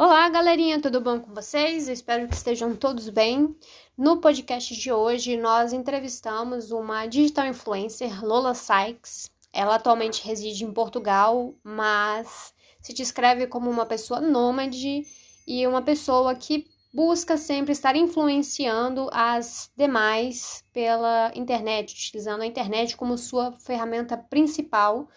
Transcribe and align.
Olá, 0.00 0.28
galerinha, 0.28 0.80
tudo 0.80 1.00
bom 1.00 1.18
com 1.18 1.34
vocês? 1.34 1.88
Eu 1.88 1.92
espero 1.92 2.28
que 2.28 2.34
estejam 2.36 2.76
todos 2.76 3.08
bem. 3.08 3.52
No 3.96 4.20
podcast 4.20 4.72
de 4.76 4.92
hoje, 4.92 5.36
nós 5.36 5.72
entrevistamos 5.72 6.70
uma 6.70 7.06
digital 7.06 7.48
influencer, 7.48 8.24
Lola 8.24 8.54
Sykes. 8.54 9.28
Ela 9.52 9.74
atualmente 9.74 10.24
reside 10.24 10.64
em 10.64 10.72
Portugal, 10.72 11.52
mas 11.64 12.54
se 12.80 12.94
descreve 12.94 13.48
como 13.48 13.68
uma 13.68 13.84
pessoa 13.84 14.20
nômade 14.20 15.02
e 15.44 15.66
uma 15.66 15.82
pessoa 15.82 16.32
que 16.32 16.68
busca 16.94 17.36
sempre 17.36 17.72
estar 17.72 17.96
influenciando 17.96 19.10
as 19.12 19.68
demais 19.76 20.62
pela 20.72 21.32
internet, 21.34 21.92
utilizando 21.92 22.42
a 22.42 22.46
internet 22.46 22.96
como 22.96 23.18
sua 23.18 23.50
ferramenta 23.58 24.16
principal, 24.16 25.08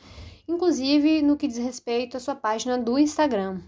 inclusive 0.47 1.21
no 1.21 1.37
que 1.37 1.45
diz 1.45 1.59
respeito 1.59 2.17
à 2.17 2.19
sua 2.19 2.33
página 2.33 2.79
do 2.79 2.97
Instagram. 2.97 3.61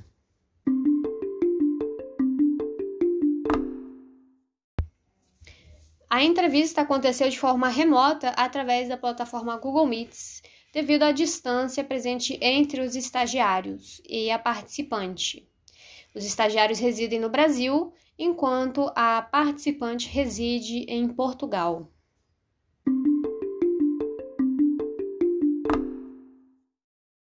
A 6.13 6.23
entrevista 6.23 6.81
aconteceu 6.81 7.27
de 7.27 7.40
forma 7.40 7.67
remota 7.67 8.30
através 8.38 8.88
da 8.88 8.95
plataforma 8.95 9.58
Google 9.58 9.88
Meets, 9.88 10.44
devido 10.72 11.02
à 11.02 11.12
distância 11.12 11.84
presente 11.84 12.38
entre 12.39 12.81
os 12.81 12.95
estagiários 12.95 13.99
e 14.08 14.30
a 14.30 14.38
participante. 14.38 15.49
Os 16.13 16.23
estagiários 16.23 16.77
residem 16.77 17.20
no 17.20 17.31
Brasil, 17.31 17.91
enquanto 18.16 18.91
a 18.95 19.23
participante 19.23 20.08
reside 20.08 20.86
em 20.88 21.08
Portugal. 21.08 21.91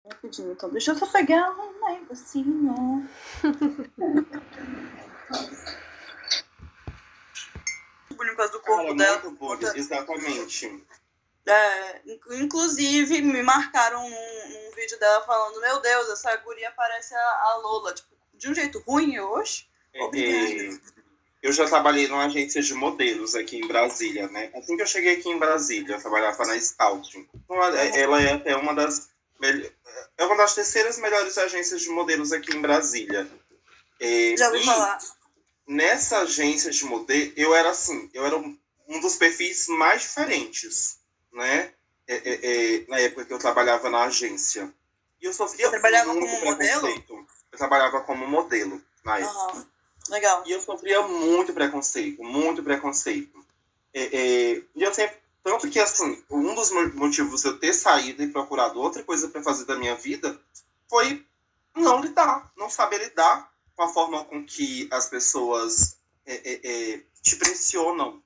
Rapidinho, 0.06 0.52
então 0.52 0.68
deixa 0.68 0.90
eu 0.90 0.96
só 0.96 1.06
pegar 1.06 1.51
um 1.51 1.95
negocinho. 1.95 3.09
por 8.30 8.37
causa 8.37 8.52
do 8.52 8.60
corpo 8.60 8.82
Cara, 8.82 8.95
dela. 8.95 9.18
muito 9.18 9.38
boa, 9.38 9.59
exatamente. 9.76 10.84
É, 11.46 12.01
inclusive, 12.30 13.20
me 13.20 13.42
marcaram 13.42 14.02
num, 14.09 14.10
num, 14.10 14.74
vídeo 14.76 14.98
dela 14.98 15.24
falando: 15.24 15.60
Meu 15.60 15.80
Deus, 15.80 16.10
essa 16.10 16.37
guria 16.37 16.70
parece 16.76 17.14
a, 17.14 17.18
a 17.18 17.56
Lola. 17.62 17.92
Tipo, 17.92 18.09
de 18.34 18.48
um 18.48 18.54
jeito 18.54 18.79
ruim 18.80 19.18
hoje. 19.18 19.68
Obrigada. 19.95 20.80
eu 21.42 21.52
já 21.52 21.66
trabalhei 21.66 22.09
numa 22.09 22.26
agência 22.26 22.62
de 22.62 22.74
modelos 22.74 23.34
aqui 23.34 23.59
em 23.59 23.66
Brasília, 23.66 24.29
né? 24.29 24.51
Assim 24.54 24.76
que 24.76 24.82
eu 24.82 24.86
cheguei 24.86 25.14
aqui 25.14 25.29
em 25.29 25.38
Brasília, 25.38 25.96
eu 25.96 26.01
trabalhava 26.01 26.46
na 26.46 26.59
Scouting. 26.59 27.29
Ela 27.95 28.23
é 28.23 28.32
até 28.34 28.57
uma 28.57 28.74
das. 28.74 29.10
É 30.16 30.24
uma 30.24 30.36
das 30.36 30.54
terceiras 30.54 30.98
melhores 30.98 31.36
agências 31.36 31.82
de 31.82 31.88
modelos 31.88 32.32
aqui 32.32 32.57
em 32.57 32.60
Brasília. 32.60 33.29
É, 34.01 34.36
já 34.36 34.48
ouvi 34.48 34.64
falar 34.64 34.98
nessa 35.66 36.18
agência 36.21 36.71
de 36.71 36.85
modelo, 36.85 37.32
eu 37.37 37.55
era 37.55 37.71
assim, 37.71 38.10
eu 38.13 38.24
era 38.27 38.37
um, 38.37 38.59
um 38.88 39.01
dos 39.01 39.16
perfis 39.16 39.69
mais 39.69 40.02
diferentes, 40.02 40.99
né? 41.32 41.73
É, 42.07 42.15
é, 42.15 42.41
é, 42.43 42.85
na 42.88 42.99
época 42.99 43.24
que 43.24 43.32
eu 43.32 43.38
trabalhava 43.38 43.88
na 43.88 44.04
agência. 44.04 44.73
E 45.21 45.27
eu 45.27 45.32
sofria 45.32 45.66
Você 45.66 45.71
trabalhava 45.71 46.13
como 46.13 46.41
modelo? 46.41 46.88
Eu 47.52 47.59
trabalhava 47.59 48.01
como 48.01 48.27
modelo 48.27 48.82
na 49.04 49.19
época. 49.19 49.57
Uhum. 49.57 49.66
Legal. 50.09 50.43
E 50.46 50.51
eu 50.51 50.60
sofria 50.60 51.02
muito 51.02 51.52
preconceito, 51.52 52.23
muito 52.23 52.63
preconceito. 52.63 53.45
É, 53.95 54.02
é, 54.02 54.63
e 54.74 54.82
eu 54.82 54.93
sempre, 54.93 55.16
tanto 55.45 55.71
que 55.71 55.79
assim, 55.79 56.23
um 56.29 56.54
dos 56.54 56.71
motivos 56.95 57.43
de 57.43 57.49
eu 57.49 57.59
ter 57.59 57.73
saído 57.73 58.23
e 58.23 58.29
procurado 58.29 58.80
outra 58.80 59.02
coisa 59.04 59.29
para 59.29 59.43
fazer 59.43 59.65
da 59.65 59.76
minha 59.76 59.95
vida 59.95 60.41
foi 60.88 61.24
não 61.74 62.01
lidar, 62.01 62.51
não 62.57 62.69
saber 62.69 62.99
lidar 62.99 63.51
com 63.76 63.82
a 63.82 63.88
forma 63.88 64.25
com 64.25 64.44
que 64.44 64.88
as 64.91 65.06
pessoas 65.06 65.97
é, 66.26 66.34
é, 66.34 66.60
é, 66.94 67.03
te 67.22 67.37
pressionam. 67.37 68.22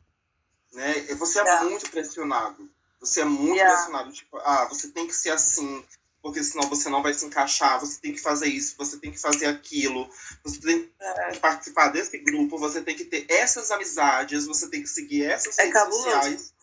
Né? 0.72 0.92
Você 1.14 1.38
é 1.40 1.42
yeah. 1.42 1.64
muito 1.64 1.90
pressionado. 1.90 2.70
Você 3.00 3.20
é 3.20 3.24
muito 3.24 3.56
yeah. 3.56 3.74
pressionado. 3.74 4.12
Tipo, 4.12 4.36
ah, 4.38 4.66
você 4.66 4.88
tem 4.88 5.06
que 5.06 5.14
ser 5.14 5.30
assim, 5.30 5.84
porque 6.20 6.42
senão 6.42 6.68
você 6.68 6.88
não 6.88 7.02
vai 7.02 7.14
se 7.14 7.24
encaixar. 7.24 7.80
Você 7.80 8.00
tem 8.00 8.12
que 8.12 8.20
fazer 8.20 8.48
isso, 8.48 8.74
você 8.76 8.98
tem 8.98 9.10
que 9.12 9.18
fazer 9.18 9.46
aquilo. 9.46 10.08
Você 10.44 10.60
tem 10.60 10.92
é. 11.00 11.30
que 11.30 11.38
participar 11.38 11.88
desse 11.88 12.18
grupo, 12.18 12.58
você 12.58 12.82
tem 12.82 12.96
que 12.96 13.04
ter 13.04 13.26
essas 13.30 13.70
amizades, 13.70 14.46
você 14.46 14.68
tem 14.68 14.82
que 14.82 14.88
seguir 14.88 15.24
essas 15.24 15.58
é 15.58 15.62
redes 15.62 15.74
cabuloso. 15.74 16.02
sociais. 16.02 16.54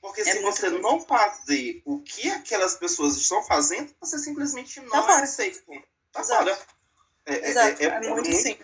Porque 0.00 0.20
é 0.20 0.24
se 0.24 0.42
você 0.42 0.68
muito 0.68 0.82
não 0.82 1.00
fazer 1.00 1.80
o 1.84 2.00
que 2.00 2.28
aquelas 2.28 2.74
pessoas 2.74 3.16
estão 3.16 3.40
fazendo, 3.44 3.94
você 4.00 4.18
simplesmente 4.18 4.80
não 4.80 4.90
tá 4.90 5.02
fora. 5.02 5.22
aceita. 5.22 5.62
Tá 6.12 6.24
fora. 6.24 6.58
É, 7.26 7.48
Exato, 7.50 7.82
é, 7.82 7.86
é, 7.86 8.00
muito 8.10 8.30
assim. 8.30 8.56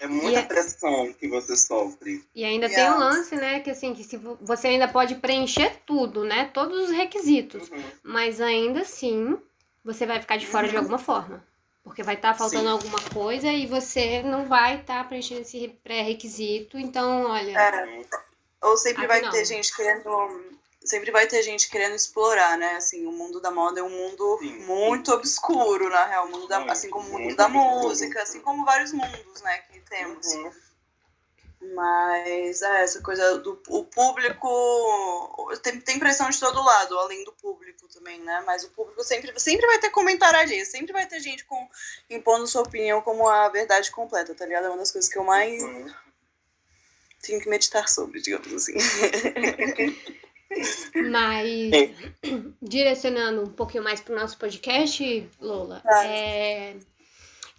É 0.00 0.06
muita 0.06 0.40
E- 0.40 0.46
pressão 0.46 1.12
que 1.12 1.26
você 1.28 1.56
sofre. 1.56 2.24
E 2.34 2.44
ainda 2.44 2.66
Yeah. 2.66 2.92
tem 2.92 2.96
um 2.96 3.04
lance, 3.04 3.34
né, 3.34 3.60
que 3.60 3.70
assim, 3.70 3.94
que 3.94 4.04
se 4.04 4.16
vo- 4.16 4.38
você 4.40 4.68
ainda 4.68 4.86
pode 4.86 5.16
preencher 5.16 5.80
tudo, 5.84 6.24
né, 6.24 6.50
todos 6.54 6.84
os 6.84 6.90
requisitos, 6.90 7.68
Uhum. 7.68 7.82
mas 8.04 8.40
ainda 8.40 8.82
assim 8.82 9.36
você 9.84 10.06
vai 10.06 10.20
ficar 10.20 10.36
de 10.36 10.46
fora 10.46 10.68
de 10.68 10.74
Uhum. 10.74 10.80
alguma 10.82 10.98
forma. 10.98 11.44
Porque 11.82 12.02
vai 12.02 12.14
estar 12.14 12.34
faltando 12.34 12.64
Sim. 12.64 12.68
alguma 12.68 13.00
coisa 13.12 13.48
e 13.50 13.66
você 13.66 14.22
não 14.22 14.44
vai 14.46 14.76
estar 14.80 15.08
preenchendo 15.08 15.40
esse 15.40 15.68
pré-requisito. 15.82 16.78
Então, 16.78 17.24
olha, 17.24 17.58
É. 17.58 18.04
Ou 18.62 18.76
sempre 18.76 19.06
vai 19.06 19.20
não. 19.22 19.30
ter 19.30 19.44
gente 19.46 19.74
querendo. 19.74 20.57
Sempre 20.88 21.10
vai 21.10 21.26
ter 21.26 21.42
gente 21.42 21.68
querendo 21.68 21.94
explorar, 21.94 22.56
né? 22.56 22.76
Assim, 22.76 23.04
o 23.06 23.12
mundo 23.12 23.40
da 23.40 23.50
moda 23.50 23.80
é 23.80 23.82
um 23.82 23.90
mundo 23.90 24.38
Sim. 24.40 24.58
muito 24.64 25.12
obscuro, 25.12 25.90
na 25.90 26.06
real. 26.06 26.26
O 26.26 26.30
mundo 26.30 26.48
da, 26.48 26.62
assim 26.72 26.88
como 26.88 27.06
o 27.06 27.12
mundo 27.12 27.24
muito 27.24 27.36
da 27.36 27.44
obscuro. 27.46 27.88
música, 27.88 28.22
assim 28.22 28.40
como 28.40 28.64
vários 28.64 28.92
mundos, 28.92 29.42
né, 29.42 29.58
que 29.70 29.80
temos. 29.80 30.26
Uhum. 30.26 30.50
Mas 31.74 32.62
é, 32.62 32.84
essa 32.84 33.02
coisa 33.02 33.36
do 33.38 33.60
o 33.68 33.84
público. 33.84 34.48
Tem, 35.62 35.78
tem 35.80 35.98
pressão 35.98 36.30
de 36.30 36.40
todo 36.40 36.62
lado, 36.62 36.98
além 36.98 37.22
do 37.24 37.32
público 37.32 37.86
também, 37.88 38.20
né? 38.20 38.42
Mas 38.46 38.64
o 38.64 38.70
público 38.70 39.04
sempre, 39.04 39.38
sempre 39.38 39.66
vai 39.66 39.78
ter 39.78 39.90
comentário 39.90 40.38
ali, 40.40 40.64
sempre 40.64 40.92
vai 40.92 41.04
ter 41.04 41.20
gente 41.20 41.44
com, 41.44 41.68
impondo 42.08 42.46
sua 42.46 42.62
opinião 42.62 43.02
como 43.02 43.28
a 43.28 43.48
verdade 43.50 43.90
completa, 43.90 44.34
tá 44.34 44.46
ligado? 44.46 44.66
É 44.66 44.68
uma 44.70 44.78
das 44.78 44.90
coisas 44.92 45.10
que 45.10 45.18
eu 45.18 45.24
mais 45.24 45.62
Uhum. 45.62 45.92
tenho 47.20 47.40
que 47.42 47.48
meditar 47.48 47.88
sobre, 47.88 48.22
digamos 48.22 48.52
assim. 48.54 48.74
mas 51.10 51.72
É. 51.72 51.90
direcionando 52.62 53.42
um 53.42 53.46
pouquinho 53.52 53.84
mais 53.84 54.00
pro 54.00 54.14
nosso 54.14 54.36
podcast, 54.38 55.28
Lola, 55.40 55.80
Tá. 55.80 56.04
é... 56.06 56.76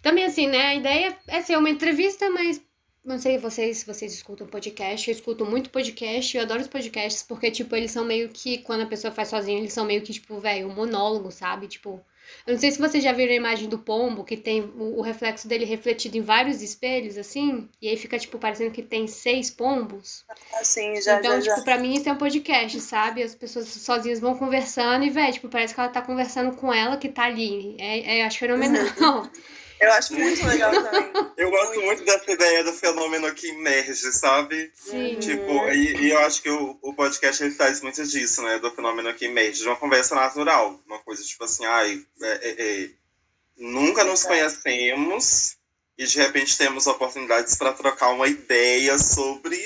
também 0.02 0.24
assim, 0.24 0.46
né, 0.46 0.62
a 0.66 0.74
ideia 0.74 1.16
é 1.28 1.40
ser 1.42 1.56
uma 1.56 1.70
entrevista, 1.70 2.28
mas 2.30 2.60
não 3.04 3.18
sei 3.18 3.38
vocês 3.38 3.78
se 3.78 3.86
vocês 3.86 4.12
escutam 4.12 4.46
podcast, 4.46 5.08
eu 5.08 5.14
escuto 5.14 5.46
muito 5.46 5.70
podcast, 5.70 6.36
eu 6.36 6.42
adoro 6.42 6.60
os 6.60 6.68
podcasts, 6.68 7.22
porque, 7.22 7.50
tipo, 7.50 7.74
eles 7.74 7.90
são 7.90 8.04
meio 8.04 8.28
que, 8.28 8.58
quando 8.58 8.82
a 8.82 8.86
pessoa 8.86 9.10
faz 9.12 9.28
sozinha, 9.28 9.58
eles 9.58 9.72
são 9.72 9.84
meio 9.86 10.02
que, 10.02 10.12
tipo, 10.12 10.38
velho, 10.38 10.68
um 10.68 10.74
monólogo, 10.74 11.30
sabe? 11.30 11.66
Tipo, 11.66 12.00
eu 12.46 12.54
não 12.54 12.60
sei 12.60 12.70
se 12.70 12.78
vocês 12.78 13.02
já 13.02 13.12
viram 13.12 13.32
a 13.32 13.36
imagem 13.36 13.68
do 13.68 13.78
pombo, 13.78 14.24
que 14.24 14.36
tem 14.36 14.62
o, 14.62 14.98
o 14.98 15.00
reflexo 15.00 15.46
dele 15.46 15.64
refletido 15.64 16.16
em 16.16 16.20
vários 16.20 16.62
espelhos, 16.62 17.16
assim, 17.16 17.68
e 17.80 17.88
aí 17.88 17.96
fica, 17.96 18.18
tipo, 18.18 18.38
parecendo 18.38 18.70
que 18.70 18.82
tem 18.82 19.06
seis 19.06 19.50
pombos. 19.50 20.24
Assim, 20.60 21.00
já, 21.00 21.18
então, 21.18 21.40
já, 21.40 21.40
tipo, 21.40 21.56
já. 21.56 21.62
pra 21.62 21.78
mim 21.78 21.94
isso 21.94 22.08
é 22.08 22.12
um 22.12 22.18
podcast, 22.18 22.80
sabe? 22.80 23.22
As 23.22 23.34
pessoas 23.34 23.68
sozinhas 23.68 24.20
vão 24.20 24.36
conversando 24.36 25.04
e, 25.04 25.10
velho, 25.10 25.32
tipo, 25.32 25.48
parece 25.48 25.74
que 25.74 25.80
ela 25.80 25.88
tá 25.88 26.02
conversando 26.02 26.56
com 26.56 26.72
ela 26.72 26.96
que 26.96 27.08
tá 27.08 27.24
ali. 27.24 27.76
É, 27.78 28.16
é, 28.16 28.22
eu 28.22 28.26
acho 28.26 28.38
fenomenal. 28.38 29.28
Eu 29.80 29.92
acho 29.92 30.14
muito 30.14 30.44
legal 30.46 30.70
também. 30.84 31.10
Eu 31.36 31.50
gosto 31.50 31.80
muito 31.80 32.04
dessa 32.04 32.30
ideia 32.30 32.62
do 32.62 32.72
fenômeno 32.72 33.32
que 33.34 33.48
emerge, 33.48 34.12
sabe? 34.12 34.70
Sim. 34.74 35.18
Tipo, 35.18 35.68
e, 35.70 35.96
e 36.02 36.10
eu 36.10 36.18
acho 36.20 36.42
que 36.42 36.50
o, 36.50 36.78
o 36.82 36.92
podcast 36.94 37.42
ele 37.42 37.54
traz 37.54 37.80
muito 37.80 38.04
disso, 38.06 38.42
né? 38.42 38.58
Do 38.58 38.70
fenômeno 38.70 39.14
que 39.14 39.24
emerge, 39.24 39.62
de 39.62 39.66
uma 39.68 39.76
conversa 39.76 40.14
natural. 40.14 40.78
Uma 40.86 40.98
coisa 40.98 41.22
tipo 41.22 41.44
assim, 41.44 41.64
ai, 41.64 42.04
é, 42.22 42.28
é, 42.48 42.82
é, 42.84 42.90
nunca 43.56 44.04
nos 44.04 44.22
conhecemos 44.24 45.56
e 45.96 46.04
de 46.06 46.18
repente 46.18 46.56
temos 46.58 46.86
oportunidades 46.86 47.54
para 47.56 47.72
trocar 47.72 48.10
uma 48.10 48.26
ideia 48.28 48.98
sobre. 48.98 49.56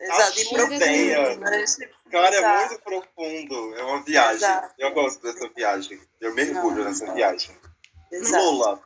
Exato, 0.00 0.38
e 0.38 0.74
ideia. 0.74 1.36
né? 1.36 1.62
Esse- 1.62 1.88
Cara, 2.10 2.34
é 2.34 2.38
Exato. 2.38 2.68
muito 2.68 2.82
profundo. 2.82 3.74
É 3.76 3.82
uma 3.82 4.02
viagem. 4.04 4.34
Exato. 4.36 4.74
Eu 4.78 4.92
gosto 4.92 5.20
dessa 5.22 5.48
viagem. 5.48 6.00
Eu 6.20 6.34
mergulho 6.34 6.76
Não, 6.76 6.84
nessa 6.84 7.12
viagem. 7.12 7.56
Exato. 8.12 8.44
Lola, 8.44 8.80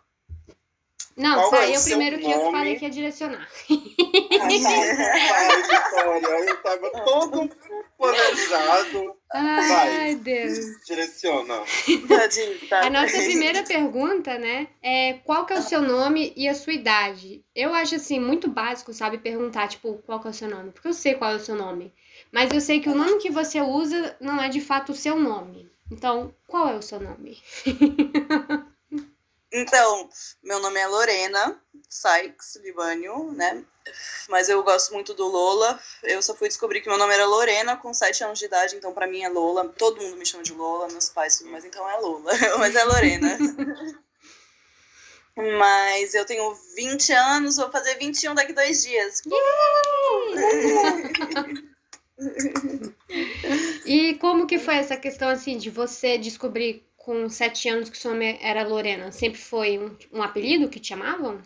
Não, 1.19 1.35
Qual 1.35 1.51
foi 1.51 1.75
é 1.75 1.79
o 1.79 1.83
primeiro 1.83 2.17
que 2.19 2.31
eu 2.31 2.39
nome? 2.39 2.53
falei 2.53 2.77
que 2.77 2.85
ia 2.85 2.91
direcionar. 2.91 3.49
Ai, 3.69 5.63
Vitória, 5.63 6.49
eu 6.49 6.63
tava 6.63 6.91
todo 7.05 7.51
planejado. 7.99 9.17
Ai, 9.33 10.15
Deus. 10.15 10.57
Direciona. 10.87 11.65
Tá. 12.69 12.87
A 12.87 12.91
nossa 12.91 13.17
primeira 13.19 13.65
pergunta, 13.65 14.39
né, 14.39 14.69
é 14.81 15.15
qual 15.25 15.45
que 15.45 15.55
é 15.55 15.59
o 15.59 15.63
seu 15.63 15.83
nome 15.83 16.33
e 16.37 16.49
a 16.49 16.55
sua 16.55 16.73
idade? 16.73 17.45
Eu 17.53 17.75
acho, 17.75 17.97
assim, 17.97 18.21
muito 18.21 18.49
básico, 18.49 18.93
sabe, 18.93 19.19
perguntar, 19.19 19.67
tipo, 19.67 20.01
qual 20.07 20.21
que 20.21 20.29
é 20.29 20.31
o 20.31 20.35
seu 20.35 20.49
nome? 20.49 20.71
Porque 20.71 20.87
eu 20.87 20.95
sei 20.95 21.15
qual 21.15 21.33
é 21.33 21.37
o 21.37 21.41
seu 21.41 21.57
nome. 21.57 21.93
Mas 22.31 22.53
eu 22.53 22.61
sei 22.61 22.79
que 22.79 22.89
o 22.89 22.95
nome 22.95 23.19
que 23.19 23.31
você 23.31 23.61
usa 23.61 24.17
não 24.21 24.41
é 24.41 24.49
de 24.49 24.61
fato 24.61 24.93
o 24.93 24.95
seu 24.95 25.19
nome. 25.19 25.69
Então, 25.91 26.33
qual 26.47 26.69
é 26.69 26.77
o 26.77 26.83
seu 26.83 27.01
nome? 27.01 27.39
Então, 29.53 30.11
meu 30.43 30.61
nome 30.61 30.79
é 30.79 30.87
Lorena 30.87 31.59
Sykes 31.89 32.57
Libânio, 32.57 33.33
né? 33.33 33.65
Mas 34.29 34.51
eu 34.51 34.63
gosto 34.63 34.93
muito 34.93 35.15
do 35.15 35.27
Lola. 35.27 35.81
Eu 36.03 36.21
só 36.21 36.35
fui 36.35 36.49
descobrir 36.49 36.83
que 36.83 36.89
meu 36.89 36.99
nome 36.99 37.15
era 37.15 37.25
Lorena 37.25 37.75
com 37.77 37.95
7 37.95 38.25
anos 38.25 38.39
de 38.39 38.45
idade, 38.45 38.77
então 38.77 38.93
para 38.93 39.07
mim 39.07 39.23
é 39.23 39.29
Lola. 39.29 39.67
Todo 39.71 40.03
mundo 40.03 40.17
me 40.17 40.27
chama 40.27 40.43
de 40.43 40.53
Lola, 40.53 40.89
meus 40.89 41.09
pais, 41.09 41.43
mas 41.47 41.65
então 41.65 41.89
é 41.89 41.97
Lola. 41.97 42.31
mas 42.59 42.77
é 42.77 42.85
Lorena. 42.85 43.39
mas 45.59 46.13
eu 46.13 46.27
tenho 46.27 46.55
20 46.77 47.13
anos, 47.13 47.57
vou 47.57 47.71
fazer 47.71 47.95
21 47.95 48.35
daqui 48.35 48.53
dois 48.53 48.83
dias. 48.83 49.23
e 53.87 54.15
como 54.15 54.47
que 54.47 54.59
foi 54.59 54.75
essa 54.75 54.97
questão 54.97 55.29
assim 55.29 55.57
de 55.57 55.71
você 55.71 56.19
descobrir 56.19 56.88
com 57.09 57.27
sete 57.31 57.71
anos 57.71 57.89
que 57.89 57.97
seu 57.97 58.11
nome 58.11 58.39
era 58.43 58.69
Lorena? 58.69 59.11
Sempre 59.11 59.41
foi 59.41 59.79
um, 59.79 59.97
um 60.13 60.23
apelido 60.23 60.69
que 60.69 60.79
te 60.79 60.89
chamavam? 60.89 61.43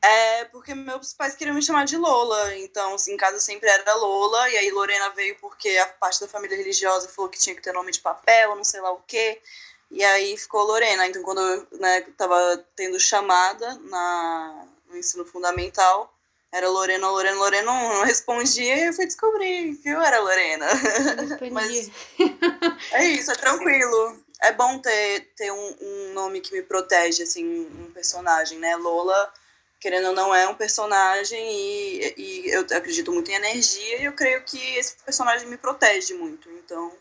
É 0.00 0.46
porque 0.46 0.74
meus 0.74 1.12
pais 1.12 1.34
queriam 1.34 1.54
me 1.54 1.60
chamar 1.60 1.84
de 1.84 1.98
Lola, 1.98 2.56
então 2.56 2.94
assim, 2.94 3.12
em 3.12 3.16
casa 3.18 3.38
sempre 3.38 3.68
era 3.68 3.94
Lola, 3.96 4.48
e 4.48 4.56
aí 4.56 4.70
Lorena 4.70 5.10
veio 5.10 5.36
porque 5.42 5.68
a 5.76 5.86
parte 5.88 6.22
da 6.22 6.26
família 6.26 6.56
religiosa 6.56 7.06
falou 7.10 7.30
que 7.30 7.38
tinha 7.38 7.54
que 7.54 7.60
ter 7.60 7.74
nome 7.74 7.92
de 7.92 8.00
papel, 8.00 8.56
não 8.56 8.64
sei 8.64 8.80
lá 8.80 8.90
o 8.90 9.02
quê, 9.06 9.42
e 9.90 10.02
aí 10.02 10.34
ficou 10.38 10.62
Lorena. 10.62 11.06
Então 11.06 11.22
quando 11.22 11.42
eu 11.42 11.66
né, 11.78 12.00
tava 12.16 12.64
tendo 12.74 12.98
chamada 12.98 13.74
na, 13.90 14.66
no 14.88 14.96
ensino 14.96 15.26
fundamental, 15.26 16.10
era 16.50 16.66
Lorena, 16.66 17.10
Lorena, 17.10 17.36
Lorena, 17.36 17.66
não 17.66 18.04
respondia 18.04 18.74
e 18.74 18.86
eu 18.86 18.92
fui 18.94 19.04
descobrir 19.04 19.76
que 19.76 19.90
eu 19.90 20.00
era 20.00 20.18
Lorena. 20.18 20.66
Mas 21.52 21.90
é 22.92 23.04
isso, 23.04 23.30
é 23.30 23.34
tranquilo. 23.34 24.29
É 24.42 24.52
bom 24.52 24.78
ter, 24.78 25.32
ter 25.36 25.52
um, 25.52 25.76
um 25.80 26.12
nome 26.14 26.40
que 26.40 26.52
me 26.52 26.62
protege, 26.62 27.22
assim, 27.22 27.44
um 27.44 27.90
personagem, 27.92 28.58
né? 28.58 28.74
Lola 28.76 29.32
querendo 29.80 30.08
ou 30.08 30.14
não, 30.14 30.34
é 30.34 30.46
um 30.46 30.54
personagem 30.54 31.40
e, 31.50 32.14
e 32.16 32.50
eu 32.50 32.60
acredito 32.76 33.10
muito 33.10 33.30
em 33.30 33.34
energia 33.34 34.02
e 34.02 34.04
eu 34.04 34.12
creio 34.12 34.42
que 34.44 34.58
esse 34.76 34.96
personagem 35.02 35.48
me 35.48 35.56
protege 35.56 36.12
muito. 36.14 36.50
Então, 36.50 36.92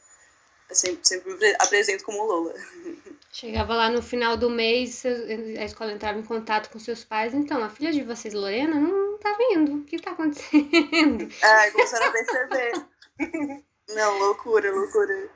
eu 0.69 0.75
sempre, 0.75 0.99
sempre 1.03 1.33
me 1.33 1.55
apresento 1.59 2.05
como 2.05 2.23
Lola. 2.23 2.53
Chegava 3.31 3.75
lá 3.75 3.89
no 3.89 4.01
final 4.01 4.35
do 4.35 4.49
mês, 4.49 5.03
a 5.05 5.63
escola 5.63 5.91
entrava 5.91 6.17
em 6.17 6.23
contato 6.23 6.69
com 6.71 6.79
seus 6.79 7.03
pais. 7.03 7.33
Então, 7.33 7.63
a 7.63 7.69
filha 7.69 7.91
de 7.91 8.01
vocês, 8.01 8.33
Lorena, 8.33 8.79
não 8.79 9.19
tá 9.19 9.35
vindo. 9.37 9.75
O 9.75 9.83
que 9.83 9.99
tá 9.99 10.11
acontecendo? 10.11 11.29
Ai, 11.43 11.71
começaram 11.71 12.07
a 12.07 12.11
perceber. 12.11 12.71
não, 13.89 14.17
loucura, 14.17 14.71
loucura. 14.71 15.29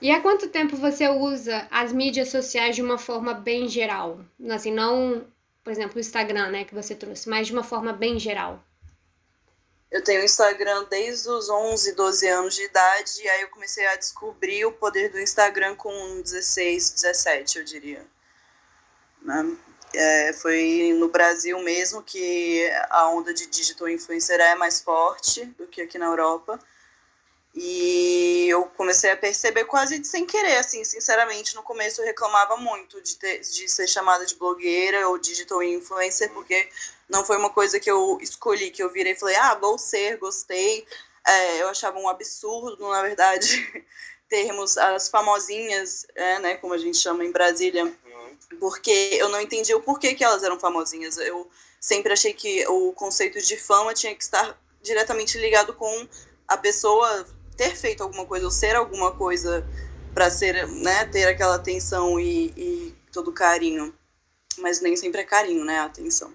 E 0.00 0.10
há 0.10 0.20
quanto 0.20 0.48
tempo 0.48 0.76
você 0.76 1.08
usa 1.08 1.66
as 1.70 1.92
mídias 1.92 2.28
sociais 2.30 2.74
de 2.74 2.82
uma 2.82 2.96
forma 2.96 3.34
bem 3.34 3.68
geral? 3.68 4.20
Assim, 4.48 4.72
não 4.72 5.26
por 5.62 5.72
exemplo, 5.72 5.96
o 5.96 6.00
Instagram, 6.00 6.50
né, 6.50 6.64
que 6.64 6.74
você 6.74 6.94
trouxe, 6.94 7.28
mas 7.28 7.46
de 7.46 7.52
uma 7.52 7.62
forma 7.62 7.92
bem 7.92 8.18
geral? 8.18 8.62
Eu 9.90 10.02
tenho 10.02 10.24
Instagram 10.24 10.84
desde 10.88 11.28
os 11.28 11.50
11, 11.50 11.94
12 11.94 12.28
anos 12.28 12.54
de 12.54 12.62
idade, 12.62 13.22
e 13.22 13.28
aí 13.28 13.42
eu 13.42 13.48
comecei 13.48 13.86
a 13.86 13.96
descobrir 13.96 14.64
o 14.64 14.72
poder 14.72 15.10
do 15.10 15.20
Instagram 15.20 15.74
com 15.74 16.22
16, 16.22 16.92
17, 16.92 17.58
eu 17.58 17.64
diria. 17.64 18.06
Né? 19.20 19.56
É, 19.92 20.32
foi 20.32 20.94
no 20.98 21.08
Brasil 21.08 21.58
mesmo 21.60 22.02
que 22.02 22.70
a 22.88 23.08
onda 23.10 23.34
de 23.34 23.46
digital 23.46 23.88
influencer 23.88 24.40
é 24.40 24.54
mais 24.54 24.80
forte 24.80 25.44
do 25.58 25.66
que 25.66 25.82
aqui 25.82 25.98
na 25.98 26.06
Europa. 26.06 26.58
E 27.54 28.46
eu 28.48 28.64
comecei 28.76 29.10
a 29.10 29.16
perceber 29.16 29.64
quase 29.64 30.04
sem 30.04 30.24
querer, 30.24 30.56
assim, 30.56 30.84
sinceramente, 30.84 31.54
no 31.56 31.62
começo 31.62 32.00
eu 32.00 32.06
reclamava 32.06 32.56
muito 32.56 33.00
de, 33.02 33.16
ter, 33.16 33.40
de 33.40 33.68
ser 33.68 33.88
chamada 33.88 34.24
de 34.24 34.36
blogueira 34.36 35.08
ou 35.08 35.18
digital 35.18 35.62
influencer, 35.62 36.32
porque 36.32 36.68
não 37.08 37.24
foi 37.24 37.36
uma 37.36 37.50
coisa 37.50 37.80
que 37.80 37.90
eu 37.90 38.18
escolhi, 38.20 38.70
que 38.70 38.82
eu 38.82 38.90
virei 38.90 39.14
e 39.14 39.18
falei, 39.18 39.34
ah, 39.36 39.56
vou 39.56 39.76
ser, 39.78 40.16
gostei. 40.18 40.86
É, 41.26 41.62
eu 41.62 41.68
achava 41.68 41.98
um 41.98 42.08
absurdo, 42.08 42.88
na 42.88 43.02
verdade, 43.02 43.84
termos 44.28 44.78
as 44.78 45.08
famosinhas, 45.08 46.06
é, 46.14 46.38
né, 46.38 46.56
como 46.56 46.72
a 46.72 46.78
gente 46.78 46.98
chama 46.98 47.24
em 47.24 47.32
Brasília, 47.32 47.92
porque 48.60 49.10
eu 49.12 49.28
não 49.28 49.40
entendi 49.40 49.74
o 49.74 49.82
porquê 49.82 50.14
que 50.14 50.22
elas 50.22 50.44
eram 50.44 50.58
famosinhas. 50.58 51.16
Eu 51.18 51.50
sempre 51.80 52.12
achei 52.12 52.32
que 52.32 52.64
o 52.68 52.92
conceito 52.92 53.40
de 53.42 53.56
fama 53.56 53.92
tinha 53.92 54.14
que 54.14 54.22
estar 54.22 54.56
diretamente 54.80 55.36
ligado 55.36 55.74
com 55.74 56.08
a 56.46 56.56
pessoa 56.56 57.26
ter 57.60 57.76
feito 57.76 58.02
alguma 58.02 58.24
coisa 58.24 58.46
ou 58.46 58.50
ser 58.50 58.74
alguma 58.74 59.12
coisa 59.12 59.62
para 60.14 60.30
ser, 60.30 60.66
né, 60.66 61.04
ter 61.04 61.26
aquela 61.26 61.56
atenção 61.56 62.18
e, 62.18 62.46
e 62.56 62.94
todo 63.12 63.34
carinho. 63.34 63.94
Mas 64.56 64.80
nem 64.80 64.96
sempre 64.96 65.20
é 65.20 65.24
carinho, 65.24 65.62
né, 65.62 65.78
a 65.78 65.84
atenção. 65.84 66.32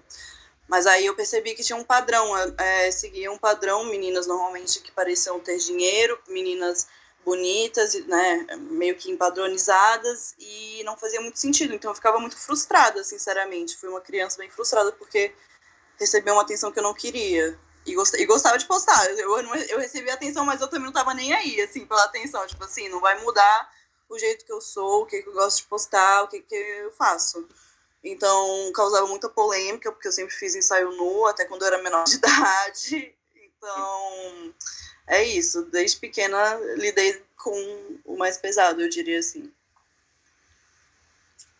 Mas 0.67 0.85
aí 0.85 1.07
eu 1.07 1.15
percebi 1.15 1.55
que 1.55 1.63
tinha 1.63 1.75
um 1.75 1.83
padrão, 1.83 2.31
é, 2.59 2.91
seguia 2.91 3.31
um 3.31 3.39
padrão, 3.39 3.85
meninas 3.85 4.27
normalmente 4.27 4.79
que 4.81 4.91
pareciam 4.91 5.39
ter 5.39 5.57
dinheiro, 5.57 6.15
meninas 6.27 6.87
bonitas, 7.25 7.95
né, 8.05 8.45
meio 8.59 8.95
que 8.95 9.09
empadronizadas, 9.09 10.35
e 10.37 10.83
não 10.83 10.95
fazia 10.95 11.19
muito 11.21 11.39
sentido. 11.39 11.73
Então 11.73 11.89
eu 11.89 11.95
ficava 11.95 12.19
muito 12.19 12.37
frustrada, 12.37 13.03
sinceramente. 13.03 13.75
Fui 13.75 13.89
uma 13.89 14.01
criança 14.01 14.37
bem 14.37 14.51
frustrada 14.51 14.91
porque 14.91 15.33
recebi 15.99 16.29
uma 16.29 16.43
atenção 16.43 16.71
que 16.71 16.77
eu 16.77 16.83
não 16.83 16.93
queria. 16.93 17.57
E, 17.85 17.93
gost, 17.93 18.15
e 18.15 18.25
gostava 18.25 18.57
de 18.57 18.65
postar. 18.65 19.05
Eu, 19.11 19.37
eu, 19.37 19.55
eu 19.55 19.79
recebi 19.79 20.09
atenção, 20.09 20.45
mas 20.45 20.59
eu 20.59 20.67
também 20.67 20.85
não 20.85 20.93
tava 20.93 21.13
nem 21.13 21.33
aí, 21.33 21.61
assim, 21.61 21.85
pela 21.85 22.03
atenção. 22.03 22.45
Tipo 22.47 22.63
assim, 22.63 22.89
não 22.89 22.99
vai 22.99 23.19
mudar 23.21 23.69
o 24.09 24.17
jeito 24.17 24.45
que 24.45 24.51
eu 24.51 24.61
sou, 24.61 25.03
o 25.03 25.05
que, 25.05 25.21
que 25.21 25.29
eu 25.29 25.33
gosto 25.33 25.57
de 25.57 25.67
postar, 25.67 26.23
o 26.23 26.27
que, 26.27 26.41
que 26.41 26.55
eu 26.55 26.91
faço. 26.93 27.47
Então, 28.03 28.71
causava 28.73 29.07
muita 29.07 29.29
polêmica, 29.29 29.91
porque 29.91 30.07
eu 30.07 30.11
sempre 30.11 30.33
fiz 30.33 30.55
ensaio 30.55 30.91
nu, 30.91 31.25
até 31.25 31.45
quando 31.45 31.63
eu 31.63 31.67
era 31.67 31.81
menor 31.81 32.03
de 32.03 32.15
idade. 32.17 33.15
Então, 33.35 34.55
é 35.07 35.23
isso. 35.23 35.63
Desde 35.63 35.97
pequena, 35.97 36.55
lidei 36.75 37.23
com 37.35 37.99
o 38.05 38.17
mais 38.17 38.37
pesado, 38.37 38.81
eu 38.81 38.89
diria 38.89 39.19
assim. 39.19 39.51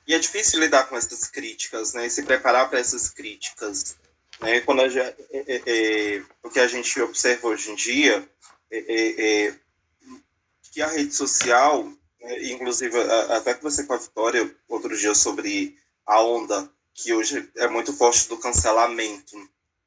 E 0.08 0.14
é 0.14 0.20
difícil 0.20 0.60
lidar 0.60 0.88
com 0.88 0.96
essas 0.96 1.28
críticas, 1.28 1.94
né? 1.94 2.06
E 2.06 2.10
se 2.10 2.24
preparar 2.24 2.70
para 2.70 2.80
essas 2.80 3.10
críticas. 3.10 3.98
Né? 4.40 4.62
Quando 4.62 4.82
a, 4.82 4.86
é, 4.88 5.16
é, 5.32 5.62
é, 5.66 6.24
o 6.44 6.50
que 6.50 6.60
a 6.60 6.68
gente 6.68 7.00
observa 7.02 7.48
hoje 7.48 7.72
em 7.72 7.76
dia 7.76 8.28
é, 8.72 8.78
é, 8.78 9.46
é 9.48 9.56
que 10.72 10.82
a 10.82 10.88
rede 10.88 11.14
social, 11.14 11.86
né, 12.20 12.44
inclusive 12.52 13.00
até 13.32 13.54
que 13.54 13.64
você 13.64 13.86
com 13.86 13.94
a 13.94 13.98
Vitória 13.98 14.54
outro 14.68 14.96
dia 14.98 15.16
sobre 15.16 15.78
a 16.06 16.22
onda 16.22 16.70
que 16.94 17.14
hoje 17.14 17.50
é 17.56 17.68
muito 17.68 17.94
forte 17.94 18.28
do 18.28 18.38
cancelamento, 18.38 19.38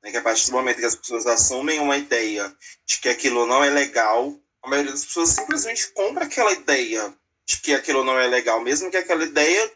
né? 0.03 0.11
que 0.11 0.17
a 0.17 0.23
partir 0.23 0.47
do 0.47 0.53
momento 0.53 0.79
que 0.79 0.87
as 0.87 0.95
pessoas 0.95 1.27
assumem 1.27 1.81
uma 1.81 1.97
ideia 1.97 2.55
de 2.87 2.99
que 2.99 3.09
aquilo 3.09 3.47
não 3.47 3.63
é 3.63 3.71
legal, 3.71 4.35
a 4.63 4.69
maioria 4.69 4.93
das 4.93 5.05
pessoas 5.05 5.31
simplesmente 5.31 5.89
compra 5.93 6.25
aquela 6.25 6.53
ideia 6.53 7.15
de 7.47 7.59
que 7.61 7.75
aquilo 7.75 8.05
não 8.05 8.19
é 8.19 8.27
legal, 8.27 8.61
mesmo 8.61 8.91
que 8.91 8.97
aquela 8.97 9.25
ideia 9.25 9.73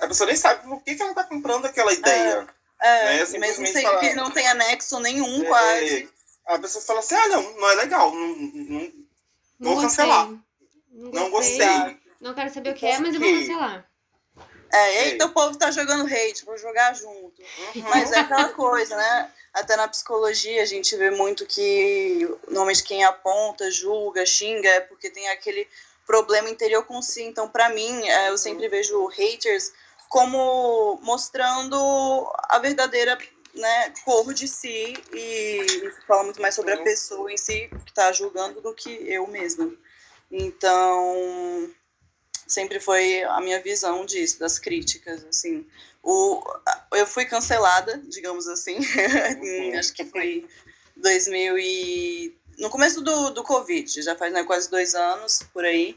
a 0.00 0.08
pessoa 0.08 0.26
nem 0.26 0.36
sabe 0.36 0.66
por 0.68 0.82
que, 0.82 0.94
que 0.94 1.02
ela 1.02 1.12
está 1.12 1.24
comprando 1.24 1.66
aquela 1.66 1.92
ideia. 1.92 2.48
É. 2.48 2.57
É, 2.80 3.24
né? 3.26 3.38
mesmo 3.38 3.66
sem 3.66 3.82
falar, 3.82 3.98
que 3.98 4.14
não 4.14 4.30
tem 4.30 4.46
anexo 4.46 5.00
nenhum, 5.00 5.42
é, 5.42 5.46
quase. 5.46 6.10
A 6.46 6.58
pessoa 6.58 6.84
fala 6.84 7.00
assim, 7.00 7.14
ah, 7.14 7.28
não, 7.28 7.52
não 7.54 7.70
é 7.70 7.74
legal, 7.74 8.14
não, 8.14 8.28
não, 8.36 8.92
não 9.58 9.74
vou 9.74 9.82
cancelar. 9.82 10.28
Não, 10.28 11.10
não 11.10 11.30
gostei. 11.30 11.98
Não 12.20 12.34
quero 12.34 12.52
saber 12.52 12.70
o 12.70 12.74
que 12.74 12.86
é, 12.86 12.98
mas 12.98 13.14
eu 13.14 13.20
vou 13.20 13.30
cancelar. 13.30 13.88
É, 14.70 15.06
eita, 15.06 15.24
o 15.24 15.30
povo 15.30 15.56
tá 15.56 15.70
jogando 15.70 16.06
hate, 16.06 16.44
vou 16.44 16.58
jogar 16.58 16.94
junto. 16.94 17.40
Uhum. 17.74 17.82
Mas 17.88 18.12
é 18.12 18.18
aquela 18.20 18.50
coisa, 18.50 18.96
né? 18.96 19.32
Até 19.52 19.76
na 19.76 19.88
psicologia 19.88 20.62
a 20.62 20.66
gente 20.66 20.94
vê 20.96 21.10
muito 21.10 21.46
que 21.46 22.28
normalmente 22.48 22.84
quem 22.84 23.02
aponta, 23.02 23.70
julga, 23.70 24.26
xinga, 24.26 24.68
é 24.68 24.80
porque 24.80 25.08
tem 25.08 25.28
aquele 25.30 25.66
problema 26.06 26.50
interior 26.50 26.84
com 26.84 27.00
si. 27.00 27.22
Então, 27.22 27.48
para 27.48 27.70
mim, 27.70 28.08
é, 28.08 28.28
eu 28.28 28.36
sempre 28.36 28.68
vejo 28.68 29.06
haters 29.06 29.72
como 30.08 30.98
mostrando 31.02 31.76
a 32.48 32.58
verdadeira 32.58 33.18
né, 33.54 33.92
cor 34.04 34.32
de 34.32 34.46
si 34.46 34.94
e 35.12 35.66
isso 35.84 36.06
fala 36.06 36.24
muito 36.24 36.40
mais 36.40 36.54
sobre 36.54 36.72
a 36.72 36.82
pessoa 36.82 37.30
em 37.32 37.36
si 37.36 37.68
que 37.84 37.90
está 37.90 38.12
julgando 38.12 38.60
do 38.60 38.74
que 38.74 38.90
eu 38.90 39.26
mesma. 39.26 39.70
Então, 40.30 41.70
sempre 42.46 42.80
foi 42.80 43.22
a 43.24 43.40
minha 43.40 43.60
visão 43.60 44.04
disso, 44.04 44.38
das 44.38 44.58
críticas, 44.58 45.24
assim. 45.24 45.66
O, 46.02 46.42
eu 46.92 47.06
fui 47.06 47.24
cancelada, 47.24 48.00
digamos 48.08 48.46
assim, 48.48 48.78
acho 49.78 49.92
que 49.92 50.04
foi 50.04 50.46
2000 50.96 51.58
e... 51.58 52.38
no 52.58 52.70
começo 52.70 53.00
do, 53.02 53.30
do 53.30 53.42
Covid, 53.42 54.02
já 54.02 54.14
faz 54.14 54.32
né, 54.32 54.44
quase 54.44 54.70
dois 54.70 54.94
anos, 54.94 55.42
por 55.52 55.64
aí, 55.64 55.96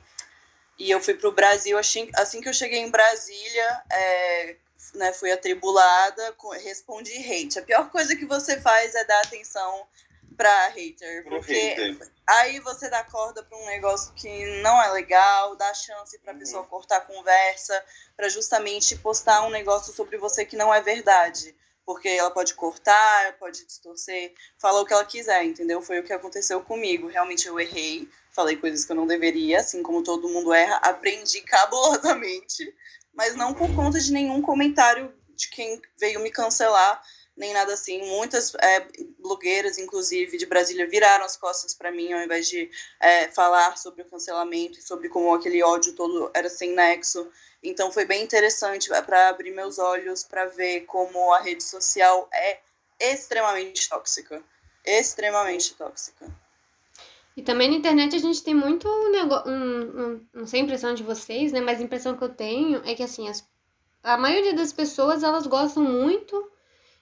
e 0.82 0.90
eu 0.90 1.00
fui 1.00 1.14
para 1.14 1.30
o 1.30 1.32
Brasil, 1.32 1.78
assim, 1.78 2.10
assim 2.16 2.42
que 2.42 2.50
eu 2.50 2.54
cheguei 2.54 2.80
em 2.80 2.90
Brasília, 2.90 3.84
é, 3.92 4.56
né, 4.96 5.14
fui 5.14 5.32
atribulada, 5.32 6.36
respondi 6.64 7.14
hate. 7.18 7.60
A 7.60 7.62
pior 7.62 7.92
coisa 7.92 8.16
que 8.16 8.26
você 8.26 8.60
faz 8.60 8.96
é 8.96 9.06
dar 9.06 9.22
atenção 9.22 9.88
pra 10.36 10.70
hater. 10.70 11.24
Porque 11.26 11.54
hater. 11.54 12.12
aí 12.26 12.60
você 12.62 12.90
dá 12.90 13.04
corda 13.04 13.44
pra 13.44 13.60
um 13.60 13.66
negócio 13.68 14.12
que 14.16 14.62
não 14.64 14.82
é 14.82 14.90
legal, 14.90 15.56
dá 15.56 15.72
chance 15.72 16.18
pra 16.18 16.34
uhum. 16.34 16.40
pessoa 16.40 16.64
cortar 16.64 16.98
a 16.98 17.02
conversa, 17.02 17.86
para 18.18 18.28
justamente 18.28 18.98
postar 18.98 19.44
um 19.44 19.52
negócio 19.52 19.94
sobre 19.94 20.18
você 20.18 20.46
que 20.46 20.56
não 20.56 20.74
é 20.74 20.82
verdade. 20.82 21.56
Porque 21.86 22.10
ela 22.10 22.32
pode 22.32 22.56
cortar, 22.56 23.38
pode 23.38 23.64
distorcer, 23.68 24.34
falar 24.58 24.82
o 24.82 24.86
que 24.86 24.94
ela 24.94 25.06
quiser, 25.06 25.44
entendeu? 25.44 25.80
Foi 25.80 26.00
o 26.00 26.04
que 26.04 26.14
aconteceu 26.14 26.60
comigo. 26.62 27.08
Realmente 27.08 27.48
eu 27.48 27.60
errei, 27.60 28.10
falei 28.32 28.58
coisas 28.58 28.86
que 28.86 28.92
eu 28.92 28.96
não 28.96 29.08
deveria, 29.08 29.60
assim 29.60 29.84
como 29.84 30.04
todo 30.04 30.30
mundo 30.30 30.54
erra, 30.54 30.78
aprendi 30.78 31.42
cabulosamente, 31.42 32.74
mas 33.14 33.36
não 33.36 33.54
por 33.54 33.74
conta 33.76 34.00
de 34.00 34.12
nenhum 34.12 34.42
comentário 34.42 35.14
de 35.36 35.50
quem 35.50 35.82
veio 36.00 36.20
me 36.20 36.32
cancelar 36.32 37.02
nem 37.36 37.54
nada 37.54 37.74
assim. 37.74 38.00
Muitas 38.08 38.54
é, 38.56 38.88
blogueiras, 39.20 39.78
inclusive, 39.78 40.38
de 40.38 40.46
Brasília, 40.46 40.88
viraram 40.88 41.26
as 41.26 41.38
costas 41.38 41.74
para 41.74 41.92
mim 41.92 42.12
ao 42.14 42.22
invés 42.22 42.48
de 42.48 42.70
é, 43.00 43.28
falar 43.30 43.78
sobre 43.78 44.04
o 44.04 44.10
cancelamento 44.10 44.80
e 44.80 44.82
sobre 44.82 45.10
como 45.10 45.34
aquele 45.34 45.64
ódio 45.64 45.94
todo 45.94 46.30
era 46.34 46.50
sem 46.50 46.74
nexo. 46.74 47.30
Então 47.64 47.92
foi 47.92 48.06
bem 48.06 48.24
interessante 48.24 48.90
para 48.90 49.30
abrir 49.30 49.52
meus 49.52 49.78
olhos 49.80 50.24
para 50.24 50.46
ver 50.46 50.82
como 50.82 51.34
a 51.34 51.40
rede 51.40 51.64
social 51.64 52.30
é 52.34 52.60
extremamente 53.00 53.88
tóxica. 53.88 54.44
Extremamente 54.86 55.76
tóxica. 55.76 56.41
E 57.36 57.42
também 57.42 57.70
na 57.70 57.78
internet 57.78 58.16
a 58.16 58.20
gente 58.20 58.44
tem 58.44 58.54
muito 58.54 58.88
negócio. 59.10 59.52
Um, 59.52 59.82
um, 59.82 60.22
não 60.34 60.48
sei 60.48 60.62
a 60.62 60.64
impressão 60.64 60.94
de 60.94 61.04
vocês, 61.04 61.52
né? 61.52 61.62
Mas 61.62 61.80
a 61.80 61.84
impressão 61.84 62.16
que 62.16 62.24
eu 62.24 62.30
tenho 62.30 62.82
é 62.86 62.94
que 62.94 63.04
assim, 63.04 63.30
as, 63.30 63.48
a 64.04 64.18
maioria 64.18 64.54
das 64.54 64.74
pessoas 64.74 65.24
elas 65.24 65.48
gostam 65.48 65.84
muito 65.84 66.52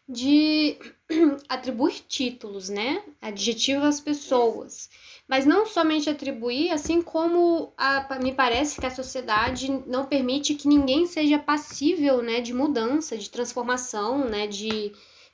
de 0.07 0.77
atribuir 1.47 2.03
títulos, 2.07 2.69
né? 2.69 3.03
Adjetivo 3.21 3.85
às 3.85 3.99
pessoas. 3.99 4.89
Mas 5.27 5.45
não 5.45 5.67
somente 5.67 6.09
atribuir, 6.09 6.71
assim 6.71 7.01
como 7.03 7.71
a, 7.77 8.17
me 8.19 8.33
parece 8.33 8.79
que 8.79 8.87
a 8.87 8.91
sociedade 8.91 9.69
não 9.85 10.07
permite 10.07 10.55
que 10.55 10.67
ninguém 10.67 11.05
seja 11.05 11.37
passível, 11.37 12.23
né, 12.23 12.41
de 12.41 12.51
mudança, 12.51 13.15
de 13.15 13.29
transformação, 13.29 14.27
né, 14.27 14.47
de 14.47 14.91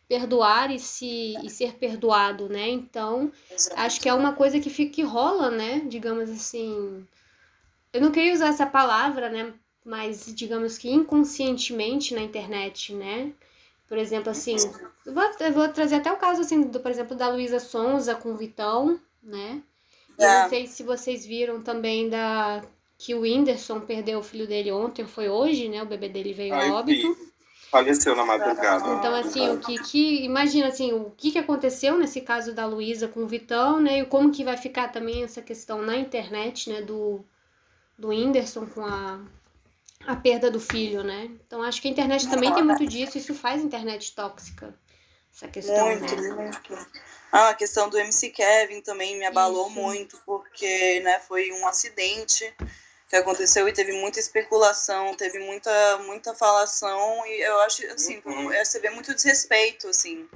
perdoar 0.07 0.71
e 0.71 0.79
se 0.79 1.35
e 1.43 1.49
ser 1.49 1.73
perdoado, 1.73 2.47
né? 2.49 2.69
Então, 2.69 3.31
acho 3.75 3.99
que 3.99 4.09
é 4.09 4.13
uma 4.13 4.33
coisa 4.33 4.59
que 4.59 4.69
fica 4.69 4.93
que 4.93 5.01
rola, 5.03 5.49
né? 5.49 5.81
Digamos 5.87 6.29
assim, 6.29 7.05
eu 7.93 8.01
não 8.01 8.11
queria 8.11 8.33
usar 8.33 8.47
essa 8.47 8.65
palavra, 8.65 9.29
né? 9.29 9.53
Mas 9.83 10.33
digamos 10.35 10.77
que 10.77 10.89
inconscientemente 10.89 12.13
na 12.13 12.21
internet, 12.21 12.93
né? 12.93 13.31
Por 13.87 13.97
exemplo, 13.97 14.31
assim, 14.31 14.55
eu 15.05 15.13
vou, 15.13 15.23
eu 15.39 15.53
vou 15.53 15.67
trazer 15.69 15.95
até 15.95 16.11
o 16.11 16.17
caso, 16.17 16.41
assim, 16.41 16.63
do, 16.63 16.79
por 16.79 16.89
exemplo, 16.89 17.15
da 17.15 17.29
Luísa 17.29 17.59
Sonza 17.59 18.15
com 18.15 18.31
o 18.31 18.35
Vitão, 18.35 18.99
né? 19.21 19.61
É. 20.17 20.25
Eu 20.25 20.41
não 20.41 20.49
sei 20.49 20.67
se 20.67 20.81
vocês 20.83 21.25
viram 21.25 21.61
também 21.61 22.09
da 22.09 22.63
que 22.97 23.13
o 23.13 23.21
Whindersson 23.21 23.81
perdeu 23.81 24.19
o 24.19 24.23
filho 24.23 24.47
dele 24.47 24.71
ontem, 24.71 25.05
foi 25.05 25.29
hoje, 25.29 25.67
né? 25.67 25.83
O 25.83 25.85
bebê 25.85 26.09
dele 26.09 26.33
veio 26.33 26.55
a 26.55 26.73
óbito. 26.73 27.15
Faleceu 27.69 28.15
na 28.15 28.25
madrugada. 28.25 28.87
Então, 28.93 29.15
assim, 29.15 29.49
o 29.49 29.59
que, 29.59 29.77
que. 29.79 30.23
Imagina 30.23 30.67
assim, 30.67 30.93
o 30.93 31.11
que, 31.17 31.31
que 31.31 31.39
aconteceu 31.39 31.97
nesse 31.97 32.21
caso 32.21 32.53
da 32.53 32.65
Luísa 32.65 33.07
com 33.07 33.21
o 33.21 33.27
Vitão, 33.27 33.81
né? 33.81 33.99
E 33.99 34.05
como 34.05 34.31
que 34.31 34.43
vai 34.43 34.57
ficar 34.57 34.89
também 34.89 35.23
essa 35.23 35.41
questão 35.41 35.81
na 35.81 35.95
internet, 35.97 36.69
né? 36.69 36.81
Do, 36.81 37.25
do 37.97 38.09
Whindersson 38.09 38.65
com 38.67 38.85
a, 38.85 39.19
a 40.05 40.15
perda 40.15 40.49
do 40.49 40.59
filho, 40.59 41.03
né? 41.03 41.29
Então 41.45 41.61
acho 41.63 41.81
que 41.81 41.87
a 41.87 41.91
internet 41.91 42.29
também 42.29 42.53
tem 42.53 42.63
muito 42.63 42.85
disso, 42.85 43.17
isso 43.17 43.33
faz 43.33 43.63
internet 43.63 44.13
tóxica. 44.13 44.73
Essa 45.33 45.47
questão, 45.49 45.85
muito, 45.85 46.15
né? 46.15 46.31
muito. 46.31 46.87
Ah, 47.31 47.49
a 47.49 47.53
questão 47.53 47.89
do 47.89 47.97
MC 47.97 48.29
Kevin 48.29 48.79
também 48.79 49.17
me 49.17 49.25
abalou 49.25 49.67
isso. 49.67 49.75
muito, 49.75 50.17
porque 50.25 51.01
né, 51.01 51.19
foi 51.19 51.51
um 51.51 51.67
acidente 51.67 52.53
que 53.15 53.21
aconteceu 53.21 53.67
e 53.67 53.73
teve 53.73 53.93
muita 53.93 54.19
especulação, 54.19 55.15
teve 55.15 55.39
muita, 55.39 55.97
muita 55.99 56.33
falação, 56.33 57.25
e 57.25 57.41
eu 57.41 57.59
acho, 57.61 57.85
assim, 57.87 58.21
uhum. 58.25 58.51
você 58.51 58.79
vê 58.79 58.89
muito 58.89 59.13
desrespeito, 59.13 59.87
assim, 59.87 60.27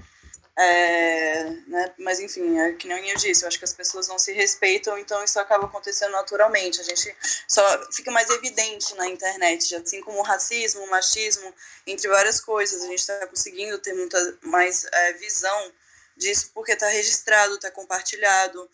é, 0.57 1.43
né? 1.67 1.93
Mas 1.97 2.19
enfim, 2.19 2.59
é 2.59 2.73
que 2.73 2.87
nem 2.87 3.09
eu 3.09 3.17
disse, 3.17 3.43
eu 3.43 3.47
acho 3.47 3.57
que 3.57 3.65
as 3.65 3.73
pessoas 3.73 4.07
não 4.07 4.19
se 4.19 4.33
respeitam, 4.33 4.97
então 4.97 5.23
isso 5.23 5.39
acaba 5.39 5.65
acontecendo 5.65 6.11
naturalmente. 6.11 6.81
A 6.81 6.83
gente 6.83 7.15
só 7.47 7.63
fica 7.93 8.11
mais 8.11 8.29
evidente 8.29 8.93
na 8.95 9.07
internet, 9.07 9.73
assim 9.75 10.01
como 10.01 10.19
o 10.19 10.21
racismo, 10.21 10.83
o 10.83 10.89
machismo, 10.89 11.53
entre 11.87 12.09
várias 12.09 12.41
coisas. 12.41 12.83
A 12.83 12.87
gente 12.87 12.99
está 12.99 13.25
conseguindo 13.27 13.77
ter 13.77 13.93
muita 13.93 14.37
mais 14.41 14.85
é, 14.91 15.13
visão 15.13 15.71
disso 16.17 16.51
porque 16.53 16.73
está 16.73 16.89
registrado, 16.89 17.55
está 17.55 17.71
compartilhado, 17.71 18.69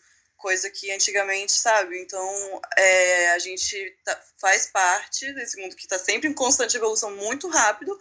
coisa 0.46 0.70
que 0.70 0.92
antigamente, 0.92 1.50
sabe? 1.50 2.00
Então 2.00 2.62
é, 2.76 3.30
a 3.32 3.38
gente 3.40 3.98
tá, 4.04 4.22
faz 4.40 4.66
parte 4.68 5.32
desse 5.32 5.60
mundo 5.60 5.74
que 5.74 5.82
está 5.82 5.98
sempre 5.98 6.28
em 6.28 6.32
constante 6.32 6.76
evolução 6.76 7.10
muito 7.16 7.48
rápido 7.48 7.98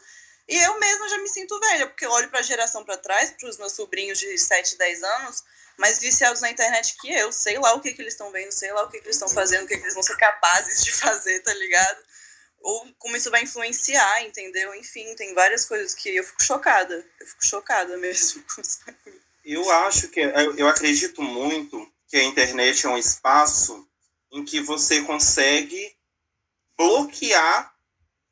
e 0.48 0.56
eu 0.56 0.80
mesma 0.80 1.10
já 1.10 1.18
me 1.18 1.28
sinto 1.28 1.60
velha, 1.60 1.88
porque 1.88 2.06
eu 2.06 2.12
olho 2.12 2.30
para 2.30 2.42
a 2.42 2.44
geração 2.44 2.86
para 2.86 2.98
trás, 2.98 3.32
para 3.32 3.50
os 3.50 3.58
meus 3.58 3.72
sobrinhos 3.72 4.20
de 4.20 4.38
7, 4.38 4.78
10 4.78 5.02
anos, 5.02 5.44
mais 5.75 5.98
viciados 5.98 6.40
na 6.40 6.52
internet 6.52 6.96
que 7.02 7.12
eu. 7.12 7.32
Sei 7.32 7.58
lá 7.58 7.74
o 7.74 7.82
que, 7.82 7.94
que 7.94 8.02
eles 8.04 8.14
estão 8.14 8.32
vendo, 8.32 8.52
sei 8.52 8.72
lá 8.72 8.84
o 8.84 8.92
que, 8.92 9.00
que 9.00 9.06
eles 9.06 9.16
estão 9.16 9.30
fazendo, 9.30 9.64
o 9.64 9.68
que, 9.68 9.75
que 9.75 9.82
eles 9.84 9.96
vão 9.96 10.04
ser 10.04 10.16
capazes 10.18 10.84
de 10.84 10.92
fazer, 11.02 11.40
tá 11.40 11.54
ligado? 11.56 11.98
Ou 12.62 12.94
como 13.00 13.18
isso 13.18 13.32
vai 13.32 13.42
influenciar, 13.42 14.22
entendeu? 14.22 14.75
Enfim, 14.75 15.16
tem 15.16 15.34
várias 15.34 15.66
coisas 15.66 15.96
que 15.96 16.16
eu 16.16 16.24
fico 16.24 16.44
chocada. 16.44 17.04
Eu 17.20 17.25
fico 17.25 17.44
chocada 17.44 17.98
mesmo. 17.98 18.46
Eu 19.44 19.68
acho 19.72 20.10
que, 20.10 20.20
eu 20.20 20.68
acredito 20.68 21.24
muito 21.24 21.95
que 22.15 22.22
a 22.22 22.24
internet 22.24 22.86
é 22.86 22.89
um 22.89 22.98
espaço 22.98 23.86
em 24.31 24.45
que 24.45 24.62
você 24.62 25.01
consegue 25.01 25.93
bloquear 26.77 27.75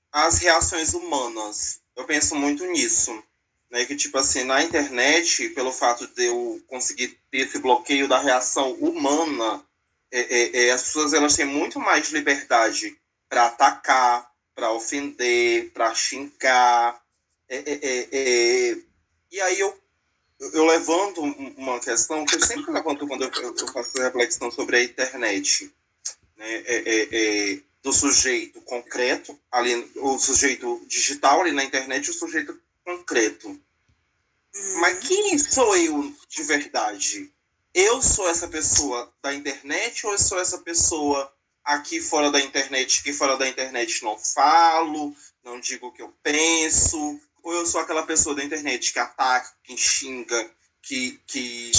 as 0.10 0.38
reações 0.38 0.94
humanas 0.94 1.84
eu 1.96 2.06
penso 2.06 2.36
muito 2.36 2.66
nisso. 2.66 3.24
Né, 3.70 3.86
que, 3.86 3.96
tipo 3.96 4.18
assim, 4.20 4.44
na 4.44 4.64
internet, 4.64 5.50
pelo 5.50 5.72
fato 5.72 6.06
de 6.08 6.26
eu 6.26 6.64
conseguir 6.68 7.20
ter 7.32 7.40
esse 7.40 7.58
bloqueio 7.58 8.08
da 8.08 8.20
reação 8.20 8.74
humana, 8.74 9.66
é, 10.12 10.20
é, 10.20 10.68
é, 10.68 10.72
as 10.72 10.84
pessoas 10.84 11.12
elas 11.12 11.36
têm 11.36 11.46
muito 11.46 11.80
mais 11.80 12.10
liberdade 12.10 12.96
para 13.28 13.48
atacar, 13.48 14.32
para 14.54 14.72
ofender, 14.72 15.72
para 15.72 15.94
xingar. 15.96 17.02
É, 17.50 17.58
é, 17.58 18.10
é, 18.12 18.78
e 19.32 19.42
aí 19.42 19.60
eu, 19.60 19.76
eu 20.54 20.66
levanto 20.66 21.22
uma 21.22 21.80
questão 21.80 22.26
que 22.26 22.36
eu 22.36 22.46
sempre 22.46 22.72
levanto 22.72 23.08
quando 23.08 23.24
eu, 23.24 23.32
eu 23.32 23.68
faço 23.68 24.02
reflexão 24.02 24.52
sobre 24.52 24.78
a 24.78 24.84
internet. 24.84 25.74
Né? 26.38 26.64
é, 26.66 27.60
do 27.84 27.92
sujeito 27.92 28.62
concreto, 28.62 29.38
ali, 29.52 29.92
o 29.98 30.18
sujeito 30.18 30.82
digital 30.88 31.42
ali 31.42 31.52
na 31.52 31.66
internet, 31.66 32.10
o 32.10 32.14
sujeito 32.14 32.58
concreto. 32.86 33.50
Hum. 33.50 33.60
Mas 34.80 35.06
quem 35.06 35.38
sou 35.38 35.76
eu 35.76 36.16
de 36.30 36.44
verdade? 36.44 37.30
Eu 37.74 38.02
sou 38.02 38.30
essa 38.30 38.48
pessoa 38.48 39.12
da 39.22 39.34
internet 39.34 40.06
ou 40.06 40.14
eu 40.14 40.18
sou 40.18 40.40
essa 40.40 40.60
pessoa 40.60 41.32
aqui 41.64 42.00
fora 42.00 42.32
da 42.32 42.40
internet, 42.40 43.04
que 43.04 43.12
fora 43.12 43.36
da 43.36 43.50
internet 43.50 44.02
não 44.02 44.18
falo, 44.18 45.14
não 45.44 45.60
digo 45.60 45.88
o 45.88 45.92
que 45.92 46.02
eu 46.02 46.14
penso, 46.24 47.20
ou 47.44 47.54
eu 47.54 47.66
sou 47.66 47.82
aquela 47.82 48.04
pessoa 48.04 48.34
da 48.34 48.44
internet 48.44 48.94
que 48.94 49.00
ataca, 49.00 49.54
que 49.64 49.78
xinga, 49.78 50.50
que, 50.82 51.22
que... 51.28 51.72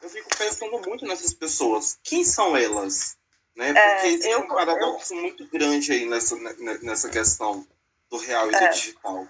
Eu 0.00 0.08
fico 0.08 0.30
pensando 0.36 0.78
muito 0.80 1.06
nessas 1.06 1.32
pessoas. 1.34 1.98
Quem 2.02 2.24
são 2.24 2.56
elas? 2.56 3.16
Né? 3.54 3.72
Porque 3.72 4.06
é, 4.06 4.06
existe 4.08 4.30
eu, 4.30 4.40
um 4.40 4.48
paradoxo 4.48 5.14
eu, 5.14 5.20
muito 5.20 5.46
grande 5.48 5.92
aí 5.92 6.06
nessa, 6.06 6.36
nessa 6.82 7.08
questão 7.08 7.66
do 8.10 8.16
real 8.16 8.50
e 8.50 8.54
é, 8.54 8.68
do 8.68 8.74
digital. 8.74 9.28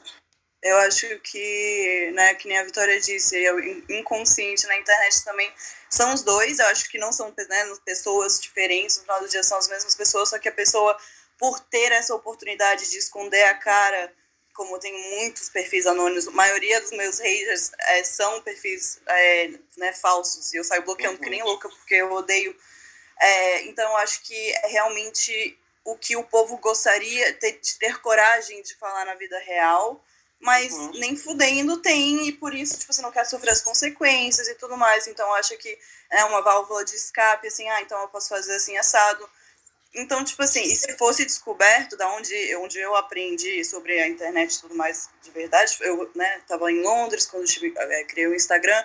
Eu 0.62 0.78
acho 0.78 1.07
que, 1.21 2.11
né, 2.14 2.35
que 2.37 2.49
nem 2.49 2.59
a 2.59 2.64
Vitória 2.64 2.99
disse, 2.99 3.37
eu, 3.37 3.59
inconsciente 3.90 4.66
na 4.66 4.78
internet 4.78 5.23
também 5.23 5.52
são 5.90 6.14
os 6.14 6.23
dois, 6.23 6.59
eu 6.59 6.66
acho 6.66 6.88
que 6.88 6.97
não 6.97 7.12
são 7.12 7.35
né, 7.37 7.76
pessoas 7.85 8.40
diferentes, 8.40 8.97
no 8.97 9.02
final 9.02 9.21
do 9.21 9.28
dia 9.28 9.43
são 9.43 9.59
as 9.59 9.69
mesmas 9.69 9.95
pessoas, 9.95 10.31
só 10.31 10.38
que 10.38 10.49
a 10.49 10.52
pessoa, 10.52 10.97
por 11.38 11.61
ter 11.61 11.93
essa 11.93 12.14
oportunidade 12.14 12.90
de 12.90 12.97
esconder 12.97 13.45
a 13.45 13.54
cara, 13.54 14.11
como 14.54 14.78
tem 14.78 14.92
muitos 15.18 15.50
perfis 15.50 15.84
anônimos, 15.84 16.28
a 16.28 16.30
maioria 16.30 16.80
dos 16.80 16.92
meus 16.92 17.18
haters 17.18 17.73
é, 17.78 18.04
são 18.04 18.40
perfis 18.40 19.00
é, 19.06 19.50
né, 19.76 19.92
falsos, 19.92 20.54
e 20.54 20.56
eu 20.56 20.64
saio 20.64 20.84
bloqueando 20.84 21.16
uhum. 21.16 21.23
que 21.23 21.30
nem 21.30 21.42
louca, 21.42 21.68
porque 21.68 21.96
eu 21.96 22.12
odeio 22.12 22.56
é, 23.20 23.62
então, 23.62 23.96
acho 23.99 24.23
que 24.23 24.52
é 24.52 24.66
realmente 24.68 25.58
o 25.84 25.96
que 25.96 26.16
o 26.16 26.25
povo 26.25 26.56
gostaria 26.58 27.32
de 27.34 27.78
ter 27.78 28.00
coragem 28.00 28.62
de 28.62 28.75
falar 28.75 29.04
na 29.04 29.14
vida 29.14 29.38
real, 29.38 30.02
mas 30.40 30.73
uhum. 30.73 30.92
nem 30.99 31.16
fudendo 31.16 31.78
tem, 31.78 32.28
e 32.28 32.32
por 32.32 32.54
isso, 32.54 32.78
tipo, 32.78 32.92
você 32.92 33.02
não 33.02 33.12
quer 33.12 33.25
sofrer 33.25 33.50
as 33.50 33.62
consequências 33.62 34.49
e 34.49 34.54
tudo 34.56 34.76
mais. 34.76 35.06
Então, 35.06 35.32
acho 35.34 35.56
que 35.56 35.78
é 36.11 36.25
uma 36.25 36.42
válvula 36.42 36.84
de 36.84 36.94
escape, 36.94 37.46
assim, 37.46 37.68
ah, 37.68 37.80
então 37.80 38.00
eu 38.00 38.08
posso 38.08 38.28
fazer 38.28 38.54
assim, 38.56 38.76
assado. 38.76 39.28
Então, 39.95 40.25
tipo 40.25 40.43
assim, 40.43 40.63
e 40.63 40.75
se 40.75 40.97
fosse 40.97 41.25
descoberto 41.25 41.97
da 41.97 42.13
onde, 42.15 42.57
onde 42.57 42.81
eu 42.81 42.97
aprendi 42.97 43.65
sobre 43.65 44.01
a 44.01 44.09
internet 44.09 44.55
e 44.55 44.61
tudo 44.61 44.75
mais 44.75 45.09
de 45.23 45.31
verdade, 45.31 45.77
eu, 45.81 46.11
né, 46.17 46.41
tava 46.49 46.71
em 46.71 46.83
Londres 46.83 47.27
quando 47.27 47.45
eu 47.45 47.49
tive, 47.49 47.73
é, 47.77 48.05
criei 48.05 48.27
o 48.27 48.35
Instagram, 48.35 48.85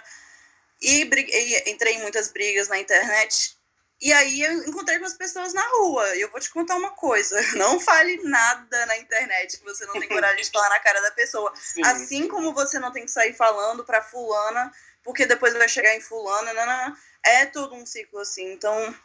e, 0.82 1.04
e 1.04 1.72
entrei 1.72 1.96
em 1.96 2.01
muitas 2.01 2.32
brigas 2.32 2.68
na 2.68 2.80
internet. 2.80 3.58
E 4.01 4.13
aí 4.13 4.42
eu 4.42 4.54
encontrei 4.63 4.98
com 4.98 5.06
as 5.06 5.13
pessoas 5.13 5.54
na 5.54 5.63
rua. 5.72 6.16
E 6.16 6.22
eu 6.22 6.32
vou 6.32 6.39
te 6.39 6.50
contar 6.50 6.75
uma 6.75 6.92
coisa: 6.92 7.36
não 7.58 7.80
fale 7.80 8.22
nada 8.24 8.86
na 8.86 8.98
internet 8.98 9.58
que 9.58 9.66
você 9.66 9.86
não 9.86 9.94
tem 9.94 10.08
coragem 10.08 10.42
de 10.42 10.51
falar 10.51 10.70
na 10.70 10.80
cara 10.80 11.01
da 11.01 11.12
pessoa. 11.12 11.54
Sim. 11.58 11.82
Assim 11.84 12.28
como 12.28 12.54
você 12.54 12.80
não 12.80 12.92
tem 12.92 13.06
que 13.06 13.12
sair 13.12 13.34
falando 13.34 13.84
pra 13.84 14.01
fulana, 14.01 14.72
porque 15.04 15.25
depois 15.25 15.54
vai 15.54 15.68
chegar 15.68 15.96
em 15.96 16.01
fulana, 16.01 16.54
nanana, 16.54 16.98
é 17.25 17.46
todo 17.46 17.75
um 17.75 17.86
ciclo 17.86 18.20
assim. 18.20 18.54
Então, 18.54 18.96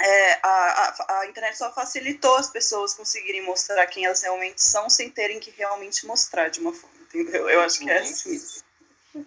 é, 0.00 0.32
a, 0.42 0.48
a, 0.48 1.20
a, 1.20 1.26
internet 1.26 1.56
só 1.56 1.72
facilitou 1.72 2.36
as 2.36 2.50
pessoas 2.50 2.94
conseguirem 2.94 3.44
mostrar 3.44 3.86
quem 3.86 4.04
elas 4.04 4.22
realmente 4.22 4.62
são 4.62 4.90
sem 4.90 5.10
terem 5.10 5.38
que 5.38 5.50
realmente 5.50 6.06
mostrar 6.06 6.48
de 6.48 6.60
uma 6.60 6.72
forma, 6.72 6.96
entendeu? 7.02 7.48
Eu 7.48 7.60
acho 7.60 7.80
que 7.80 7.90
é 7.90 7.98
assim. 7.98 8.40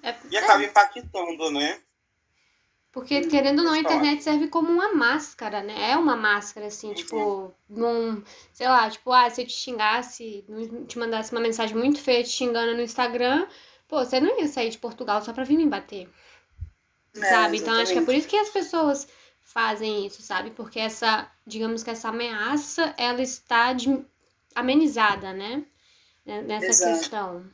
É, 0.04 0.16
e 0.30 0.38
acaba 0.38 0.64
impactando, 0.64 1.52
né? 1.52 1.80
Porque, 2.92 3.22
querendo 3.28 3.60
ou 3.60 3.66
não, 3.66 3.74
a 3.74 3.78
internet 3.78 4.24
serve 4.24 4.48
como 4.48 4.72
uma 4.72 4.92
máscara, 4.92 5.62
né? 5.62 5.92
É 5.92 5.98
uma 5.98 6.16
máscara, 6.16 6.66
assim, 6.66 6.94
tipo, 6.94 7.54
num, 7.70 8.24
sei 8.52 8.68
lá, 8.68 8.90
tipo, 8.90 9.14
ah, 9.14 9.30
se 9.30 9.42
eu 9.42 9.46
te 9.46 9.54
xingasse, 9.54 10.44
te 10.88 10.98
mandasse 10.98 11.32
uma 11.32 11.40
mensagem 11.40 11.78
muito 11.78 12.02
feia 12.02 12.24
te 12.24 12.30
xingando 12.30 12.74
no 12.74 12.82
Instagram, 12.82 13.48
pô, 13.88 14.04
você 14.04 14.20
não 14.20 14.40
ia 14.40 14.48
sair 14.48 14.72
de 14.72 14.80
Portugal 14.80 15.22
só 15.22 15.32
pra 15.32 15.44
vir 15.44 15.58
me 15.58 15.68
bater. 15.68 16.10
É, 17.16 17.30
sabe? 17.30 17.58
Então 17.58 17.74
acho 17.76 17.94
que 17.94 18.00
é 18.00 18.04
por 18.04 18.16
isso 18.16 18.28
que 18.28 18.36
as 18.36 18.50
pessoas 18.50 19.08
fazem 19.48 20.06
isso, 20.06 20.22
sabe? 20.22 20.52
Porque 20.52 20.78
essa, 20.80 21.30
digamos 21.46 21.82
que 21.82 21.90
essa 21.90 22.10
ameaça, 22.10 22.94
ela 22.98 23.22
está 23.22 23.74
de, 23.74 24.06
amenizada, 24.54 25.34
né? 25.34 25.64
Nessa 26.26 26.66
Exato. 26.66 27.00
questão. 27.00 27.46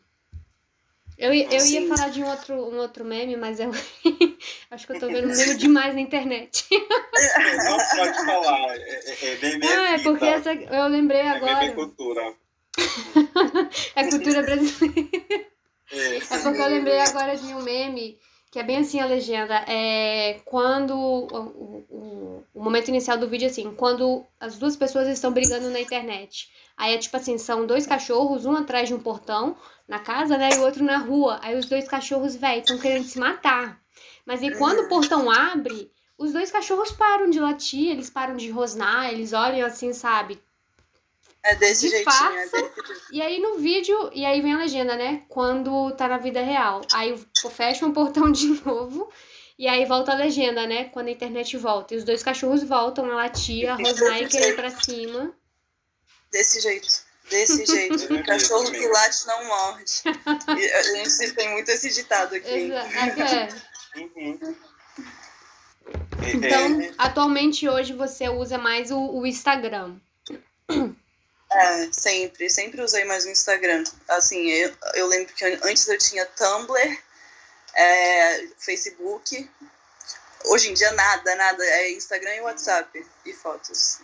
Eu, 1.15 1.31
eu 1.31 1.65
ia 1.65 1.87
falar 1.87 2.09
de 2.09 2.23
um 2.23 2.27
outro, 2.27 2.55
um 2.55 2.77
outro 2.79 3.05
meme, 3.05 3.37
mas 3.37 3.59
eu 3.59 3.69
acho 4.71 4.87
que 4.87 4.93
eu 4.93 4.99
tô 4.99 5.07
vendo 5.07 5.27
meme 5.27 5.55
demais 5.55 5.93
na 5.93 6.01
internet. 6.01 6.65
Não 6.71 7.77
pode 7.77 8.25
falar. 8.25 8.75
É, 8.75 8.79
é, 8.79 9.33
é 9.33 9.39
meme 9.39 9.67
Ah, 9.67 9.93
é 9.93 9.99
porque 9.99 10.25
essa, 10.25 10.51
eu 10.51 10.87
lembrei 10.87 11.21
é 11.21 11.29
agora. 11.29 11.65
É 11.65 11.71
cultura. 11.73 12.33
é 13.95 14.09
cultura 14.09 14.41
brasileira. 14.41 15.45
É, 15.91 16.17
é 16.17 16.39
porque 16.39 16.61
eu 16.61 16.67
lembrei 16.67 16.99
agora 16.99 17.37
de 17.37 17.53
um 17.53 17.61
meme 17.61 18.17
que 18.53 18.59
é 18.59 18.63
bem 18.63 18.77
assim 18.77 18.99
a 18.99 19.07
legenda. 19.07 19.65
É 19.67 20.39
quando. 20.45 20.95
O, 20.95 21.83
o, 21.89 22.43
o 22.53 22.63
momento 22.63 22.89
inicial 22.89 23.17
do 23.17 23.27
vídeo 23.27 23.47
é 23.47 23.49
assim: 23.49 23.73
quando 23.73 24.23
as 24.39 24.59
duas 24.59 24.75
pessoas 24.75 25.07
estão 25.07 25.31
brigando 25.33 25.71
na 25.71 25.79
internet. 25.79 26.51
Aí 26.77 26.93
é 26.93 26.99
tipo 26.99 27.17
assim: 27.17 27.35
são 27.39 27.65
dois 27.65 27.87
cachorros, 27.87 28.45
um 28.45 28.55
atrás 28.55 28.87
de 28.87 28.93
um 28.93 28.99
portão 28.99 29.57
na 29.87 29.97
casa, 29.97 30.37
né? 30.37 30.51
E 30.53 30.59
o 30.59 30.61
outro 30.61 30.83
na 30.83 30.97
rua. 30.97 31.39
Aí 31.41 31.57
os 31.57 31.65
dois 31.65 31.87
cachorros, 31.87 32.35
velho, 32.35 32.61
estão 32.61 32.77
querendo 32.77 33.05
se 33.05 33.17
matar. 33.17 33.81
Mas 34.23 34.43
aí 34.43 34.55
quando 34.55 34.85
o 34.85 34.87
portão 34.87 35.31
abre, 35.31 35.91
os 36.15 36.31
dois 36.31 36.51
cachorros 36.51 36.91
param 36.91 37.31
de 37.31 37.39
latir, 37.39 37.89
eles 37.89 38.11
param 38.11 38.37
de 38.37 38.51
rosnar, 38.51 39.11
eles 39.11 39.33
olham 39.33 39.65
assim, 39.65 39.93
sabe? 39.93 40.39
É 41.43 41.55
desse 41.55 41.89
jeitinho, 41.89 42.37
é 42.37 42.47
desse 42.47 42.57
jeito. 42.57 43.01
E 43.11 43.21
aí 43.21 43.39
no 43.39 43.57
vídeo, 43.57 44.09
e 44.13 44.25
aí 44.25 44.41
vem 44.41 44.53
a 44.53 44.57
legenda, 44.57 44.95
né? 44.95 45.23
Quando 45.27 45.91
tá 45.91 46.07
na 46.07 46.17
vida 46.17 46.41
real. 46.41 46.81
Aí 46.93 47.21
fecha 47.51 47.85
um 47.85 47.91
portão 47.91 48.31
de 48.31 48.47
novo. 48.65 49.11
E 49.59 49.67
aí 49.67 49.85
volta 49.85 50.13
a 50.13 50.15
legenda, 50.15 50.65
né? 50.65 50.85
Quando 50.85 51.09
a 51.09 51.11
internet 51.11 51.57
volta. 51.57 51.93
E 51.93 51.97
os 51.97 52.03
dois 52.03 52.23
cachorros 52.23 52.63
voltam 52.63 53.11
a 53.11 53.15
latir, 53.15 53.69
a 53.69 53.77
e 53.79 54.27
querer 54.27 54.55
pra 54.55 54.71
cima. 54.71 55.35
Desse 56.31 56.61
jeito. 56.61 56.87
Desse 57.29 57.65
jeito. 57.67 58.13
O 58.13 58.23
cachorro 58.25 58.71
que 58.71 58.87
late 58.87 59.27
não 59.27 59.45
morde. 59.45 60.01
E 60.59 60.71
a 60.71 60.83
gente 60.83 61.33
tem 61.33 61.51
muito 61.51 61.69
esse 61.69 61.93
ditado 61.93 62.35
aqui. 62.35 62.49
Exato. 62.49 63.21
É. 63.21 63.99
Uhum. 63.99 64.55
Então, 66.33 66.81
é. 66.81 66.93
atualmente 66.97 67.67
hoje 67.67 67.93
você 67.93 68.29
usa 68.29 68.57
mais 68.57 68.91
o, 68.91 68.97
o 68.97 69.27
Instagram. 69.27 69.97
É, 71.55 71.91
sempre, 71.91 72.49
sempre 72.49 72.81
usei 72.81 73.05
mais 73.05 73.25
o 73.25 73.29
Instagram. 73.29 73.83
Assim, 74.07 74.49
eu, 74.49 74.75
eu 74.95 75.07
lembro 75.07 75.33
que 75.33 75.45
antes 75.63 75.87
eu 75.87 75.97
tinha 75.97 76.25
Tumblr, 76.25 77.03
é, 77.75 78.47
Facebook. 78.57 79.49
Hoje 80.45 80.69
em 80.69 80.73
dia 80.73 80.91
nada, 80.93 81.35
nada. 81.35 81.63
É 81.63 81.91
Instagram 81.91 82.35
e 82.35 82.41
WhatsApp 82.41 83.05
e 83.25 83.33
fotos. 83.33 83.99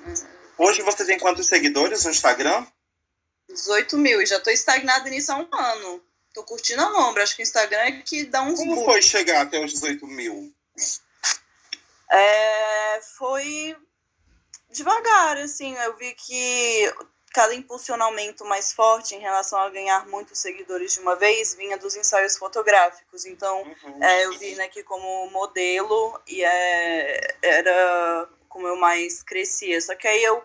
Hoje 0.57 0.81
você 0.81 1.05
tem 1.05 1.17
quantos 1.17 1.47
seguidores 1.47 2.03
no 2.03 2.11
Instagram? 2.11 2.65
18 3.49 3.97
mil, 3.97 4.21
e 4.21 4.25
já 4.25 4.39
tô 4.39 4.49
estagnada 4.51 5.09
nisso 5.09 5.31
há 5.31 5.37
um 5.37 5.49
ano. 5.51 6.03
Tô 6.33 6.43
curtindo 6.43 6.81
a 6.81 6.89
lombra, 6.89 7.23
acho 7.23 7.35
que 7.35 7.41
o 7.41 7.43
Instagram 7.43 7.79
é 7.79 7.91
que 8.03 8.25
dá 8.25 8.43
uns 8.43 8.59
Como 8.59 8.85
foi 8.85 9.01
chegar 9.01 9.41
até 9.41 9.63
os 9.63 9.73
18 9.73 10.05
mil? 10.05 10.53
É, 12.11 13.01
foi 13.17 13.75
devagar, 14.69 15.37
assim, 15.37 15.75
eu 15.75 15.97
vi 15.97 16.13
que 16.13 16.93
cada 17.31 17.53
impulsionamento 17.53 18.43
mais 18.45 18.73
forte 18.73 19.15
em 19.15 19.19
relação 19.19 19.59
a 19.59 19.69
ganhar 19.69 20.07
muitos 20.07 20.39
seguidores 20.39 20.93
de 20.93 20.99
uma 20.99 21.15
vez 21.15 21.53
vinha 21.53 21.77
dos 21.77 21.95
ensaios 21.95 22.37
fotográficos. 22.37 23.25
Então, 23.25 23.61
uhum. 23.61 24.03
é, 24.03 24.25
eu 24.25 24.37
vi 24.37 24.55
né, 24.55 24.67
que 24.67 24.83
como 24.83 25.29
modelo 25.29 26.19
e 26.27 26.43
é, 26.43 27.37
era 27.41 28.29
como 28.47 28.67
eu 28.67 28.75
mais 28.75 29.21
crescia. 29.21 29.79
Só 29.79 29.95
que 29.95 30.07
aí 30.07 30.23
eu 30.23 30.43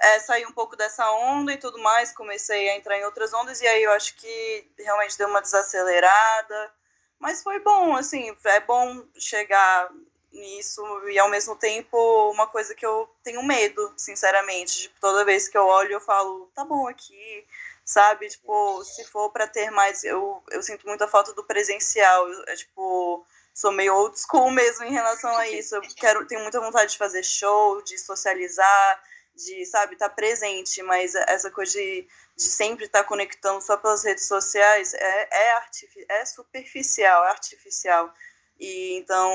é, 0.00 0.18
saí 0.20 0.46
um 0.46 0.52
pouco 0.52 0.76
dessa 0.76 1.10
onda 1.12 1.52
e 1.52 1.58
tudo 1.58 1.78
mais, 1.78 2.12
comecei 2.12 2.70
a 2.70 2.76
entrar 2.76 2.98
em 2.98 3.04
outras 3.04 3.34
ondas, 3.34 3.60
e 3.60 3.66
aí 3.66 3.82
eu 3.82 3.90
acho 3.92 4.14
que 4.16 4.70
realmente 4.78 5.18
deu 5.18 5.28
uma 5.28 5.42
desacelerada. 5.42 6.72
Mas 7.18 7.42
foi 7.42 7.58
bom, 7.60 7.94
assim, 7.94 8.34
é 8.44 8.60
bom 8.60 9.04
chegar 9.18 9.90
nisso 10.32 10.82
e 11.08 11.18
ao 11.18 11.28
mesmo 11.28 11.56
tempo 11.56 11.96
uma 12.30 12.46
coisa 12.46 12.74
que 12.74 12.84
eu 12.84 13.08
tenho 13.22 13.42
medo, 13.42 13.92
sinceramente. 13.96 14.82
Tipo, 14.82 15.00
toda 15.00 15.24
vez 15.24 15.48
que 15.48 15.58
eu 15.58 15.66
olho, 15.66 15.92
eu 15.92 16.00
falo, 16.00 16.50
tá 16.54 16.64
bom 16.64 16.86
aqui, 16.88 17.46
sabe? 17.84 18.28
Tipo, 18.28 18.84
se 18.84 19.04
for 19.04 19.30
para 19.30 19.46
ter 19.46 19.70
mais. 19.70 20.04
Eu, 20.04 20.42
eu 20.50 20.62
sinto 20.62 20.86
muita 20.86 21.08
falta 21.08 21.32
do 21.32 21.44
presencial. 21.44 22.26
É, 22.46 22.54
tipo, 22.56 23.24
sou 23.54 23.72
meio 23.72 23.94
old 23.94 24.18
school 24.18 24.50
mesmo 24.52 24.84
em 24.84 24.92
relação 24.92 25.36
a 25.36 25.48
isso. 25.48 25.74
Eu 25.74 25.82
quero, 25.96 26.26
tenho 26.26 26.42
muita 26.42 26.60
vontade 26.60 26.92
de 26.92 26.98
fazer 26.98 27.22
show, 27.22 27.82
de 27.82 27.98
socializar 27.98 29.02
de, 29.44 29.64
sabe, 29.66 29.94
estar 29.94 30.08
tá 30.08 30.14
presente, 30.14 30.82
mas 30.82 31.14
essa 31.14 31.50
coisa 31.50 31.72
de, 31.72 32.06
de 32.36 32.42
sempre 32.42 32.84
estar 32.84 33.02
tá 33.02 33.08
conectando 33.08 33.60
só 33.60 33.76
pelas 33.76 34.04
redes 34.04 34.26
sociais 34.26 34.94
é, 34.94 35.28
é, 35.32 35.62
é 36.08 36.24
superficial, 36.24 37.24
é 37.24 37.30
artificial. 37.30 38.12
E 38.58 38.96
então 38.98 39.32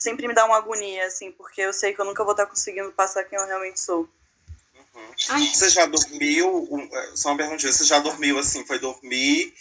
sempre 0.00 0.26
me 0.26 0.34
dá 0.34 0.44
uma 0.46 0.56
agonia, 0.56 1.06
assim, 1.06 1.30
porque 1.32 1.60
eu 1.60 1.72
sei 1.72 1.92
que 1.92 2.00
eu 2.00 2.04
nunca 2.04 2.24
vou 2.24 2.32
estar 2.32 2.46
tá 2.46 2.50
conseguindo 2.50 2.90
passar 2.92 3.24
quem 3.24 3.38
eu 3.38 3.46
realmente 3.46 3.78
sou. 3.78 4.08
Uhum. 4.94 5.46
Você 5.46 5.68
já 5.68 5.86
dormiu? 5.86 6.88
É, 6.92 7.16
só 7.16 7.28
uma 7.28 7.36
perguntinha, 7.36 7.70
você 7.70 7.84
já 7.84 7.98
dormiu 7.98 8.38
assim? 8.38 8.64
Foi 8.66 8.78
dormir 8.78 9.54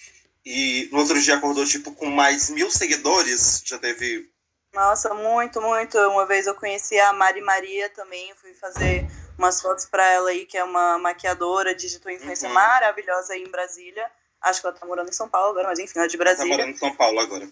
e 0.45 0.89
no 0.91 0.99
outro 0.99 1.21
dia 1.21 1.35
acordou 1.35 1.65
tipo 1.65 1.91
com 1.93 2.07
mais 2.07 2.49
mil 2.49 2.71
seguidores? 2.71 3.61
Já 3.65 3.77
teve 3.77 4.29
nossa, 4.73 5.13
muito, 5.13 5.61
muito. 5.61 5.97
Uma 5.97 6.25
vez 6.25 6.45
eu 6.45 6.55
conheci 6.55 6.97
a 6.99 7.11
Mari 7.11 7.41
Maria 7.41 7.89
também, 7.89 8.33
fui 8.35 8.53
fazer 8.53 9.05
umas 9.37 9.61
fotos 9.61 9.85
para 9.85 10.05
ela 10.11 10.29
aí, 10.29 10.45
que 10.45 10.57
é 10.57 10.63
uma 10.63 10.97
maquiadora, 10.99 11.73
digital 11.73 12.11
influencer 12.11 12.47
uhum. 12.47 12.55
maravilhosa 12.55 13.33
aí 13.33 13.43
em 13.43 13.49
Brasília. 13.49 14.09
Acho 14.41 14.61
que 14.61 14.67
ela 14.67 14.75
tá 14.75 14.85
morando 14.85 15.09
em 15.09 15.13
São 15.13 15.27
Paulo 15.27 15.49
agora, 15.49 15.67
mas 15.67 15.79
enfim, 15.79 15.93
ela 15.95 16.05
é 16.05 16.09
de 16.09 16.17
Brasília. 16.17 16.51
Tá 16.51 16.57
morando 16.57 16.75
em 16.75 16.77
São 16.77 16.95
Paulo 16.95 17.19
agora. 17.19 17.49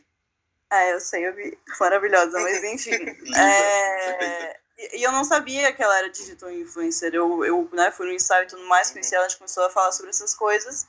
É, 0.71 0.93
eu 0.93 0.99
sei, 0.99 1.27
eu 1.27 1.33
vi. 1.33 1.57
Maravilhosa, 1.79 2.39
mas 2.39 2.63
enfim. 2.63 2.95
é... 3.35 4.59
E 4.93 5.01
eu 5.01 5.11
não 5.11 5.23
sabia 5.23 5.73
que 5.73 5.81
ela 5.81 5.97
era 5.97 6.09
digital 6.09 6.51
influencer. 6.51 7.13
Eu, 7.13 7.43
eu 7.43 7.67
né, 7.73 7.89
fui 7.91 8.05
no 8.05 8.13
ensaio 8.13 8.43
e 8.43 8.47
tudo 8.47 8.63
mais, 8.65 8.91
conheci 8.91 9.15
ela, 9.15 9.25
a 9.25 9.27
gente 9.27 9.39
começou 9.39 9.65
a 9.65 9.69
falar 9.69 9.91
sobre 9.91 10.11
essas 10.11 10.35
coisas. 10.35 10.85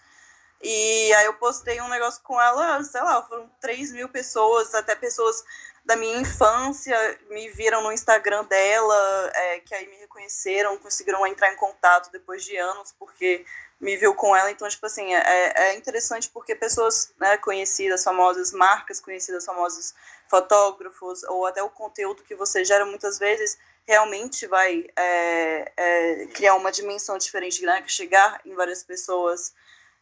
E 0.60 1.12
aí 1.14 1.24
eu 1.24 1.34
postei 1.34 1.80
um 1.80 1.88
negócio 1.88 2.22
com 2.22 2.40
ela, 2.40 2.82
sei 2.82 3.00
lá, 3.00 3.22
foram 3.22 3.48
3 3.60 3.92
mil 3.92 4.08
pessoas, 4.08 4.74
até 4.74 4.94
pessoas 4.94 5.42
da 5.84 5.96
minha 5.96 6.18
infância 6.18 6.96
me 7.30 7.48
viram 7.48 7.82
no 7.82 7.92
Instagram 7.92 8.44
dela, 8.44 9.30
é, 9.34 9.60
que 9.60 9.74
aí 9.74 9.86
me 9.88 9.96
reconheceram, 9.96 10.76
conseguiram 10.78 11.26
entrar 11.26 11.50
em 11.52 11.56
contato 11.56 12.10
depois 12.10 12.44
de 12.44 12.56
anos, 12.56 12.92
porque 12.98 13.46
me 13.80 13.96
viu 13.96 14.14
com 14.14 14.34
ela. 14.34 14.50
Então, 14.50 14.68
tipo 14.68 14.86
assim, 14.86 15.14
é, 15.14 15.52
é 15.56 15.76
interessante 15.76 16.28
porque 16.30 16.54
pessoas 16.54 17.12
né, 17.18 17.36
conhecidas, 17.38 18.04
famosas, 18.04 18.52
marcas 18.52 19.00
conhecidas, 19.00 19.44
famosos 19.44 19.94
fotógrafos, 20.28 21.22
ou 21.24 21.46
até 21.46 21.62
o 21.62 21.70
conteúdo 21.70 22.22
que 22.22 22.34
você 22.34 22.64
gera 22.64 22.84
muitas 22.84 23.18
vezes 23.18 23.58
realmente 23.86 24.46
vai 24.46 24.86
é, 24.94 25.72
é, 25.74 26.26
criar 26.34 26.54
uma 26.56 26.70
dimensão 26.70 27.16
diferente, 27.16 27.64
né, 27.64 27.82
chegar 27.86 28.38
em 28.44 28.54
várias 28.54 28.82
pessoas 28.82 29.54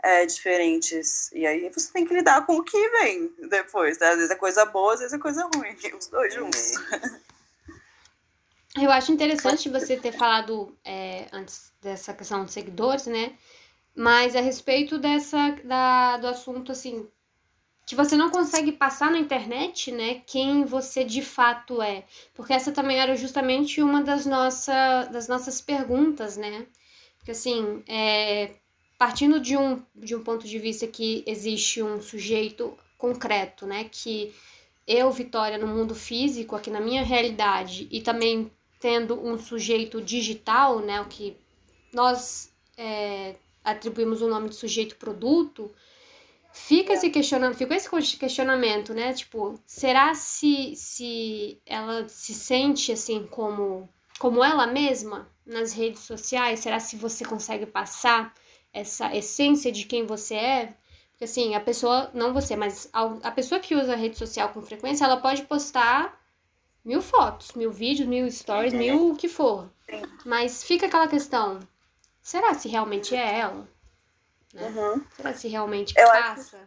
é, 0.02 0.26
diferentes. 0.26 1.30
E 1.32 1.46
aí 1.46 1.70
você 1.70 1.92
tem 1.92 2.04
que 2.04 2.12
lidar 2.12 2.44
com 2.44 2.56
o 2.56 2.64
que 2.64 2.88
vem 2.90 3.32
depois. 3.48 3.98
Né? 3.98 4.08
Às 4.08 4.16
vezes 4.16 4.30
é 4.30 4.34
coisa 4.34 4.64
boa, 4.64 4.94
às 4.94 5.00
vezes 5.00 5.14
é 5.14 5.18
coisa 5.18 5.48
ruim. 5.54 5.76
Os 5.96 6.08
dois 6.08 6.34
uhum. 6.34 6.44
juntos. 6.44 6.72
Eu 8.76 8.90
acho 8.90 9.12
interessante 9.12 9.70
você 9.70 9.96
ter 9.96 10.12
falado 10.12 10.76
é, 10.84 11.28
antes 11.32 11.72
dessa 11.80 12.12
questão 12.12 12.44
de 12.44 12.52
seguidores, 12.52 13.06
né? 13.06 13.38
Mas 13.96 14.36
a 14.36 14.40
respeito 14.42 14.98
dessa 14.98 15.52
da, 15.64 16.18
do 16.18 16.26
assunto, 16.26 16.70
assim, 16.70 17.08
que 17.86 17.94
você 17.94 18.14
não 18.16 18.30
consegue 18.30 18.72
passar 18.72 19.10
na 19.10 19.18
internet, 19.18 19.90
né, 19.90 20.22
quem 20.26 20.64
você 20.64 21.02
de 21.02 21.22
fato 21.22 21.80
é. 21.80 22.04
Porque 22.34 22.52
essa 22.52 22.72
também 22.72 22.98
era 22.98 23.16
justamente 23.16 23.80
uma 23.80 24.02
das, 24.02 24.26
nossa, 24.26 25.04
das 25.04 25.28
nossas 25.28 25.62
perguntas, 25.62 26.36
né? 26.36 26.66
Porque 27.16 27.30
assim, 27.30 27.82
é, 27.88 28.56
partindo 28.98 29.40
de 29.40 29.56
um, 29.56 29.82
de 29.94 30.14
um 30.14 30.22
ponto 30.22 30.46
de 30.46 30.58
vista 30.58 30.86
que 30.86 31.24
existe 31.26 31.82
um 31.82 32.00
sujeito 32.00 32.76
concreto, 32.98 33.66
né, 33.66 33.84
que 33.90 34.34
eu, 34.86 35.10
Vitória, 35.10 35.58
no 35.58 35.66
mundo 35.66 35.94
físico, 35.94 36.54
aqui 36.54 36.70
na 36.70 36.80
minha 36.80 37.02
realidade, 37.02 37.88
e 37.90 38.00
também 38.00 38.50
tendo 38.80 39.20
um 39.26 39.38
sujeito 39.38 40.02
digital, 40.02 40.80
né, 40.80 41.00
o 41.00 41.06
que 41.06 41.36
nós 41.92 42.52
é, 42.76 43.36
atribuímos 43.66 44.22
o 44.22 44.28
nome 44.28 44.48
de 44.48 44.54
sujeito 44.54 44.96
produto, 44.96 45.74
fica 46.52 46.94
esse 46.94 47.10
questionamento, 47.10 47.58
ficou 47.58 47.98
esse 47.98 48.16
questionamento, 48.16 48.94
né? 48.94 49.12
Tipo, 49.12 49.60
será 49.66 50.14
se, 50.14 50.74
se 50.76 51.60
ela 51.66 52.08
se 52.08 52.32
sente 52.32 52.92
assim 52.92 53.26
como, 53.26 53.88
como 54.18 54.42
ela 54.42 54.66
mesma 54.66 55.28
nas 55.44 55.72
redes 55.72 56.02
sociais? 56.02 56.60
Será 56.60 56.78
se 56.78 56.96
você 56.96 57.24
consegue 57.24 57.66
passar 57.66 58.32
essa 58.72 59.14
essência 59.14 59.72
de 59.72 59.84
quem 59.84 60.06
você 60.06 60.34
é? 60.36 60.74
Porque 61.10 61.24
assim, 61.24 61.54
a 61.54 61.60
pessoa, 61.60 62.10
não 62.14 62.32
você, 62.32 62.54
mas 62.54 62.88
a, 62.92 63.04
a 63.22 63.30
pessoa 63.30 63.58
que 63.60 63.74
usa 63.74 63.94
a 63.94 63.96
rede 63.96 64.16
social 64.16 64.50
com 64.50 64.62
frequência, 64.62 65.04
ela 65.04 65.16
pode 65.16 65.42
postar 65.42 66.20
mil 66.84 67.02
fotos, 67.02 67.52
mil 67.52 67.72
vídeos, 67.72 68.08
mil 68.08 68.30
stories, 68.30 68.72
uhum. 68.72 68.78
mil 68.78 69.10
o 69.10 69.16
que 69.16 69.28
for. 69.28 69.68
Mas 70.24 70.62
fica 70.62 70.86
aquela 70.86 71.08
questão, 71.08 71.58
será 72.26 72.52
se 72.54 72.68
realmente 72.68 73.14
é 73.14 73.38
ela? 73.38 73.68
Né? 74.52 74.66
Uhum. 74.66 75.06
Será 75.14 75.32
se 75.32 75.46
realmente 75.46 75.94
eu 75.96 76.08
passa? 76.08 76.58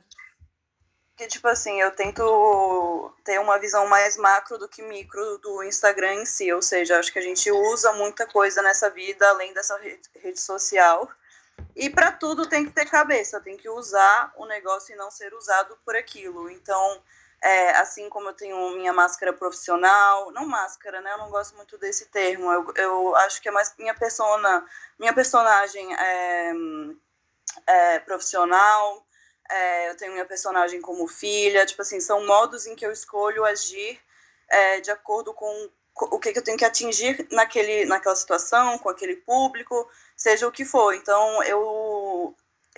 Que, 1.18 1.28
tipo 1.28 1.50
assim, 1.50 1.82
eu 1.82 1.92
tento 1.92 3.14
ter 3.26 3.42
uma 3.42 3.60
visão 3.60 3.86
mais 3.86 4.16
macro 4.16 4.58
do 4.58 4.70
que 4.70 4.82
micro 4.82 5.38
do 5.40 5.62
Instagram 5.64 6.14
em 6.14 6.26
si, 6.26 6.50
ou 6.54 6.62
seja, 6.62 6.98
acho 6.98 7.12
que 7.12 7.20
a 7.20 7.22
gente 7.22 7.52
usa 7.52 7.92
muita 7.92 8.26
coisa 8.26 8.62
nessa 8.62 8.90
vida 8.90 9.28
além 9.28 9.54
dessa 9.54 9.78
rede 10.16 10.40
social. 10.40 11.12
E 11.76 11.90
para 11.90 12.14
tudo 12.14 12.48
tem 12.48 12.66
que 12.66 12.72
ter 12.72 12.86
cabeça, 12.86 13.42
tem 13.42 13.58
que 13.58 13.68
usar 13.68 14.32
o 14.38 14.46
negócio 14.46 14.94
e 14.94 14.98
não 14.98 15.12
ser 15.12 15.34
usado 15.34 15.78
por 15.84 15.94
aquilo. 15.94 16.50
Então, 16.50 17.02
é, 17.42 17.72
assim 17.72 18.10
como 18.10 18.30
eu 18.30 18.34
tenho 18.34 18.72
minha 18.72 18.92
máscara 18.92 19.32
profissional, 19.32 20.32
não 20.32 20.46
máscara, 20.46 21.02
né? 21.02 21.14
Eu 21.14 21.18
não 21.20 21.30
gosto 21.30 21.56
muito 21.56 21.78
desse 21.78 22.08
termo. 22.08 22.52
Eu, 22.52 22.74
eu 22.76 23.16
acho 23.18 23.42
que 23.42 23.48
é 23.48 23.52
mais 23.52 23.74
minha 23.78 23.94
persona, 23.94 24.66
minha 24.98 25.14
personagem 25.14 25.96
é, 25.96 26.54
é, 27.68 28.00
profissional, 28.00 29.06
é, 29.50 29.90
eu 29.90 29.98
tenho 29.98 30.14
minha 30.14 30.26
personagem 30.26 30.82
como 30.82 31.08
filha, 31.08 31.66
tipo 31.66 31.82
assim, 31.82 32.00
são 32.00 32.26
modos 32.26 32.68
em 32.68 32.76
que 32.76 32.86
eu 32.86 32.92
escolho 32.92 33.46
agir 33.46 34.00
é, 34.48 34.80
de 34.82 34.92
acordo 34.92 35.34
com 35.34 35.70
o 35.96 36.20
que, 36.20 36.32
que 36.32 36.40
eu 36.40 36.44
tenho 36.44 36.58
que 36.58 36.66
atingir 36.66 37.28
naquele, 37.32 37.86
naquela 37.86 38.16
situação, 38.16 38.78
com 38.78 38.90
aquele 38.90 39.18
público, 39.18 39.90
seja 40.16 40.48
o 40.48 40.52
que 40.52 40.64
for. 40.64 40.94
Então, 40.94 41.44
eu, 41.44 41.60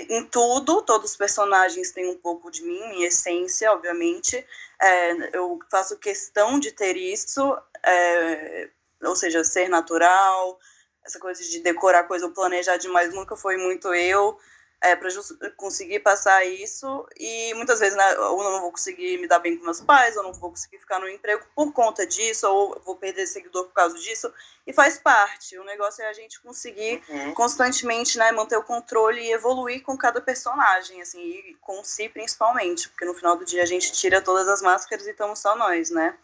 em 0.09 0.25
tudo, 0.25 0.81
todos 0.81 1.11
os 1.11 1.17
personagens 1.17 1.91
têm 1.91 2.09
um 2.09 2.17
pouco 2.17 2.49
de 2.51 2.63
mim, 2.63 2.89
minha 2.89 3.07
essência, 3.07 3.71
obviamente. 3.71 4.45
É, 4.81 5.37
eu 5.37 5.59
faço 5.69 5.97
questão 5.97 6.59
de 6.59 6.71
ter 6.71 6.97
isso, 6.97 7.57
é, 7.83 8.69
ou 9.03 9.15
seja, 9.15 9.43
ser 9.43 9.69
natural, 9.69 10.59
essa 11.03 11.19
coisa 11.19 11.43
de 11.43 11.59
decorar 11.59 12.03
coisa 12.03 12.25
ou 12.25 12.31
planejar 12.31 12.77
demais 12.77 13.13
nunca 13.13 13.35
foi 13.35 13.57
muito 13.57 13.93
eu 13.93 14.37
é, 14.81 14.95
para 14.95 15.09
conseguir 15.55 15.99
passar 15.99 16.43
isso. 16.43 17.07
E 17.19 17.53
muitas 17.53 17.79
vezes, 17.79 17.95
né, 17.95 18.13
eu 18.15 18.35
não 18.37 18.61
vou 18.61 18.71
conseguir 18.71 19.19
me 19.19 19.27
dar 19.27 19.37
bem 19.37 19.55
com 19.55 19.63
meus 19.63 19.79
pais, 19.79 20.15
eu 20.15 20.23
não 20.23 20.33
vou 20.33 20.49
conseguir 20.49 20.79
ficar 20.79 20.99
no 20.99 21.07
emprego 21.07 21.45
por 21.55 21.71
conta 21.71 22.05
disso, 22.05 22.47
ou 22.47 22.81
vou 22.83 22.95
perder 22.95 23.27
seguidor 23.27 23.65
por 23.65 23.73
causa 23.73 23.95
disso. 23.99 24.33
E 24.65 24.73
faz 24.73 24.97
parte. 24.97 25.57
O 25.57 25.63
negócio 25.63 26.03
é 26.03 26.09
a 26.09 26.13
gente 26.13 26.41
conseguir 26.41 27.03
uhum. 27.07 27.33
constantemente 27.35 28.17
né, 28.17 28.31
manter 28.31 28.57
o 28.57 28.63
controle 28.63 29.21
e 29.21 29.31
evoluir 29.31 29.83
com 29.83 29.95
cada 29.95 30.19
personagem, 30.19 30.99
assim, 31.01 31.21
e 31.21 31.57
com 31.61 31.83
si 31.83 32.09
principalmente, 32.09 32.89
porque 32.89 33.05
no 33.05 33.13
final 33.13 33.35
do 33.35 33.45
dia 33.45 33.61
a 33.61 33.67
gente 33.67 33.91
tira 33.91 34.19
todas 34.19 34.47
as 34.47 34.63
máscaras 34.63 35.05
e 35.05 35.11
estamos 35.11 35.39
só 35.39 35.55
nós, 35.55 35.91
né? 35.91 36.17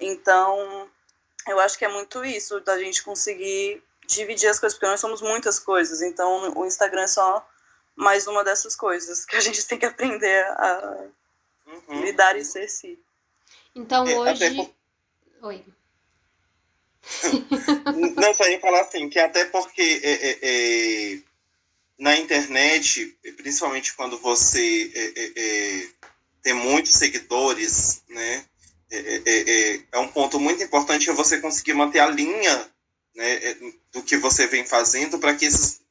Então, 0.00 0.88
eu 1.46 1.60
acho 1.60 1.78
que 1.78 1.84
é 1.84 1.88
muito 1.88 2.24
isso, 2.24 2.58
da 2.60 2.78
gente 2.78 3.02
conseguir 3.02 3.82
dividir 4.06 4.48
as 4.48 4.58
coisas, 4.58 4.76
porque 4.76 4.90
nós 4.90 5.00
somos 5.00 5.20
muitas 5.20 5.58
coisas, 5.58 6.02
então 6.02 6.52
o 6.56 6.66
Instagram 6.66 7.02
é 7.02 7.06
só 7.06 7.46
mais 7.94 8.26
uma 8.26 8.42
dessas 8.42 8.74
coisas 8.74 9.24
que 9.24 9.36
a 9.36 9.40
gente 9.40 9.66
tem 9.66 9.78
que 9.78 9.86
aprender 9.86 10.44
a 10.56 11.06
uhum. 11.66 12.00
lidar 12.02 12.36
e 12.36 12.44
ser 12.44 12.68
si. 12.68 12.98
Então 13.74 14.06
é, 14.06 14.18
hoje. 14.18 14.54
Por... 14.54 14.74
Oi. 15.42 15.64
Não, 18.16 18.34
só 18.34 18.46
ia 18.48 18.60
falar 18.60 18.82
assim, 18.82 19.08
que 19.08 19.18
até 19.18 19.44
porque 19.46 20.00
é, 20.02 20.12
é, 20.12 20.38
é 20.42 21.18
na 21.98 22.16
internet, 22.16 23.16
principalmente 23.36 23.94
quando 23.94 24.18
você 24.18 24.90
é, 24.94 25.32
é, 25.36 25.88
tem 26.42 26.54
muitos 26.54 26.94
seguidores, 26.94 28.02
né? 28.08 28.44
É, 28.90 29.98
um 29.98 30.08
ponto 30.08 30.38
muito 30.38 30.62
importante 30.62 31.08
é 31.08 31.14
você 31.14 31.40
conseguir 31.40 31.72
manter 31.72 32.00
a 32.00 32.08
linha 32.08 32.70
né, 33.14 33.56
do 33.90 34.02
que 34.02 34.18
você 34.18 34.46
vem 34.46 34.66
fazendo 34.66 35.18
para 35.18 35.34
que 35.34 35.46
esses 35.46 35.81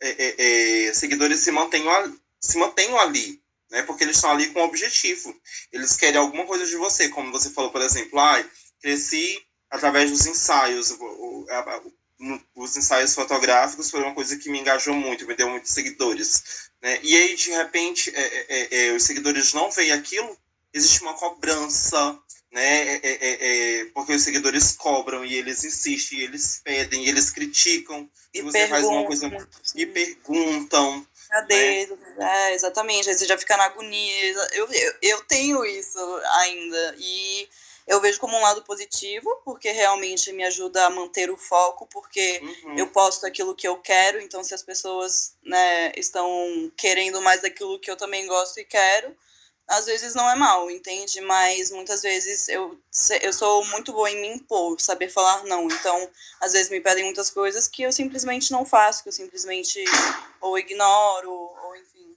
é, 0.00 0.08
é, 0.08 0.86
é, 0.88 0.94
seguidores 0.94 1.40
se 1.40 1.50
mantenham, 1.50 2.18
se 2.40 2.58
mantenham 2.58 2.98
ali, 2.98 3.40
né? 3.70 3.82
Porque 3.82 4.04
eles 4.04 4.16
estão 4.16 4.30
ali 4.30 4.48
com 4.48 4.60
um 4.60 4.64
objetivo. 4.64 5.34
Eles 5.72 5.96
querem 5.96 6.18
alguma 6.18 6.46
coisa 6.46 6.66
de 6.66 6.76
você, 6.76 7.08
como 7.08 7.30
você 7.30 7.50
falou, 7.50 7.70
por 7.70 7.82
exemplo, 7.82 8.18
ah, 8.18 8.44
cresci 8.80 9.40
através 9.70 10.10
dos 10.10 10.26
ensaios. 10.26 10.96
Os 12.54 12.76
ensaios 12.76 13.14
fotográficos 13.14 13.90
foram 13.90 14.06
uma 14.06 14.14
coisa 14.14 14.36
que 14.36 14.50
me 14.50 14.60
engajou 14.60 14.94
muito, 14.94 15.26
me 15.26 15.34
deu 15.34 15.48
muitos 15.48 15.72
seguidores. 15.72 16.70
Né? 16.82 16.98
E 17.02 17.16
aí, 17.16 17.34
de 17.34 17.50
repente, 17.50 18.10
é, 18.14 18.46
é, 18.48 18.86
é, 18.86 18.92
os 18.92 19.04
seguidores 19.04 19.52
não 19.54 19.70
veem 19.70 19.92
aquilo, 19.92 20.36
existe 20.72 21.02
uma 21.02 21.14
cobrança, 21.14 22.18
né? 22.52 22.96
É, 22.96 23.00
é, 23.02 23.80
é, 23.80 23.84
porque 23.94 24.12
os 24.12 24.22
seguidores 24.22 24.72
cobram 24.72 25.24
e 25.24 25.34
eles 25.34 25.64
insistem, 25.64 26.18
e 26.18 26.24
eles 26.24 26.60
pedem, 26.62 27.04
e 27.04 27.08
eles 27.08 27.30
criticam. 27.30 28.08
E 28.34 28.42
você 28.42 28.66
faz 28.68 28.84
uma 28.84 29.04
coisa 29.06 29.30
e 29.74 29.86
perguntam. 29.86 31.06
Cadê? 31.28 31.86
Né? 31.86 31.96
É, 32.18 32.54
exatamente. 32.54 33.08
Aí 33.08 33.14
você 33.14 33.26
já 33.26 33.38
fica 33.38 33.56
na 33.56 33.64
agonia. 33.64 34.32
Eu, 34.52 34.66
eu, 34.72 34.94
eu 35.00 35.20
tenho 35.22 35.64
isso 35.64 35.98
ainda. 36.40 36.96
E 36.98 37.48
eu 37.86 38.00
vejo 38.00 38.20
como 38.20 38.36
um 38.36 38.40
lado 38.40 38.62
positivo, 38.62 39.28
porque 39.44 39.70
realmente 39.72 40.32
me 40.32 40.44
ajuda 40.44 40.86
a 40.86 40.90
manter 40.90 41.30
o 41.30 41.36
foco, 41.36 41.86
porque 41.86 42.40
uhum. 42.40 42.78
eu 42.78 42.86
posto 42.86 43.26
aquilo 43.26 43.54
que 43.54 43.66
eu 43.66 43.76
quero, 43.78 44.20
então 44.20 44.44
se 44.44 44.54
as 44.54 44.62
pessoas 44.62 45.34
né, 45.42 45.90
estão 45.96 46.70
querendo 46.76 47.20
mais 47.20 47.42
daquilo 47.42 47.80
que 47.80 47.90
eu 47.90 47.96
também 47.96 48.28
gosto 48.28 48.60
e 48.60 48.64
quero, 48.64 49.16
às 49.70 49.86
vezes 49.86 50.14
não 50.16 50.28
é 50.28 50.34
mal, 50.34 50.68
entende? 50.68 51.20
Mas 51.20 51.70
muitas 51.70 52.02
vezes 52.02 52.48
eu, 52.48 52.76
eu 53.22 53.32
sou 53.32 53.64
muito 53.66 53.92
boa 53.92 54.10
em 54.10 54.20
me 54.20 54.28
impor, 54.28 54.78
saber 54.80 55.08
falar 55.08 55.44
não. 55.44 55.68
Então, 55.70 56.10
às 56.40 56.52
vezes 56.52 56.68
me 56.68 56.80
pedem 56.80 57.04
muitas 57.04 57.30
coisas 57.30 57.68
que 57.68 57.82
eu 57.82 57.92
simplesmente 57.92 58.50
não 58.50 58.66
faço, 58.66 59.04
que 59.04 59.08
eu 59.08 59.12
simplesmente 59.12 59.82
ou 60.40 60.58
ignoro, 60.58 61.30
ou 61.30 61.76
enfim. 61.76 62.16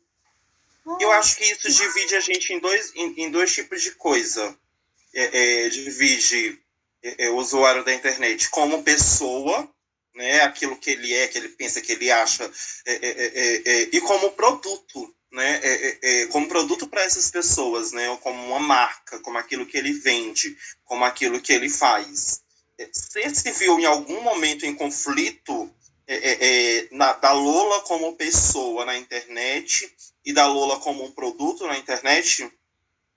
Eu 0.99 1.11
acho 1.11 1.37
que 1.37 1.43
isso 1.43 1.69
divide 1.69 2.15
a 2.15 2.19
gente 2.19 2.51
em 2.51 2.59
dois, 2.59 2.91
em, 2.95 3.13
em 3.21 3.31
dois 3.31 3.53
tipos 3.53 3.83
de 3.83 3.91
coisa. 3.91 4.57
É, 5.13 5.65
é, 5.65 5.69
divide 5.69 6.59
é, 7.03 7.25
é 7.25 7.29
o 7.29 7.35
usuário 7.35 7.83
da 7.85 7.93
internet 7.93 8.49
como 8.49 8.81
pessoa, 8.81 9.69
né, 10.15 10.41
aquilo 10.41 10.75
que 10.75 10.89
ele 10.89 11.13
é, 11.13 11.27
que 11.27 11.37
ele 11.37 11.49
pensa, 11.49 11.81
que 11.81 11.91
ele 11.91 12.09
acha, 12.09 12.51
é, 12.87 13.61
é, 13.63 13.89
e 13.91 14.01
como 14.01 14.31
produto 14.31 15.13
né, 15.33 15.59
é, 15.63 15.73
é, 15.73 15.97
é, 16.01 16.27
como 16.27 16.47
produto 16.47 16.87
para 16.87 17.03
essas 17.03 17.31
pessoas, 17.31 17.91
né, 17.91 18.07
ou 18.11 18.17
como 18.19 18.45
uma 18.45 18.59
marca, 18.59 19.19
como 19.19 19.39
aquilo 19.39 19.65
que 19.65 19.75
ele 19.75 19.91
vende, 19.91 20.55
como 20.85 21.03
aquilo 21.03 21.41
que 21.41 21.51
ele 21.51 21.69
faz. 21.69 22.43
É, 22.77 22.87
você 22.93 23.33
se 23.33 23.51
viu 23.51 23.79
em 23.79 23.85
algum 23.85 24.21
momento 24.21 24.63
em 24.63 24.75
conflito 24.75 25.73
é, 26.07 26.15
é, 26.15 26.87
na, 26.91 27.13
da 27.13 27.31
Lola 27.31 27.81
como 27.81 28.15
pessoa 28.15 28.85
na 28.85 28.95
internet 28.95 29.91
e 30.23 30.31
da 30.31 30.45
Lola 30.45 30.79
como 30.79 31.03
um 31.03 31.11
produto 31.11 31.65
na 31.65 31.77
internet? 31.77 32.51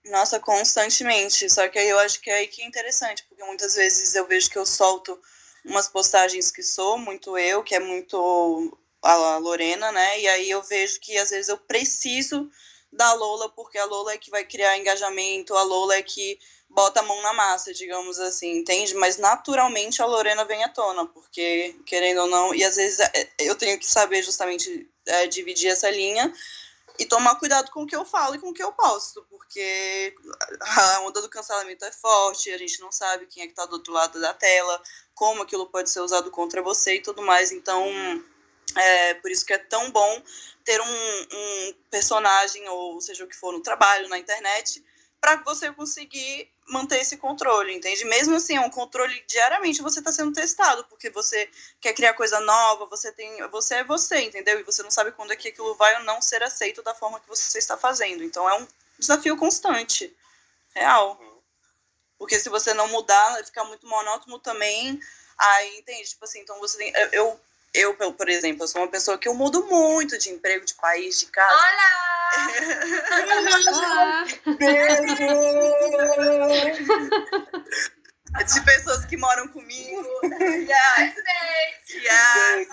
Nossa, 0.06 0.40
constantemente. 0.40 1.50
Só 1.50 1.68
que 1.68 1.78
aí 1.78 1.88
eu 1.88 1.98
acho 1.98 2.20
que 2.20 2.30
é 2.30 2.38
aí 2.38 2.46
que 2.46 2.62
é 2.62 2.66
interessante, 2.66 3.24
porque 3.28 3.44
muitas 3.44 3.74
vezes 3.74 4.14
eu 4.14 4.26
vejo 4.26 4.48
que 4.48 4.56
eu 4.56 4.64
solto 4.64 5.20
umas 5.64 5.88
postagens 5.88 6.50
que 6.50 6.62
sou 6.62 6.96
muito 6.96 7.36
eu, 7.36 7.62
que 7.62 7.74
é 7.74 7.80
muito 7.80 8.78
a 9.06 9.38
Lorena, 9.38 9.92
né? 9.92 10.20
E 10.20 10.28
aí 10.28 10.50
eu 10.50 10.62
vejo 10.62 11.00
que 11.00 11.16
às 11.16 11.30
vezes 11.30 11.48
eu 11.48 11.58
preciso 11.58 12.50
da 12.92 13.12
Lola, 13.14 13.48
porque 13.50 13.78
a 13.78 13.84
Lola 13.84 14.12
é 14.12 14.18
que 14.18 14.30
vai 14.30 14.44
criar 14.44 14.78
engajamento, 14.78 15.54
a 15.54 15.62
Lola 15.62 15.96
é 15.96 16.02
que 16.02 16.38
bota 16.68 17.00
a 17.00 17.02
mão 17.02 17.20
na 17.22 17.32
massa, 17.32 17.72
digamos 17.72 18.18
assim, 18.18 18.58
entende? 18.58 18.94
Mas 18.94 19.18
naturalmente 19.18 20.02
a 20.02 20.06
Lorena 20.06 20.44
vem 20.44 20.64
à 20.64 20.68
tona, 20.68 21.06
porque, 21.06 21.76
querendo 21.86 22.22
ou 22.22 22.26
não, 22.26 22.54
e 22.54 22.64
às 22.64 22.76
vezes 22.76 22.98
é, 23.00 23.28
eu 23.38 23.54
tenho 23.54 23.78
que 23.78 23.86
saber 23.86 24.22
justamente 24.22 24.88
é, 25.06 25.26
dividir 25.26 25.70
essa 25.70 25.90
linha, 25.90 26.32
e 26.98 27.04
tomar 27.04 27.34
cuidado 27.36 27.70
com 27.70 27.82
o 27.82 27.86
que 27.86 27.94
eu 27.94 28.04
falo 28.04 28.34
e 28.34 28.38
com 28.38 28.48
o 28.48 28.54
que 28.54 28.62
eu 28.62 28.72
posto, 28.72 29.24
porque 29.28 30.14
a 30.60 31.00
onda 31.00 31.20
do 31.20 31.28
cancelamento 31.28 31.84
é 31.84 31.92
forte, 31.92 32.50
a 32.50 32.58
gente 32.58 32.80
não 32.80 32.90
sabe 32.90 33.26
quem 33.26 33.42
é 33.42 33.46
que 33.46 33.52
está 33.52 33.66
do 33.66 33.74
outro 33.74 33.92
lado 33.92 34.20
da 34.20 34.32
tela, 34.32 34.80
como 35.14 35.42
aquilo 35.42 35.66
pode 35.66 35.90
ser 35.90 36.00
usado 36.00 36.30
contra 36.30 36.62
você 36.62 36.96
e 36.96 37.02
tudo 37.02 37.22
mais. 37.22 37.52
Então, 37.52 37.86
é 38.74 39.14
por 39.14 39.30
isso 39.30 39.44
que 39.44 39.52
é 39.52 39.58
tão 39.58 39.90
bom 39.90 40.22
ter 40.64 40.80
um, 40.80 41.26
um 41.32 41.74
personagem, 41.90 42.68
ou 42.68 43.00
seja 43.00 43.24
o 43.24 43.28
que 43.28 43.36
for, 43.36 43.52
no 43.52 43.62
trabalho, 43.62 44.08
na 44.08 44.18
internet, 44.18 44.84
para 45.20 45.36
você 45.36 45.72
conseguir 45.72 46.50
manter 46.68 47.00
esse 47.00 47.16
controle, 47.16 47.72
entende? 47.72 48.04
Mesmo 48.04 48.36
assim, 48.36 48.56
é 48.56 48.60
um 48.60 48.70
controle 48.70 49.24
diariamente 49.28 49.80
você 49.82 50.00
está 50.00 50.10
sendo 50.10 50.32
testado, 50.32 50.84
porque 50.86 51.10
você 51.10 51.48
quer 51.80 51.92
criar 51.92 52.14
coisa 52.14 52.40
nova, 52.40 52.86
você 52.86 53.12
tem, 53.12 53.36
você 53.48 53.76
é 53.76 53.84
você, 53.84 54.18
entendeu? 54.18 54.58
E 54.58 54.64
você 54.64 54.82
não 54.82 54.90
sabe 54.90 55.12
quando 55.12 55.32
é 55.32 55.36
que 55.36 55.48
aquilo 55.48 55.74
vai 55.76 55.96
ou 55.96 56.02
não 56.02 56.20
ser 56.20 56.42
aceito 56.42 56.82
da 56.82 56.94
forma 56.94 57.20
que 57.20 57.28
você 57.28 57.58
está 57.58 57.76
fazendo. 57.76 58.24
Então 58.24 58.48
é 58.48 58.58
um 58.58 58.66
desafio 58.98 59.36
constante, 59.36 60.14
real. 60.74 61.20
Porque 62.18 62.38
se 62.38 62.48
você 62.48 62.74
não 62.74 62.88
mudar, 62.88 63.44
ficar 63.44 63.64
muito 63.64 63.86
monótono 63.86 64.38
também, 64.40 64.98
aí 65.38 65.78
entende? 65.78 66.08
Tipo 66.08 66.24
assim, 66.24 66.40
então 66.40 66.58
você 66.58 66.78
tem, 66.78 66.92
eu 67.12 67.38
eu, 67.74 67.94
por 68.14 68.28
exemplo, 68.28 68.64
eu 68.64 68.68
sou 68.68 68.82
uma 68.82 68.90
pessoa 68.90 69.18
que 69.18 69.28
eu 69.28 69.34
mudo 69.34 69.66
muito 69.66 70.18
de 70.18 70.30
emprego, 70.30 70.64
de 70.64 70.74
país, 70.74 71.20
de 71.20 71.26
casa. 71.26 71.54
Olá! 71.54 72.06
Olá! 73.72 74.26
Beijo! 74.58 75.16
de 78.44 78.60
pessoas 78.62 79.04
que 79.04 79.16
moram 79.16 79.48
comigo. 79.48 80.06
Yes! 80.40 81.14
Yes! 81.94 82.68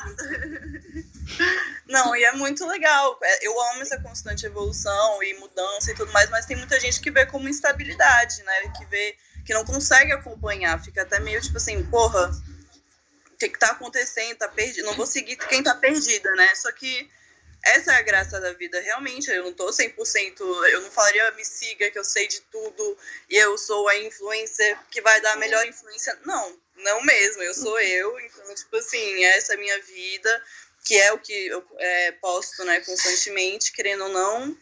Não, 1.88 2.16
e 2.16 2.24
é 2.24 2.32
muito 2.34 2.66
legal. 2.66 3.18
É, 3.24 3.48
eu 3.48 3.60
amo 3.72 3.82
essa 3.82 4.00
constante 4.00 4.46
evolução 4.46 5.24
e 5.24 5.34
mudança 5.36 5.92
e 5.92 5.96
tudo 5.96 6.12
mais, 6.12 6.30
mas 6.30 6.46
tem 6.46 6.58
muita 6.58 6.80
gente 6.80 7.00
que 7.00 7.12
vê 7.12 7.26
como 7.26 7.48
instabilidade, 7.48 8.44
né? 8.44 8.72
Que 8.78 8.86
vê 8.86 9.16
que 9.46 9.54
não 9.54 9.66
consegue 9.66 10.12
acompanhar, 10.12 10.82
fica 10.82 11.02
até 11.02 11.20
meio 11.20 11.42
tipo 11.42 11.58
assim, 11.58 11.84
porra, 11.86 12.32
que, 13.50 13.54
que 13.54 13.60
tá 13.60 13.72
acontecendo, 13.72 14.38
tá 14.38 14.48
perdido, 14.48 14.86
não 14.86 14.96
vou 14.96 15.06
seguir 15.06 15.36
quem 15.36 15.62
tá 15.64 15.76
perdida, 15.76 16.32
né? 16.36 16.54
Só 16.56 16.72
que 16.72 17.10
essa 17.66 17.94
é 17.94 17.96
a 17.96 18.02
graça 18.02 18.40
da 18.42 18.52
vida, 18.54 18.80
realmente, 18.82 19.30
eu 19.30 19.44
não 19.46 19.54
tô 19.54 19.68
100%, 19.68 20.40
eu 20.40 20.82
não 20.82 20.92
falaria 20.92 21.32
me 21.32 21.46
siga 21.46 21.90
que 21.90 21.98
eu 21.98 22.04
sei 22.04 22.28
de 22.28 22.42
tudo 22.42 22.98
e 23.30 23.38
eu 23.38 23.58
sou 23.58 23.88
a 23.88 23.98
influencer 24.00 24.78
que 24.92 25.02
vai 25.02 25.22
dar 25.22 25.34
a 25.34 25.38
melhor 25.38 25.66
influência, 25.66 26.18
não, 26.26 26.60
não 26.76 27.02
mesmo, 27.04 27.42
eu 27.42 27.54
sou 27.54 27.80
eu, 27.80 28.20
então, 28.20 28.54
tipo 28.54 28.76
assim, 28.76 29.24
essa 29.24 29.54
é 29.54 29.56
a 29.56 29.60
minha 29.60 29.82
vida, 29.82 30.44
que 30.84 31.00
é 31.00 31.14
o 31.14 31.20
que 31.20 31.48
eu 31.48 31.66
é, 31.78 32.12
posto, 32.14 32.66
né, 32.66 32.82
constantemente, 32.82 33.72
querendo 33.72 34.04
ou 34.04 34.10
não, 34.10 34.58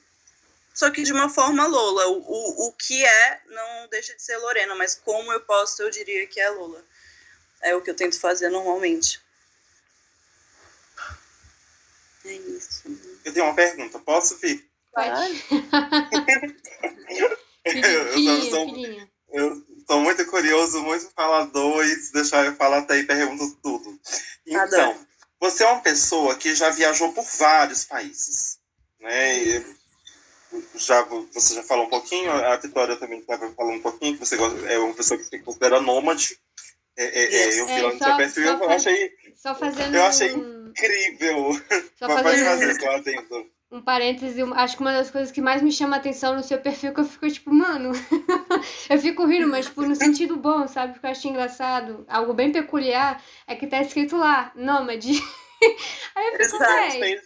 só 0.74 0.90
que 0.90 1.04
de 1.04 1.12
uma 1.12 1.30
forma 1.30 1.66
Lola, 1.66 2.08
o, 2.08 2.18
o, 2.20 2.68
o 2.68 2.74
que 2.74 3.04
é 3.04 3.42
não 3.48 3.88
deixa 3.90 4.16
de 4.16 4.22
ser 4.22 4.38
Lorena, 4.38 4.76
mas 4.76 4.96
como 4.96 5.32
eu 5.34 5.42
posto, 5.42 5.82
eu 5.82 5.90
diria 5.90 6.26
que 6.28 6.40
é 6.40 6.50
Lola. 6.50 6.84
É 7.62 7.76
o 7.76 7.82
que 7.82 7.90
eu 7.90 7.96
tento 7.96 8.20
fazer 8.20 8.50
normalmente. 8.50 9.22
É 12.26 12.34
isso. 12.34 12.84
Eu 13.26 13.34
tenho 13.34 13.46
uma 13.46 13.56
pergunta, 13.56 13.98
posso, 14.00 14.38
Fih? 14.38 14.64
Pode. 14.94 15.46
eu 19.32 19.64
estou 19.78 20.02
muito 20.02 20.26
curioso, 20.26 20.82
muito 20.82 21.10
falador, 21.16 21.86
e 21.86 21.96
se 21.96 22.14
deixar 22.14 22.46
eu 22.46 22.56
falar 22.56 22.80
até 22.80 22.96
aí, 22.96 23.04
pergunto 23.04 23.56
tudo. 23.62 24.00
Então, 24.46 24.62
Adoro. 24.62 25.08
você 25.40 25.64
é 25.64 25.68
uma 25.68 25.82
pessoa 25.82 26.36
que 26.36 26.54
já 26.56 26.70
viajou 26.70 27.14
por 27.14 27.24
vários 27.24 27.86
países, 27.86 28.60
né? 29.00 29.64
já, 30.76 31.04
você 31.04 31.56
já 31.56 31.64
falou 31.64 31.86
um 31.86 31.90
pouquinho, 31.90 32.32
a 32.32 32.56
Vitória 32.58 32.98
também 32.98 33.20
estava 33.20 33.50
falando 33.52 33.76
um 33.76 33.82
pouquinho, 33.82 34.18
que 34.18 34.26
você 34.26 34.36
é 34.36 34.80
uma 34.80 34.94
pessoa 34.94 35.18
que 35.18 35.24
se 35.24 35.40
considera 35.40 35.82
nômade, 35.82 36.38
é, 36.98 37.04
é, 37.04 37.36
é, 37.36 37.60
eu 37.60 37.66
vi 37.68 37.82
lá 37.82 37.94
no 37.94 37.98
seu 37.98 38.18
perfil 38.18 38.44
eu 38.44 38.60
faz, 38.60 38.72
achei. 38.88 39.12
Só 39.36 39.56
fazendo 39.56 39.96
eu 39.96 40.04
achei 40.04 40.32
incrível. 40.32 41.52
Só 41.98 42.08
fazendo 42.10 42.46
fazer, 42.46 42.80
só 42.80 42.96
atento. 42.96 43.46
Um 43.72 43.82
parêntese, 43.82 44.42
acho 44.42 44.76
que 44.76 44.82
uma 44.82 44.92
das 44.92 45.10
coisas 45.10 45.32
que 45.32 45.40
mais 45.40 45.62
me 45.62 45.72
chama 45.72 45.96
a 45.96 46.00
atenção 46.00 46.36
no 46.36 46.44
seu 46.44 46.60
perfil 46.60 46.90
é 46.90 46.94
que 46.94 47.00
eu 47.00 47.06
fico 47.06 47.30
tipo, 47.30 47.54
mano, 47.54 47.94
eu 48.90 49.00
fico 49.00 49.26
rindo, 49.26 49.48
mas 49.48 49.68
tipo, 49.68 49.84
no 49.84 49.96
sentido 49.96 50.36
bom, 50.36 50.68
sabe? 50.68 50.92
Porque 50.92 51.06
eu 51.06 51.12
acho 51.12 51.28
engraçado, 51.30 52.06
algo 52.10 52.34
bem 52.34 52.52
peculiar, 52.52 53.24
é 53.48 53.56
que 53.56 53.68
tá 53.68 53.82
escrito 53.82 54.18
lá, 54.18 54.52
nômade. 54.56 55.14
Aí 56.16 56.28
eu 56.28 56.32
fico, 56.32 56.56
Exato. 56.56 57.04
é 57.04 57.22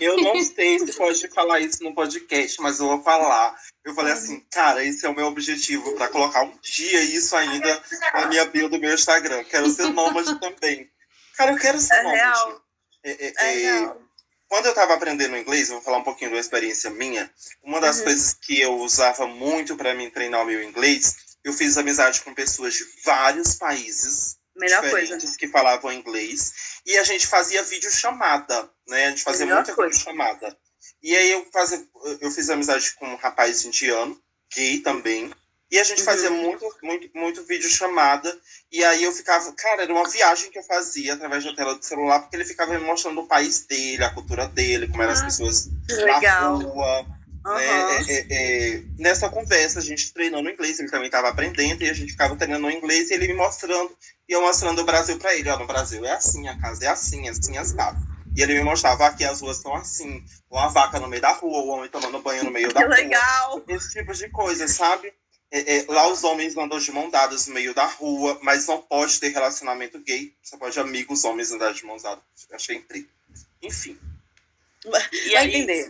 Eu 0.04 0.16
não 0.16 0.42
sei 0.42 0.78
se 0.80 0.92
pode 0.94 1.28
falar 1.28 1.60
isso 1.60 1.82
no 1.82 1.94
podcast, 1.94 2.60
mas 2.60 2.80
eu 2.80 2.86
vou 2.86 3.02
falar. 3.02 3.56
Eu 3.84 3.94
falei 3.94 4.12
assim, 4.12 4.40
cara, 4.50 4.84
esse 4.84 5.06
é 5.06 5.08
o 5.08 5.14
meu 5.14 5.26
objetivo, 5.26 5.94
para 5.94 6.08
colocar 6.08 6.42
um 6.42 6.58
dia 6.60 7.00
isso 7.02 7.36
ainda 7.36 7.82
na 8.12 8.26
minha 8.26 8.44
bio 8.46 8.68
do 8.68 8.80
meu 8.80 8.92
Instagram. 8.92 9.44
Quero 9.44 9.70
ser 9.70 9.88
nômade 9.90 10.38
também. 10.40 10.90
Cara, 11.36 11.52
eu 11.52 11.58
quero 11.58 11.78
ser 11.78 11.94
é 11.94 12.02
nômade. 12.02 12.20
Real. 12.20 12.62
É, 13.04 13.10
é, 13.10 13.26
é, 13.26 13.32
é 13.38 13.52
real. 13.58 14.02
Quando 14.48 14.66
eu 14.66 14.70
estava 14.70 14.94
aprendendo 14.94 15.36
inglês, 15.36 15.68
vou 15.68 15.80
falar 15.80 15.98
um 15.98 16.04
pouquinho 16.04 16.30
da 16.30 16.38
experiência 16.38 16.90
minha. 16.90 17.30
Uma 17.62 17.80
das 17.80 17.98
uhum. 17.98 18.04
coisas 18.04 18.34
que 18.34 18.60
eu 18.60 18.76
usava 18.76 19.26
muito 19.26 19.76
para 19.76 19.94
me 19.94 20.10
treinar 20.10 20.42
o 20.42 20.46
meu 20.46 20.62
inglês, 20.62 21.16
eu 21.44 21.52
fiz 21.52 21.76
amizade 21.76 22.20
com 22.22 22.34
pessoas 22.34 22.74
de 22.74 22.84
vários 23.04 23.54
países 23.54 24.36
Melhor 24.56 24.82
diferentes 24.82 25.22
coisa. 25.22 25.38
que 25.38 25.48
falavam 25.48 25.92
inglês. 25.92 26.80
E 26.84 26.96
a 26.98 27.04
gente 27.04 27.26
fazia 27.26 27.62
vídeo 27.62 27.90
chamada, 27.90 28.70
né? 28.88 29.06
A 29.06 29.10
gente 29.10 29.22
fazia 29.22 29.46
Melhor 29.46 29.58
muita 29.58 29.74
coisa. 29.74 29.98
chamada. 29.98 30.56
E 31.02 31.14
aí 31.14 31.32
eu, 31.32 31.46
fazia, 31.52 31.86
eu 32.20 32.30
fiz 32.30 32.48
amizade 32.48 32.94
com 32.94 33.06
um 33.06 33.16
rapaz 33.16 33.64
indiano, 33.64 34.18
gay 34.54 34.80
também. 34.80 35.30
E 35.70 35.78
a 35.78 35.84
gente 35.84 36.02
fazia 36.02 36.30
uhum. 36.30 36.42
muito, 36.42 36.64
muito, 36.82 37.10
muito 37.14 37.44
vídeo 37.44 37.68
chamada. 37.68 38.32
E 38.70 38.84
aí 38.84 39.02
eu 39.02 39.12
ficava, 39.12 39.52
cara, 39.52 39.82
era 39.82 39.92
uma 39.92 40.08
viagem 40.08 40.50
que 40.50 40.58
eu 40.58 40.62
fazia 40.62 41.14
através 41.14 41.44
da 41.44 41.54
tela 41.54 41.74
do 41.74 41.84
celular, 41.84 42.20
porque 42.20 42.36
ele 42.36 42.44
ficava 42.44 42.78
me 42.78 42.84
mostrando 42.84 43.20
o 43.20 43.26
país 43.26 43.66
dele, 43.66 44.04
a 44.04 44.14
cultura 44.14 44.46
dele, 44.46 44.86
como 44.88 45.02
eram 45.02 45.12
as 45.12 45.22
ah, 45.22 45.24
pessoas 45.24 45.68
legal. 45.88 46.58
na 46.58 46.64
rua. 46.64 47.15
Uhum. 47.46 47.54
Né? 47.54 48.04
É, 48.08 48.26
é, 48.30 48.82
nessa 48.98 49.28
conversa, 49.28 49.78
a 49.78 49.82
gente 49.82 50.12
treinando 50.12 50.50
inglês, 50.50 50.78
ele 50.80 50.90
também 50.90 51.06
estava 51.06 51.28
aprendendo, 51.28 51.82
e 51.82 51.90
a 51.90 51.94
gente 51.94 52.10
ficava 52.10 52.34
treinando 52.34 52.70
inglês, 52.70 53.10
e 53.10 53.14
ele 53.14 53.28
me 53.28 53.34
mostrando, 53.34 53.96
e 54.28 54.32
eu 54.32 54.40
mostrando 54.40 54.80
o 54.80 54.84
Brasil 54.84 55.16
para 55.18 55.34
ele. 55.34 55.48
Ó, 55.48 55.58
no 55.58 55.66
Brasil 55.66 56.04
é 56.04 56.12
assim, 56.12 56.48
a 56.48 56.58
casa 56.58 56.84
é 56.84 56.88
assim, 56.88 57.28
assim, 57.28 57.56
as 57.56 57.72
casas. 57.72 58.02
E 58.36 58.42
ele 58.42 58.54
me 58.54 58.64
mostrava 58.64 59.06
aqui 59.06 59.24
as 59.24 59.40
ruas 59.40 59.58
são 59.58 59.74
assim, 59.74 60.22
uma 60.50 60.68
vaca 60.68 60.98
no 60.98 61.08
meio 61.08 61.22
da 61.22 61.32
rua, 61.32 61.58
o 61.58 61.68
homem 61.68 61.88
tomando 61.88 62.20
banho 62.20 62.44
no 62.44 62.50
meio 62.50 62.68
da 62.74 62.80
que 62.80 62.86
rua. 62.86 62.96
legal! 62.96 63.64
Esse 63.68 63.92
tipo 63.92 64.12
de 64.12 64.28
coisa, 64.28 64.66
sabe? 64.66 65.12
É, 65.50 65.78
é, 65.78 65.84
lá 65.88 66.08
os 66.08 66.24
homens 66.24 66.56
andam 66.56 66.78
de 66.78 66.90
mão 66.90 67.08
dadas 67.08 67.46
no 67.46 67.54
meio 67.54 67.72
da 67.72 67.86
rua, 67.86 68.38
mas 68.42 68.66
não 68.66 68.82
pode 68.82 69.20
ter 69.20 69.28
relacionamento 69.28 70.00
gay. 70.00 70.34
Você 70.42 70.56
pode 70.56 70.78
amigos 70.78 71.24
homens 71.24 71.52
andar 71.52 71.72
de 71.72 71.86
mãos 71.86 72.02
dadas. 72.02 72.24
Achei 72.52 72.76
incrível. 72.76 73.08
Enfim. 73.62 73.96
E 74.84 74.90
Vai 74.90 75.36
aí, 75.36 75.48
entender. 75.48 75.88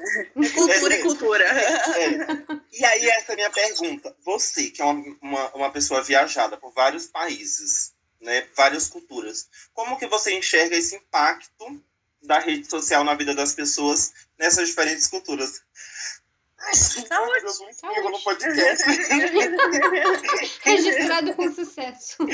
Cultura 0.54 0.94
é, 0.94 0.98
e 0.98 1.02
cultura. 1.02 1.44
É, 1.44 2.26
e 2.72 2.84
aí, 2.84 3.08
essa 3.10 3.32
é 3.32 3.34
a 3.34 3.36
minha 3.36 3.50
pergunta. 3.50 4.16
Você, 4.24 4.70
que 4.70 4.80
é 4.80 4.84
uma, 4.84 5.16
uma, 5.20 5.54
uma, 5.54 5.70
pessoa 5.70 6.02
viajada 6.02 6.56
por 6.56 6.72
vários 6.72 7.06
países, 7.06 7.92
né, 8.20 8.46
várias 8.56 8.88
culturas, 8.88 9.48
como 9.74 9.98
que 9.98 10.06
você 10.06 10.34
enxerga 10.34 10.76
esse 10.76 10.96
impacto 10.96 11.82
da 12.22 12.38
rede 12.38 12.68
social 12.68 13.04
na 13.04 13.14
vida 13.14 13.34
das 13.34 13.54
pessoas 13.54 14.12
nessas 14.38 14.68
diferentes 14.68 15.08
culturas? 15.08 15.62
Saúde. 16.72 17.74
Saúde. 17.74 18.02
no 18.02 18.20
podcast. 18.20 18.84
Registrado 20.64 21.34
com 21.34 21.54
sucesso. 21.54 22.16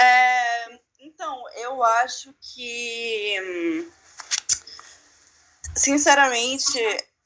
É, 0.00 0.78
então, 1.08 1.42
eu 1.56 1.82
acho 1.82 2.34
que 2.40 3.88
sinceramente, 5.74 6.78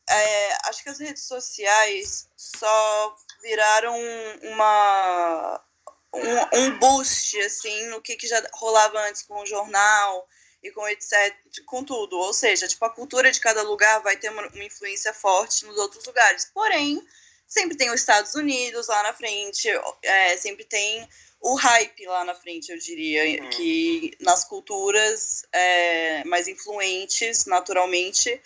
é, 0.08 0.68
acho 0.68 0.82
que 0.84 0.88
as 0.88 1.00
redes 1.00 1.24
sociais 1.24 2.28
só 2.36 3.16
viraram 3.42 3.96
uma 4.42 5.64
um, 6.12 6.58
um 6.58 6.78
boost 6.78 7.40
assim 7.40 7.86
no 7.86 8.00
que, 8.00 8.14
que 8.16 8.28
já 8.28 8.40
rolava 8.52 9.00
antes 9.08 9.22
com 9.22 9.40
o 9.40 9.46
jornal 9.46 10.28
e 10.62 10.70
com 10.70 10.86
etc, 10.86 11.34
com 11.66 11.82
tudo. 11.82 12.16
Ou 12.16 12.32
seja, 12.32 12.68
tipo 12.68 12.84
a 12.84 12.90
cultura 12.90 13.32
de 13.32 13.40
cada 13.40 13.62
lugar 13.62 14.00
vai 14.00 14.16
ter 14.16 14.30
uma, 14.30 14.46
uma 14.46 14.64
influência 14.64 15.12
forte 15.12 15.66
nos 15.66 15.76
outros 15.76 16.04
lugares. 16.04 16.44
Porém, 16.54 17.04
sempre 17.48 17.76
tem 17.76 17.90
os 17.90 18.00
Estados 18.00 18.34
Unidos 18.34 18.86
lá 18.86 19.02
na 19.02 19.12
frente, 19.12 19.68
é, 20.02 20.36
sempre 20.36 20.64
tem 20.64 21.08
o 21.42 21.56
hype 21.56 22.06
lá 22.06 22.24
na 22.24 22.34
frente, 22.34 22.70
eu 22.70 22.78
diria, 22.78 23.42
uhum. 23.42 23.50
que 23.50 24.16
nas 24.20 24.44
culturas 24.44 25.44
é, 25.52 26.22
mais 26.24 26.46
influentes, 26.46 27.46
naturalmente, 27.46 28.40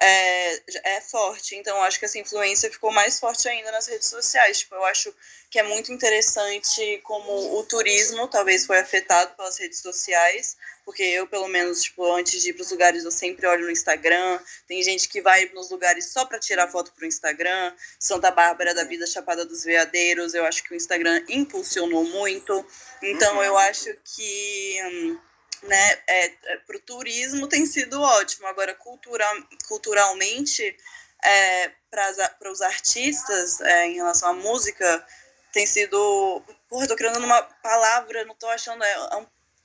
é, 0.00 0.96
é 0.96 1.00
forte. 1.00 1.56
Então, 1.56 1.80
acho 1.82 1.98
que 1.98 2.04
essa 2.04 2.18
influência 2.18 2.70
ficou 2.70 2.92
mais 2.92 3.18
forte 3.18 3.48
ainda 3.48 3.72
nas 3.72 3.86
redes 3.86 4.08
sociais. 4.08 4.58
Tipo, 4.58 4.74
eu 4.74 4.84
acho 4.84 5.14
que 5.50 5.58
é 5.58 5.62
muito 5.62 5.92
interessante 5.92 7.00
como 7.02 7.58
o 7.58 7.62
turismo 7.64 8.28
talvez 8.28 8.66
foi 8.66 8.78
afetado 8.78 9.34
pelas 9.36 9.58
redes 9.58 9.80
sociais, 9.80 10.56
porque 10.84 11.02
eu, 11.02 11.26
pelo 11.26 11.48
menos, 11.48 11.82
tipo, 11.82 12.04
antes 12.12 12.42
de 12.42 12.50
ir 12.50 12.52
para 12.52 12.62
os 12.62 12.70
lugares, 12.70 13.04
eu 13.04 13.10
sempre 13.10 13.46
olho 13.46 13.64
no 13.64 13.70
Instagram. 13.70 14.38
Tem 14.68 14.82
gente 14.82 15.08
que 15.08 15.20
vai 15.20 15.46
nos 15.54 15.70
lugares 15.70 16.12
só 16.12 16.24
para 16.24 16.38
tirar 16.38 16.68
foto 16.68 16.92
para 16.92 17.04
o 17.04 17.08
Instagram. 17.08 17.72
Santa 17.98 18.30
Bárbara 18.30 18.74
da 18.74 18.84
Vida 18.84 19.06
Chapada 19.06 19.44
dos 19.44 19.64
Veadeiros, 19.64 20.34
eu 20.34 20.44
acho 20.44 20.62
que 20.62 20.72
o 20.72 20.76
Instagram 20.76 21.22
impulsionou 21.28 22.04
muito. 22.04 22.64
Então, 23.02 23.42
eu 23.42 23.56
acho 23.56 23.92
que. 24.04 24.80
Hum, 24.84 25.18
né, 25.62 25.98
é, 26.06 26.26
é 26.26 26.56
para 26.66 26.76
o 26.76 26.80
turismo 26.80 27.48
tem 27.48 27.66
sido 27.66 28.00
ótimo. 28.00 28.46
Agora, 28.46 28.74
cultura, 28.74 29.26
culturalmente, 29.68 30.76
é, 31.24 31.70
para 31.90 32.50
os 32.50 32.60
artistas, 32.60 33.60
é, 33.60 33.86
em 33.86 33.94
relação 33.94 34.30
à 34.30 34.32
música, 34.32 35.06
tem 35.52 35.66
sido. 35.66 36.42
Porra, 36.68 36.86
tô 36.86 36.96
criando 36.96 37.18
uma 37.18 37.42
palavra, 37.42 38.24
não 38.24 38.34
tô 38.34 38.48
achando. 38.48 38.82
É, 38.84 38.96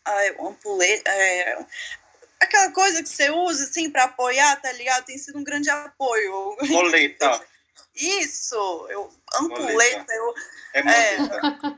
é, 0.07 0.29
ampuleta. 0.39 1.09
É, 1.11 1.57
aquela 2.39 2.71
coisa 2.71 3.03
que 3.03 3.09
você 3.09 3.29
usa 3.29 3.65
assim 3.65 3.89
para 3.89 4.05
apoiar, 4.05 4.55
tá 4.61 4.71
ligado? 4.71 5.05
Tem 5.05 5.17
sido 5.17 5.37
um 5.37 5.43
grande 5.43 5.69
apoio. 5.69 6.57
Moleta. 6.61 7.45
Isso, 7.95 8.87
eu, 8.89 9.11
ampuleta, 9.35 10.13
eu. 10.13 10.33
É, 10.73 10.79
é 10.79 11.17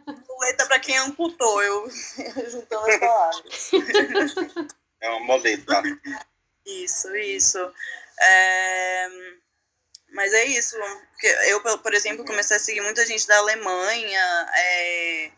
ampuleta 0.08 0.65
para 0.67 0.79
quem 0.79 0.97
amputou, 0.97 1.62
eu 1.63 1.89
juntando 2.49 2.89
as 2.89 2.99
palavras. 2.99 3.71
É 5.01 5.10
uma 5.10 5.19
moleta. 5.21 5.82
Isso, 6.65 7.15
isso. 7.15 7.73
É, 8.19 9.10
mas 10.13 10.34
é 10.34 10.45
isso. 10.45 10.77
Eu, 11.47 11.62
por 11.79 11.93
exemplo, 11.93 12.25
comecei 12.25 12.58
a 12.58 12.60
seguir 12.60 12.82
muita 12.82 13.06
gente 13.06 13.27
da 13.27 13.38
Alemanha, 13.38 14.51
é, 14.56 15.32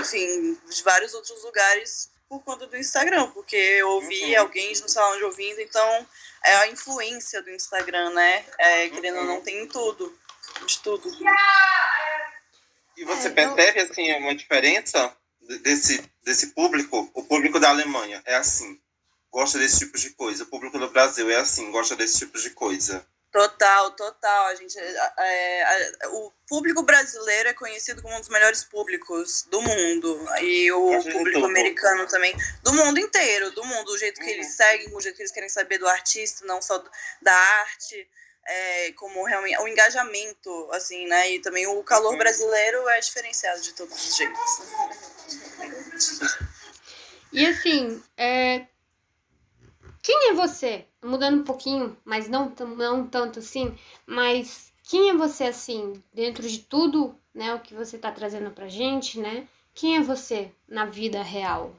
enfim, 0.00 0.58
de 0.68 0.82
vários 0.82 1.14
outros 1.14 1.42
lugares 1.44 2.10
por 2.32 2.42
conta 2.44 2.66
do 2.66 2.78
Instagram, 2.78 3.30
porque 3.32 3.54
eu 3.54 3.90
ouvi 3.90 4.34
uhum. 4.34 4.40
alguém 4.40 4.72
no 4.80 4.88
salão 4.88 5.18
de 5.18 5.24
ouvindo, 5.24 5.60
então 5.60 6.06
é 6.42 6.54
a 6.56 6.68
influência 6.68 7.42
do 7.42 7.50
Instagram, 7.50 8.08
né? 8.14 8.46
É, 8.58 8.88
querendo 8.88 9.18
ou 9.18 9.24
não, 9.24 9.34
uhum. 9.34 9.42
tem 9.42 9.68
tudo 9.68 10.18
de 10.64 10.78
tudo. 10.78 11.10
E 12.96 13.04
você 13.04 13.28
é, 13.28 13.30
percebe, 13.32 13.80
eu... 13.80 13.84
assim, 13.84 14.12
uma 14.14 14.34
diferença 14.34 15.14
desse, 15.60 16.02
desse 16.24 16.46
público? 16.54 17.10
O 17.12 17.22
público 17.22 17.60
da 17.60 17.68
Alemanha 17.68 18.22
é 18.24 18.36
assim, 18.36 18.80
gosta 19.30 19.58
desse 19.58 19.80
tipo 19.80 19.98
de 19.98 20.08
coisa. 20.10 20.44
O 20.44 20.46
público 20.46 20.78
do 20.78 20.88
Brasil 20.88 21.30
é 21.30 21.36
assim, 21.36 21.70
gosta 21.70 21.94
desse 21.94 22.20
tipo 22.20 22.38
de 22.38 22.48
coisa. 22.50 23.06
Total, 23.32 23.90
total. 23.92 24.46
A 24.46 24.54
gente, 24.54 24.78
é, 24.78 25.60
é, 25.62 26.08
o 26.08 26.30
público 26.46 26.82
brasileiro 26.82 27.48
é 27.48 27.54
conhecido 27.54 28.02
como 28.02 28.14
um 28.14 28.20
dos 28.20 28.28
melhores 28.28 28.62
públicos 28.62 29.46
do 29.50 29.62
mundo. 29.62 30.28
E 30.42 30.70
o 30.70 31.02
público 31.02 31.46
americano 31.46 32.06
também. 32.06 32.36
Do 32.62 32.74
mundo 32.74 33.00
inteiro, 33.00 33.50
do 33.52 33.64
mundo. 33.64 33.90
O 33.90 33.98
jeito 33.98 34.20
que 34.20 34.28
eles 34.28 34.48
uhum. 34.48 34.52
seguem, 34.52 34.94
o 34.94 35.00
jeito 35.00 35.16
que 35.16 35.22
eles 35.22 35.32
querem 35.32 35.48
saber 35.48 35.78
do 35.78 35.88
artista, 35.88 36.44
não 36.44 36.60
só 36.60 36.84
da 37.22 37.34
arte 37.34 38.06
é, 38.46 38.92
como 38.92 39.24
realmente 39.24 39.58
o 39.58 39.68
engajamento, 39.68 40.68
assim, 40.72 41.06
né? 41.06 41.30
E 41.32 41.38
também 41.40 41.66
o 41.66 41.82
calor 41.82 42.12
uhum. 42.12 42.18
brasileiro 42.18 42.88
é 42.90 43.00
diferenciado 43.00 43.62
de 43.62 43.72
todos 43.72 43.94
os 43.94 44.16
jeitos. 44.16 44.62
E 47.32 47.46
assim, 47.46 48.02
é... 48.16 48.66
quem 50.02 50.30
é 50.30 50.34
você? 50.34 50.84
Mudando 51.02 51.40
um 51.40 51.44
pouquinho, 51.44 51.96
mas 52.04 52.28
não, 52.28 52.52
não 52.76 53.06
tanto 53.06 53.38
assim, 53.38 53.76
mas 54.04 54.72
quem 54.84 55.10
é 55.10 55.14
você 55.14 55.44
assim, 55.44 56.02
dentro 56.12 56.46
de 56.48 56.58
tudo, 56.58 57.18
né, 57.34 57.54
o 57.54 57.60
que 57.60 57.74
você 57.74 57.96
está 57.96 58.10
trazendo 58.10 58.50
pra 58.50 58.68
gente, 58.68 59.18
né? 59.18 59.46
Quem 59.74 59.96
é 59.96 60.00
você 60.00 60.50
na 60.68 60.84
vida 60.84 61.22
real? 61.22 61.74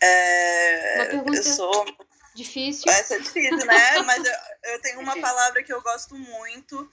É, 0.00 0.94
Uma 0.96 1.06
pergunta... 1.06 1.36
Eu 1.36 1.42
sou 1.42 1.86
Difícil. 2.34 2.90
Essa 2.90 3.14
é 3.14 3.18
difícil, 3.20 3.64
né? 3.64 3.98
Mas 4.02 4.24
eu, 4.24 4.32
eu 4.72 4.80
tenho 4.80 5.00
uma 5.00 5.18
palavra 5.20 5.62
que 5.62 5.72
eu 5.72 5.80
gosto 5.80 6.16
muito, 6.16 6.90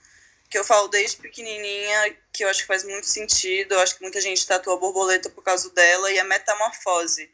que 0.48 0.56
eu 0.56 0.64
falo 0.64 0.86
desde 0.86 1.16
pequenininha, 1.16 2.16
que 2.32 2.44
eu 2.44 2.48
acho 2.48 2.60
que 2.60 2.66
faz 2.66 2.84
muito 2.84 3.08
sentido. 3.08 3.72
Eu 3.74 3.80
acho 3.80 3.96
que 3.96 4.02
muita 4.02 4.20
gente 4.20 4.46
tatua 4.46 4.76
borboleta 4.76 5.28
por 5.28 5.42
causa 5.42 5.68
dela, 5.70 6.12
e 6.12 6.18
é 6.18 6.22
metamorfose. 6.22 7.28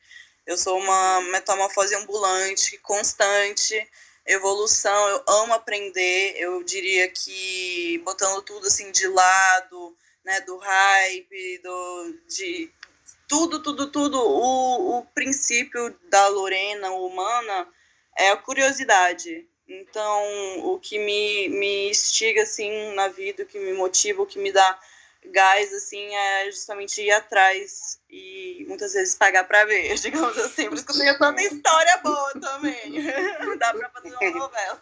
Eu 0.49 0.57
sou 0.57 0.79
uma 0.79 1.21
metamorfose 1.31 1.95
ambulante, 1.95 2.79
constante, 2.79 3.87
evolução. 4.25 5.09
Eu 5.09 5.23
amo 5.29 5.53
aprender. 5.53 6.37
Eu 6.39 6.63
diria 6.63 7.07
que 7.11 8.01
botando 8.03 8.41
tudo 8.41 8.67
assim 8.67 8.91
de 8.91 9.07
lado, 9.09 9.95
né, 10.25 10.41
do 10.41 10.57
hype, 10.57 11.59
do 11.59 12.15
de 12.27 12.71
tudo, 13.29 13.63
tudo, 13.63 13.91
tudo. 13.91 14.19
O, 14.19 15.01
o 15.01 15.05
princípio 15.15 15.95
da 16.09 16.29
Lorena 16.29 16.93
humana 16.93 17.69
é 18.17 18.31
a 18.31 18.37
curiosidade. 18.39 19.47
Então, 19.69 20.65
o 20.65 20.79
que 20.81 20.99
me, 20.99 21.51
me 21.51 21.91
instiga, 21.91 22.45
assim, 22.45 22.95
na 22.95 23.09
vida, 23.09 23.43
o 23.43 23.47
que 23.47 23.59
me 23.59 23.75
motiva, 23.75 24.23
o 24.23 24.27
que 24.27 24.39
me 24.39 24.51
dá 24.51 24.81
gás, 25.31 25.73
assim, 25.73 26.15
é 26.15 26.51
justamente 26.51 27.03
ir 27.03 27.11
atrás 27.11 28.01
e 28.09 28.65
muitas 28.69 28.93
vezes 28.93 29.15
pagar 29.15 29.45
para 29.45 29.65
ver, 29.65 29.95
digamos 30.01 30.37
assim. 30.39 30.69
Por 30.69 30.75
isso 30.75 30.87
que 30.87 30.93
eu 30.93 30.99
tenho 30.99 31.19
tanta 31.19 31.43
história 31.43 31.97
boa 31.99 32.33
também. 32.41 33.03
Dá 33.59 33.75
para 33.75 33.91
fazer 33.91 34.15
uma 34.15 34.31
novela. 34.31 34.81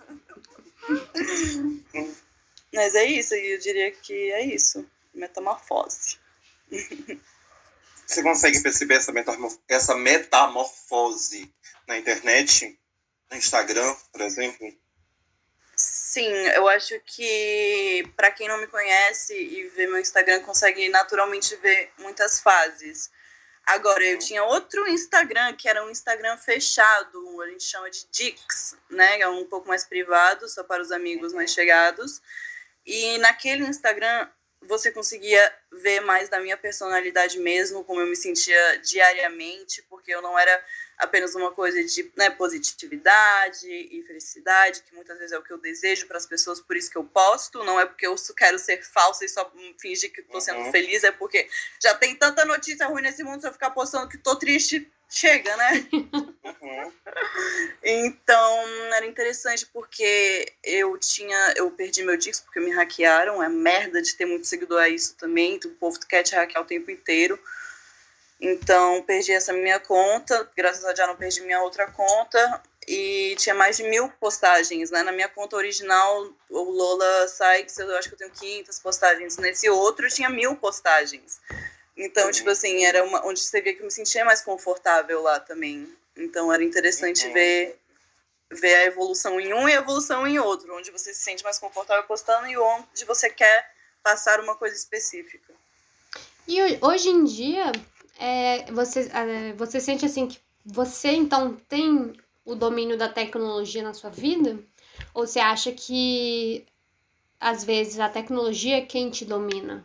Mas 2.72 2.94
é 2.94 3.04
isso, 3.04 3.34
eu 3.34 3.58
diria 3.58 3.90
que 3.90 4.32
é 4.32 4.44
isso. 4.44 4.86
Metamorfose. 5.14 6.18
Você 8.06 8.22
consegue 8.22 8.62
perceber 8.62 8.96
essa, 8.96 9.12
essa 9.68 9.94
metamorfose 9.94 11.52
na 11.88 11.96
internet? 11.96 12.78
no 13.30 13.36
Instagram, 13.36 13.94
por 14.12 14.20
exemplo? 14.20 14.72
Sim, 16.08 16.30
eu 16.54 16.68
acho 16.68 17.00
que 17.04 18.08
para 18.16 18.30
quem 18.30 18.46
não 18.46 18.58
me 18.58 18.68
conhece 18.68 19.34
e 19.34 19.66
vê 19.70 19.88
meu 19.88 19.98
Instagram 19.98 20.40
consegue 20.40 20.88
naturalmente 20.88 21.56
ver 21.56 21.90
muitas 21.98 22.38
fases. 22.38 23.10
Agora, 23.66 24.04
eu 24.04 24.16
tinha 24.16 24.44
outro 24.44 24.86
Instagram 24.86 25.54
que 25.54 25.68
era 25.68 25.84
um 25.84 25.90
Instagram 25.90 26.38
fechado, 26.38 27.42
a 27.42 27.48
gente 27.48 27.64
chama 27.64 27.90
de 27.90 28.06
Dix, 28.12 28.76
né? 28.88 29.20
É 29.20 29.28
um 29.28 29.46
pouco 29.46 29.66
mais 29.66 29.84
privado, 29.84 30.48
só 30.48 30.62
para 30.62 30.80
os 30.80 30.92
amigos 30.92 31.32
mais 31.32 31.50
chegados. 31.52 32.22
E 32.86 33.18
naquele 33.18 33.64
Instagram 33.64 34.28
você 34.62 34.92
conseguia 34.92 35.52
ver 35.72 35.98
mais 36.02 36.28
da 36.28 36.38
minha 36.38 36.56
personalidade 36.56 37.40
mesmo, 37.40 37.82
como 37.82 38.00
eu 38.00 38.06
me 38.06 38.14
sentia 38.14 38.78
diariamente, 38.78 39.82
porque 39.90 40.14
eu 40.14 40.22
não 40.22 40.38
era 40.38 40.64
apenas 40.98 41.34
uma 41.34 41.50
coisa 41.50 41.82
de 41.84 42.10
né, 42.16 42.30
positividade 42.30 43.68
e 43.68 44.02
felicidade, 44.02 44.82
que 44.82 44.94
muitas 44.94 45.16
vezes 45.18 45.32
é 45.32 45.38
o 45.38 45.42
que 45.42 45.52
eu 45.52 45.58
desejo 45.58 46.06
para 46.06 46.16
as 46.16 46.26
pessoas, 46.26 46.60
por 46.60 46.76
isso 46.76 46.90
que 46.90 46.96
eu 46.96 47.04
posto, 47.04 47.62
não 47.64 47.78
é 47.78 47.86
porque 47.86 48.06
eu 48.06 48.14
quero 48.36 48.58
ser 48.58 48.82
falsa 48.82 49.24
e 49.24 49.28
só 49.28 49.50
fingir 49.78 50.12
que 50.12 50.20
estou 50.20 50.40
sendo 50.40 50.60
uhum. 50.60 50.72
feliz, 50.72 51.04
é 51.04 51.12
porque 51.12 51.48
já 51.82 51.94
tem 51.94 52.14
tanta 52.14 52.44
notícia 52.44 52.86
ruim 52.86 53.02
nesse 53.02 53.22
mundo, 53.22 53.40
se 53.40 53.46
eu 53.46 53.52
ficar 53.52 53.70
postando 53.70 54.08
que 54.08 54.16
estou 54.16 54.36
triste, 54.36 54.90
chega, 55.08 55.56
né? 55.56 55.86
Uhum. 56.46 56.92
então, 57.82 58.64
era 58.94 59.04
interessante 59.04 59.66
porque 59.66 60.52
eu 60.62 60.96
tinha, 60.96 61.54
eu 61.56 61.70
perdi 61.70 62.02
meu 62.02 62.16
disco 62.16 62.46
porque 62.46 62.60
me 62.60 62.70
hackearam, 62.70 63.42
é 63.42 63.48
merda 63.48 64.00
de 64.00 64.14
ter 64.14 64.26
muito 64.26 64.46
seguidor 64.46 64.80
a 64.80 64.88
isso 64.88 65.16
também, 65.16 65.60
o 65.64 65.70
povo 65.70 65.98
quer 66.08 66.22
te 66.22 66.34
hackear 66.34 66.62
o 66.62 66.66
tempo 66.66 66.90
inteiro. 66.90 67.38
Então, 68.40 69.02
perdi 69.02 69.32
essa 69.32 69.52
minha 69.52 69.80
conta, 69.80 70.50
graças 70.54 70.84
a 70.84 70.92
Deus 70.92 71.08
não 71.08 71.16
perdi 71.16 71.40
minha 71.40 71.62
outra 71.62 71.90
conta, 71.90 72.62
e 72.86 73.34
tinha 73.38 73.54
mais 73.54 73.76
de 73.76 73.82
mil 73.82 74.08
postagens, 74.20 74.90
né? 74.90 75.02
Na 75.02 75.10
minha 75.10 75.28
conta 75.28 75.56
original, 75.56 76.30
o 76.48 76.62
Lola 76.62 77.26
Sykes, 77.26 77.78
eu 77.78 77.96
acho 77.96 78.08
que 78.08 78.14
eu 78.14 78.18
tenho 78.18 78.30
500 78.30 78.78
postagens. 78.78 79.36
Nesse 79.38 79.68
outro, 79.68 80.08
tinha 80.08 80.28
mil 80.30 80.54
postagens. 80.54 81.40
Então, 81.96 82.30
tipo 82.30 82.50
assim, 82.50 82.84
era 82.84 83.02
uma, 83.02 83.26
onde 83.26 83.40
você 83.40 83.60
via 83.60 83.74
que 83.74 83.80
eu 83.80 83.86
me 83.86 83.90
sentia 83.90 84.24
mais 84.24 84.42
confortável 84.42 85.22
lá 85.22 85.40
também. 85.40 85.88
Então, 86.16 86.52
era 86.52 86.62
interessante 86.62 87.26
uhum. 87.26 87.32
ver, 87.32 87.78
ver 88.50 88.74
a 88.74 88.84
evolução 88.84 89.40
em 89.40 89.52
um 89.52 89.68
e 89.68 89.72
a 89.72 89.78
evolução 89.78 90.26
em 90.26 90.38
outro, 90.38 90.76
onde 90.76 90.90
você 90.92 91.12
se 91.12 91.22
sente 91.22 91.42
mais 91.42 91.58
confortável 91.58 92.04
postando 92.04 92.46
e 92.46 92.56
onde 92.56 93.04
você 93.04 93.28
quer 93.30 93.68
passar 94.02 94.38
uma 94.38 94.54
coisa 94.54 94.76
específica. 94.76 95.52
E 96.46 96.60
hoje 96.80 97.08
em 97.08 97.24
dia, 97.24 97.72
é, 98.18 98.70
você, 98.72 99.10
é, 99.12 99.52
você 99.52 99.80
sente 99.80 100.04
assim 100.04 100.26
que 100.26 100.40
você 100.64 101.10
então 101.10 101.54
tem 101.68 102.12
o 102.44 102.54
domínio 102.54 102.96
da 102.96 103.08
tecnologia 103.08 103.82
na 103.82 103.94
sua 103.94 104.10
vida? 104.10 104.58
Ou 105.12 105.26
você 105.26 105.38
acha 105.38 105.72
que 105.72 106.66
às 107.40 107.64
vezes 107.64 108.00
a 108.00 108.08
tecnologia 108.08 108.78
é 108.78 108.80
quem 108.80 109.10
te 109.10 109.24
domina? 109.24 109.84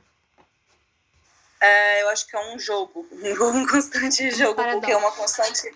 É, 1.59 2.01
eu 2.01 2.09
acho 2.09 2.27
que 2.27 2.35
é 2.35 2.53
um 2.53 2.57
jogo, 2.57 3.05
um 3.11 3.67
constante 3.67 4.31
jogo, 4.31 4.55
porque 4.55 4.91
é 4.91 4.97
uma 4.97 5.11
constante 5.11 5.71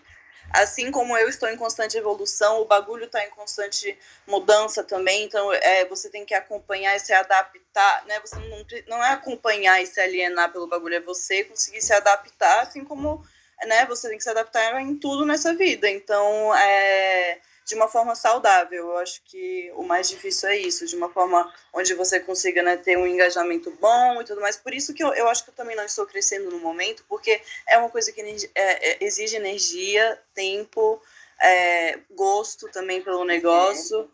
assim 0.61 0.91
como 0.91 1.17
eu 1.17 1.29
estou 1.29 1.49
em 1.49 1.57
constante 1.57 1.97
evolução, 1.97 2.61
o 2.61 2.65
bagulho 2.65 3.05
está 3.05 3.23
em 3.23 3.29
constante 3.29 3.97
mudança 4.27 4.83
também, 4.83 5.23
então 5.23 5.51
é, 5.53 5.85
você 5.85 6.09
tem 6.09 6.25
que 6.25 6.33
acompanhar 6.33 6.95
e 6.95 6.99
se 6.99 7.13
adaptar, 7.13 8.05
né? 8.05 8.19
Você 8.21 8.35
não, 8.35 8.65
não 8.87 9.03
é 9.03 9.11
acompanhar 9.11 9.81
e 9.81 9.85
se 9.85 9.99
alienar 9.99 10.51
pelo 10.51 10.67
bagulho, 10.67 10.95
é 10.95 10.99
você 10.99 11.43
conseguir 11.43 11.81
se 11.81 11.93
adaptar, 11.93 12.61
assim 12.61 12.83
como 12.83 13.23
né, 13.65 13.85
você 13.85 14.09
tem 14.09 14.17
que 14.17 14.23
se 14.23 14.29
adaptar 14.29 14.79
em 14.81 14.95
tudo 14.97 15.25
nessa 15.25 15.53
vida. 15.53 15.89
Então, 15.89 16.53
é 16.55 17.39
de 17.65 17.73
uma 17.73 17.87
forma 17.87 18.15
saudável. 18.15 18.89
Eu 18.89 18.97
acho 18.97 19.21
que 19.25 19.71
o 19.75 19.83
mais 19.83 20.07
difícil 20.07 20.47
é 20.49 20.57
isso, 20.57 20.85
de 20.85 20.95
uma 20.95 21.09
forma 21.09 21.51
onde 21.73 21.93
você 21.95 22.19
consiga 22.19 22.61
né, 22.61 22.77
ter 22.77 22.97
um 22.97 23.07
engajamento 23.07 23.71
bom 23.81 24.21
e 24.21 24.25
tudo 24.25 24.39
mais. 24.39 24.55
Por 24.55 24.73
isso 24.73 24.93
que 24.93 25.03
eu, 25.03 25.13
eu 25.13 25.27
acho 25.27 25.43
que 25.43 25.49
eu 25.49 25.55
também 25.55 25.75
não 25.75 25.83
estou 25.83 26.05
crescendo 26.05 26.51
no 26.51 26.59
momento, 26.59 27.03
porque 27.09 27.41
é 27.67 27.77
uma 27.77 27.89
coisa 27.89 28.11
que 28.11 28.21
é, 28.21 28.91
é, 28.91 28.97
exige 29.03 29.35
energia, 29.35 30.21
tempo, 30.33 31.01
é, 31.41 31.99
gosto 32.11 32.69
também 32.69 33.01
pelo 33.01 33.25
negócio, 33.25 34.09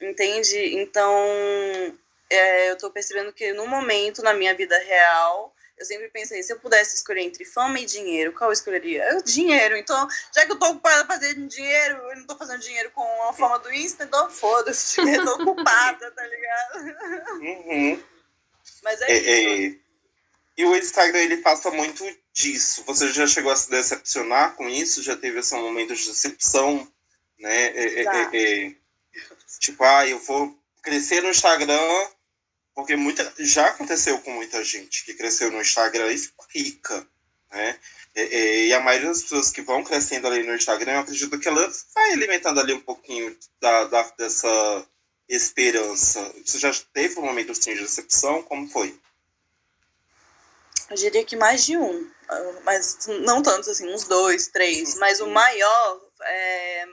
entende? 0.00 0.76
Então, 0.76 1.14
é, 2.30 2.70
eu 2.70 2.74
estou 2.74 2.90
percebendo 2.90 3.32
que 3.32 3.52
no 3.52 3.66
momento, 3.66 4.22
na 4.22 4.32
minha 4.32 4.54
vida 4.54 4.76
real, 4.78 5.54
eu 5.78 5.84
sempre 5.84 6.08
pensei, 6.08 6.42
se 6.42 6.52
eu 6.52 6.58
pudesse 6.58 6.96
escolher 6.96 7.20
entre 7.20 7.44
fama 7.44 7.78
e 7.78 7.84
dinheiro, 7.84 8.32
qual 8.32 8.48
eu 8.48 8.52
escolheria? 8.54 9.04
Eu, 9.10 9.22
dinheiro. 9.22 9.76
Então, 9.76 10.08
já 10.34 10.46
que 10.46 10.52
eu 10.52 10.58
tô 10.58 10.66
ocupada 10.66 11.06
fazendo 11.06 11.46
dinheiro, 11.46 11.96
eu 12.10 12.16
não 12.16 12.26
tô 12.26 12.36
fazendo 12.36 12.60
dinheiro 12.60 12.90
com 12.92 13.02
a 13.28 13.32
fama 13.34 13.58
do 13.58 13.72
Insta, 13.72 14.04
então 14.04 14.30
foda-se. 14.30 15.00
Eu 15.16 15.24
tô 15.24 15.42
ocupada, 15.42 16.10
tá 16.10 16.26
ligado? 16.26 16.78
Uhum. 17.40 18.02
Mas 18.82 19.00
é, 19.02 19.12
é 19.12 19.16
isso. 19.16 19.76
É... 19.76 19.86
E 20.58 20.64
o 20.64 20.74
Instagram, 20.74 21.18
ele 21.18 21.36
passa 21.38 21.70
muito 21.70 22.02
disso. 22.32 22.82
Você 22.86 23.12
já 23.12 23.26
chegou 23.26 23.52
a 23.52 23.56
se 23.56 23.68
decepcionar 23.68 24.54
com 24.54 24.66
isso? 24.68 25.02
Já 25.02 25.14
teve 25.14 25.40
esse 25.40 25.54
momento 25.54 25.94
de 25.94 26.06
decepção? 26.06 26.90
Né? 27.38 27.66
É, 27.66 28.02
é, 28.02 28.66
é 28.68 28.74
tipo, 29.60 29.84
ah, 29.84 30.08
eu 30.08 30.18
vou 30.20 30.58
crescer 30.82 31.22
no 31.22 31.28
Instagram 31.28 32.08
porque 32.76 32.94
muita, 32.94 33.32
já 33.38 33.68
aconteceu 33.68 34.18
com 34.20 34.30
muita 34.32 34.62
gente 34.62 35.02
que 35.02 35.14
cresceu 35.14 35.50
no 35.50 35.62
Instagram 35.62 36.12
e 36.12 36.18
ficou 36.18 36.46
rica, 36.54 37.08
né? 37.50 37.80
E, 38.14 38.66
e, 38.66 38.74
a 38.74 38.80
maioria 38.80 39.08
das 39.08 39.22
pessoas 39.22 39.50
que 39.50 39.62
vão 39.62 39.82
crescendo 39.82 40.26
ali 40.26 40.42
no 40.42 40.54
Instagram, 40.54 40.92
eu 40.92 41.00
acredito 41.00 41.38
que 41.38 41.48
ela 41.48 41.72
vai 41.94 42.12
alimentando 42.12 42.60
ali 42.60 42.74
um 42.74 42.80
pouquinho 42.80 43.34
da, 43.58 43.84
da 43.84 44.02
dessa 44.18 44.86
esperança. 45.26 46.20
Você 46.44 46.58
já 46.58 46.70
teve 46.92 47.18
um 47.18 47.24
momento 47.24 47.52
assim, 47.52 47.74
de 47.74 47.80
decepção? 47.80 48.42
Como 48.42 48.68
foi? 48.68 48.94
Eu 50.90 50.96
diria 50.96 51.24
que 51.24 51.34
mais 51.34 51.64
de 51.64 51.78
um, 51.78 52.10
mas 52.62 52.98
não 53.22 53.42
tantos 53.42 53.70
assim, 53.70 53.90
uns 53.92 54.04
dois, 54.04 54.48
três. 54.48 54.96
Mas 54.96 55.20
o 55.20 55.28
maior 55.28 56.00
é 56.20 56.86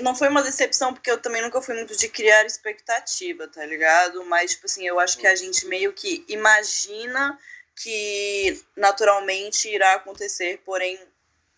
não 0.00 0.14
foi 0.14 0.28
uma 0.28 0.42
decepção, 0.42 0.92
porque 0.92 1.10
eu 1.10 1.20
também 1.20 1.40
nunca 1.42 1.60
fui 1.62 1.74
muito 1.74 1.96
de 1.96 2.08
criar 2.08 2.44
expectativa, 2.44 3.48
tá 3.48 3.64
ligado? 3.64 4.24
Mas, 4.24 4.52
tipo 4.52 4.66
assim, 4.66 4.86
eu 4.86 5.00
acho 5.00 5.16
que 5.18 5.26
a 5.26 5.34
gente 5.34 5.66
meio 5.66 5.92
que 5.92 6.24
imagina 6.28 7.38
que 7.74 8.62
naturalmente 8.76 9.68
irá 9.68 9.94
acontecer, 9.94 10.60
porém, 10.64 11.00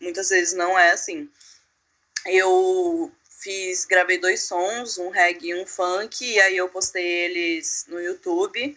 muitas 0.00 0.28
vezes 0.28 0.54
não 0.54 0.78
é 0.78 0.92
assim. 0.92 1.28
Eu 2.26 3.12
fiz, 3.28 3.84
gravei 3.84 4.18
dois 4.18 4.42
sons, 4.42 4.96
um 4.96 5.10
reggae 5.10 5.48
e 5.48 5.54
um 5.54 5.66
funk, 5.66 6.24
e 6.24 6.40
aí 6.40 6.56
eu 6.56 6.68
postei 6.68 7.04
eles 7.04 7.84
no 7.88 8.00
YouTube 8.00 8.76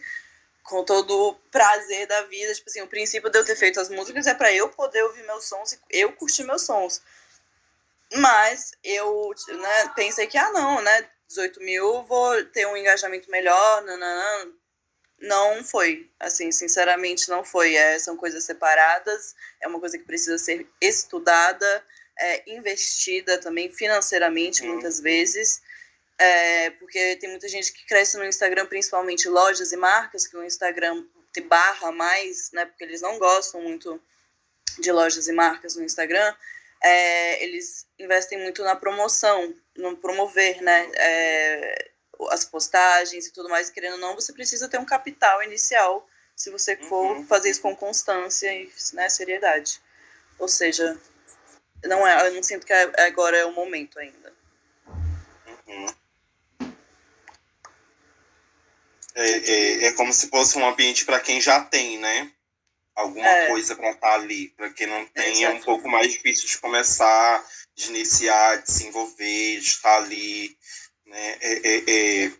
com 0.62 0.84
todo 0.84 1.28
o 1.28 1.34
prazer 1.50 2.06
da 2.06 2.22
vida. 2.22 2.54
Tipo 2.54 2.68
assim, 2.68 2.82
o 2.82 2.86
princípio 2.86 3.30
de 3.30 3.38
eu 3.38 3.44
ter 3.44 3.56
feito 3.56 3.80
as 3.80 3.88
músicas 3.88 4.26
é 4.26 4.34
para 4.34 4.52
eu 4.52 4.68
poder 4.68 5.02
ouvir 5.04 5.22
meus 5.24 5.44
sons 5.44 5.72
e 5.72 5.78
eu 5.90 6.12
curtir 6.12 6.44
meus 6.44 6.62
sons. 6.62 7.00
Mas 8.14 8.72
eu 8.82 9.30
né, 9.48 9.92
pensei 9.94 10.26
que, 10.26 10.38
ah, 10.38 10.50
não, 10.52 10.80
né? 10.80 11.08
18 11.28 11.60
mil, 11.60 12.02
vou 12.04 12.42
ter 12.46 12.66
um 12.66 12.76
engajamento 12.76 13.30
melhor, 13.30 13.82
nananã. 13.82 14.52
Não 15.20 15.64
foi, 15.64 16.08
assim, 16.18 16.50
sinceramente 16.50 17.28
não 17.28 17.44
foi. 17.44 17.74
É, 17.74 17.98
são 17.98 18.16
coisas 18.16 18.44
separadas, 18.44 19.34
é 19.60 19.68
uma 19.68 19.80
coisa 19.80 19.98
que 19.98 20.04
precisa 20.04 20.38
ser 20.38 20.66
estudada, 20.80 21.84
é, 22.18 22.50
investida 22.50 23.36
também 23.38 23.70
financeiramente, 23.70 24.62
uhum. 24.62 24.72
muitas 24.72 25.00
vezes. 25.00 25.60
É, 26.18 26.70
porque 26.70 27.16
tem 27.16 27.28
muita 27.30 27.46
gente 27.46 27.72
que 27.72 27.86
cresce 27.86 28.16
no 28.16 28.24
Instagram, 28.24 28.66
principalmente 28.66 29.28
lojas 29.28 29.70
e 29.72 29.76
marcas, 29.76 30.26
que 30.26 30.36
o 30.36 30.42
Instagram 30.42 31.04
te 31.32 31.40
barra 31.42 31.92
mais, 31.92 32.50
né? 32.52 32.64
Porque 32.64 32.84
eles 32.84 33.02
não 33.02 33.18
gostam 33.18 33.60
muito 33.60 34.00
de 34.78 34.90
lojas 34.90 35.28
e 35.28 35.32
marcas 35.32 35.76
no 35.76 35.84
Instagram 35.84 36.34
é, 36.82 37.44
eles 37.44 37.86
investem 37.98 38.38
muito 38.38 38.62
na 38.62 38.76
promoção, 38.76 39.54
no 39.76 39.96
promover, 39.96 40.62
né? 40.62 40.90
É, 40.94 41.90
as 42.30 42.44
postagens 42.44 43.26
e 43.26 43.32
tudo 43.32 43.48
mais, 43.48 43.70
querendo 43.70 43.94
ou 43.94 44.00
não, 44.00 44.14
você 44.14 44.32
precisa 44.32 44.68
ter 44.68 44.78
um 44.78 44.84
capital 44.84 45.42
inicial 45.42 46.06
se 46.34 46.50
você 46.50 46.76
for 46.76 47.16
uhum. 47.16 47.26
fazer 47.26 47.50
isso 47.50 47.60
com 47.60 47.74
constância 47.74 48.52
e 48.52 48.70
né, 48.92 49.08
seriedade. 49.08 49.80
Ou 50.38 50.48
seja, 50.48 50.96
não 51.84 52.06
é, 52.06 52.28
eu 52.28 52.34
não 52.34 52.42
sinto 52.42 52.66
que 52.66 52.72
agora 52.72 53.36
é 53.36 53.44
o 53.44 53.52
momento 53.52 53.98
ainda. 53.98 54.32
Uhum. 55.66 55.86
É, 59.14 59.30
é, 59.30 59.84
é 59.86 59.92
como 59.92 60.12
se 60.12 60.28
fosse 60.28 60.56
um 60.58 60.66
ambiente 60.66 61.04
para 61.04 61.18
quem 61.18 61.40
já 61.40 61.64
tem, 61.64 61.98
né? 61.98 62.32
Alguma 62.98 63.28
é. 63.28 63.46
coisa 63.46 63.76
para 63.76 63.90
estar 63.90 64.08
tá 64.08 64.14
ali, 64.14 64.48
para 64.50 64.70
quem 64.70 64.88
não 64.88 65.06
tem, 65.06 65.44
é 65.44 65.50
um 65.50 65.60
pouco 65.60 65.88
mais 65.88 66.12
difícil 66.12 66.48
de 66.48 66.58
começar, 66.58 67.44
de 67.74 67.88
iniciar, 67.90 68.56
de 68.56 68.72
se 68.72 68.86
envolver, 68.86 69.60
de 69.60 69.66
estar 69.66 69.98
ali, 69.98 70.56
né? 71.06 71.38
É, 71.40 71.68
é, 71.68 72.24
é. 72.24 72.32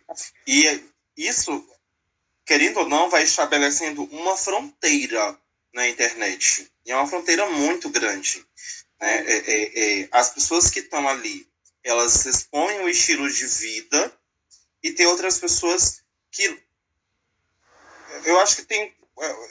E 0.45 0.83
isso, 1.15 1.65
querendo 2.45 2.81
ou 2.81 2.89
não, 2.89 3.09
vai 3.09 3.23
estabelecendo 3.23 4.03
uma 4.11 4.35
fronteira 4.35 5.39
na 5.73 5.87
internet. 5.87 6.69
E 6.85 6.91
é 6.91 6.95
uma 6.95 7.07
fronteira 7.07 7.49
muito 7.49 7.89
grande. 7.89 8.45
Né? 8.99 9.23
É, 9.27 10.09
as 10.11 10.33
pessoas 10.33 10.69
que 10.69 10.79
estão 10.79 11.07
ali, 11.07 11.47
elas 11.83 12.25
expõem 12.25 12.81
o 12.81 12.89
estilo 12.89 13.31
de 13.31 13.45
vida 13.45 14.13
e 14.83 14.91
tem 14.91 15.05
outras 15.05 15.37
pessoas 15.37 16.03
que 16.31 16.61
eu 18.25 18.39
acho 18.41 18.57
que 18.57 18.65
tem 18.65 18.93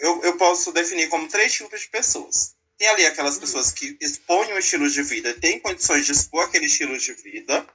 eu, 0.00 0.22
eu 0.24 0.36
posso 0.36 0.72
definir 0.72 1.08
como 1.08 1.28
três 1.28 1.52
tipos 1.52 1.80
de 1.80 1.88
pessoas. 1.88 2.56
Tem 2.78 2.88
ali 2.88 3.04
aquelas 3.06 3.34
uhum. 3.34 3.40
pessoas 3.40 3.72
que 3.72 3.96
expõem 4.00 4.54
um 4.54 4.58
estilo 4.58 4.88
de 4.88 5.02
vida, 5.02 5.34
têm 5.34 5.58
condições 5.58 6.06
de 6.06 6.12
expor 6.12 6.44
aquele 6.44 6.66
estilo 6.66 6.96
de 6.96 7.12
vida. 7.14 7.66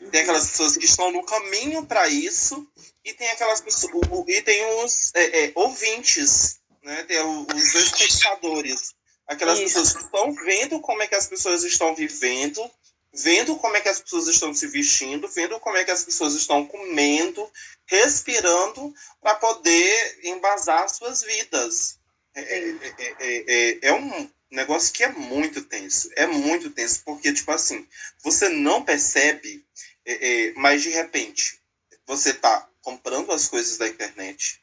Uhum. 0.00 0.10
Tem 0.10 0.20
aquelas 0.20 0.50
pessoas 0.50 0.76
que 0.76 0.84
estão 0.84 1.10
no 1.10 1.24
caminho 1.24 1.84
para 1.84 2.08
isso. 2.08 2.66
E 3.04 3.12
tem 3.12 3.28
aquelas 3.30 3.60
pessoas. 3.60 3.92
E 4.28 4.42
tem 4.42 4.64
os 4.84 5.12
é, 5.14 5.46
é, 5.46 5.52
ouvintes, 5.56 6.60
né? 6.84 7.02
Tem 7.02 7.18
os 7.20 7.74
espectadores. 7.74 8.94
Aquelas 9.26 9.58
isso. 9.58 9.68
pessoas 9.68 9.92
que 9.94 10.04
estão 10.04 10.32
vendo 10.32 10.80
como 10.80 11.02
é 11.02 11.08
que 11.08 11.14
as 11.16 11.26
pessoas 11.26 11.64
estão 11.64 11.94
vivendo, 11.94 12.70
vendo 13.12 13.56
como 13.56 13.76
é 13.76 13.80
que 13.80 13.88
as 13.88 14.00
pessoas 14.00 14.26
estão 14.26 14.54
se 14.54 14.66
vestindo, 14.66 15.28
vendo 15.28 15.60
como 15.60 15.76
é 15.76 15.84
que 15.84 15.90
as 15.90 16.04
pessoas 16.04 16.34
estão 16.34 16.66
comendo, 16.66 17.50
respirando 17.86 18.94
para 19.20 19.34
poder 19.34 20.20
embasar 20.24 20.88
suas 20.88 21.22
vidas. 21.22 21.98
É, 22.34 22.40
é, 22.40 22.74
é, 23.20 23.78
é, 23.82 23.92
um 23.92 24.30
negócio 24.50 24.92
que 24.92 25.04
é 25.04 25.08
muito 25.08 25.62
tenso. 25.62 26.10
É 26.16 26.26
muito 26.26 26.70
tenso, 26.70 27.02
porque, 27.04 27.32
tipo 27.32 27.52
assim, 27.52 27.86
você 28.22 28.48
não 28.48 28.82
percebe, 28.82 29.64
mas 30.56 30.82
de 30.82 30.88
repente, 30.88 31.60
você 32.06 32.30
está 32.30 32.68
comprando 32.80 33.32
as 33.32 33.46
coisas 33.46 33.76
da 33.76 33.86
internet 33.86 34.62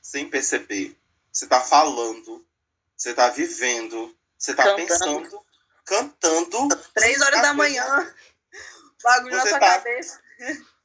sem 0.00 0.28
perceber. 0.28 0.96
Você 1.30 1.44
está 1.44 1.60
falando, 1.60 2.44
você 2.96 3.10
está 3.10 3.28
vivendo, 3.28 4.14
você 4.38 4.50
está 4.50 4.74
pensando, 4.74 5.42
cantando. 5.84 6.76
Três 6.94 7.20
horas 7.20 7.42
da 7.42 7.54
manhã, 7.54 8.14
bagulho 9.02 9.36
na 9.36 9.46
sua 9.46 9.58
tá, 9.58 9.78
cabeça. 9.78 10.20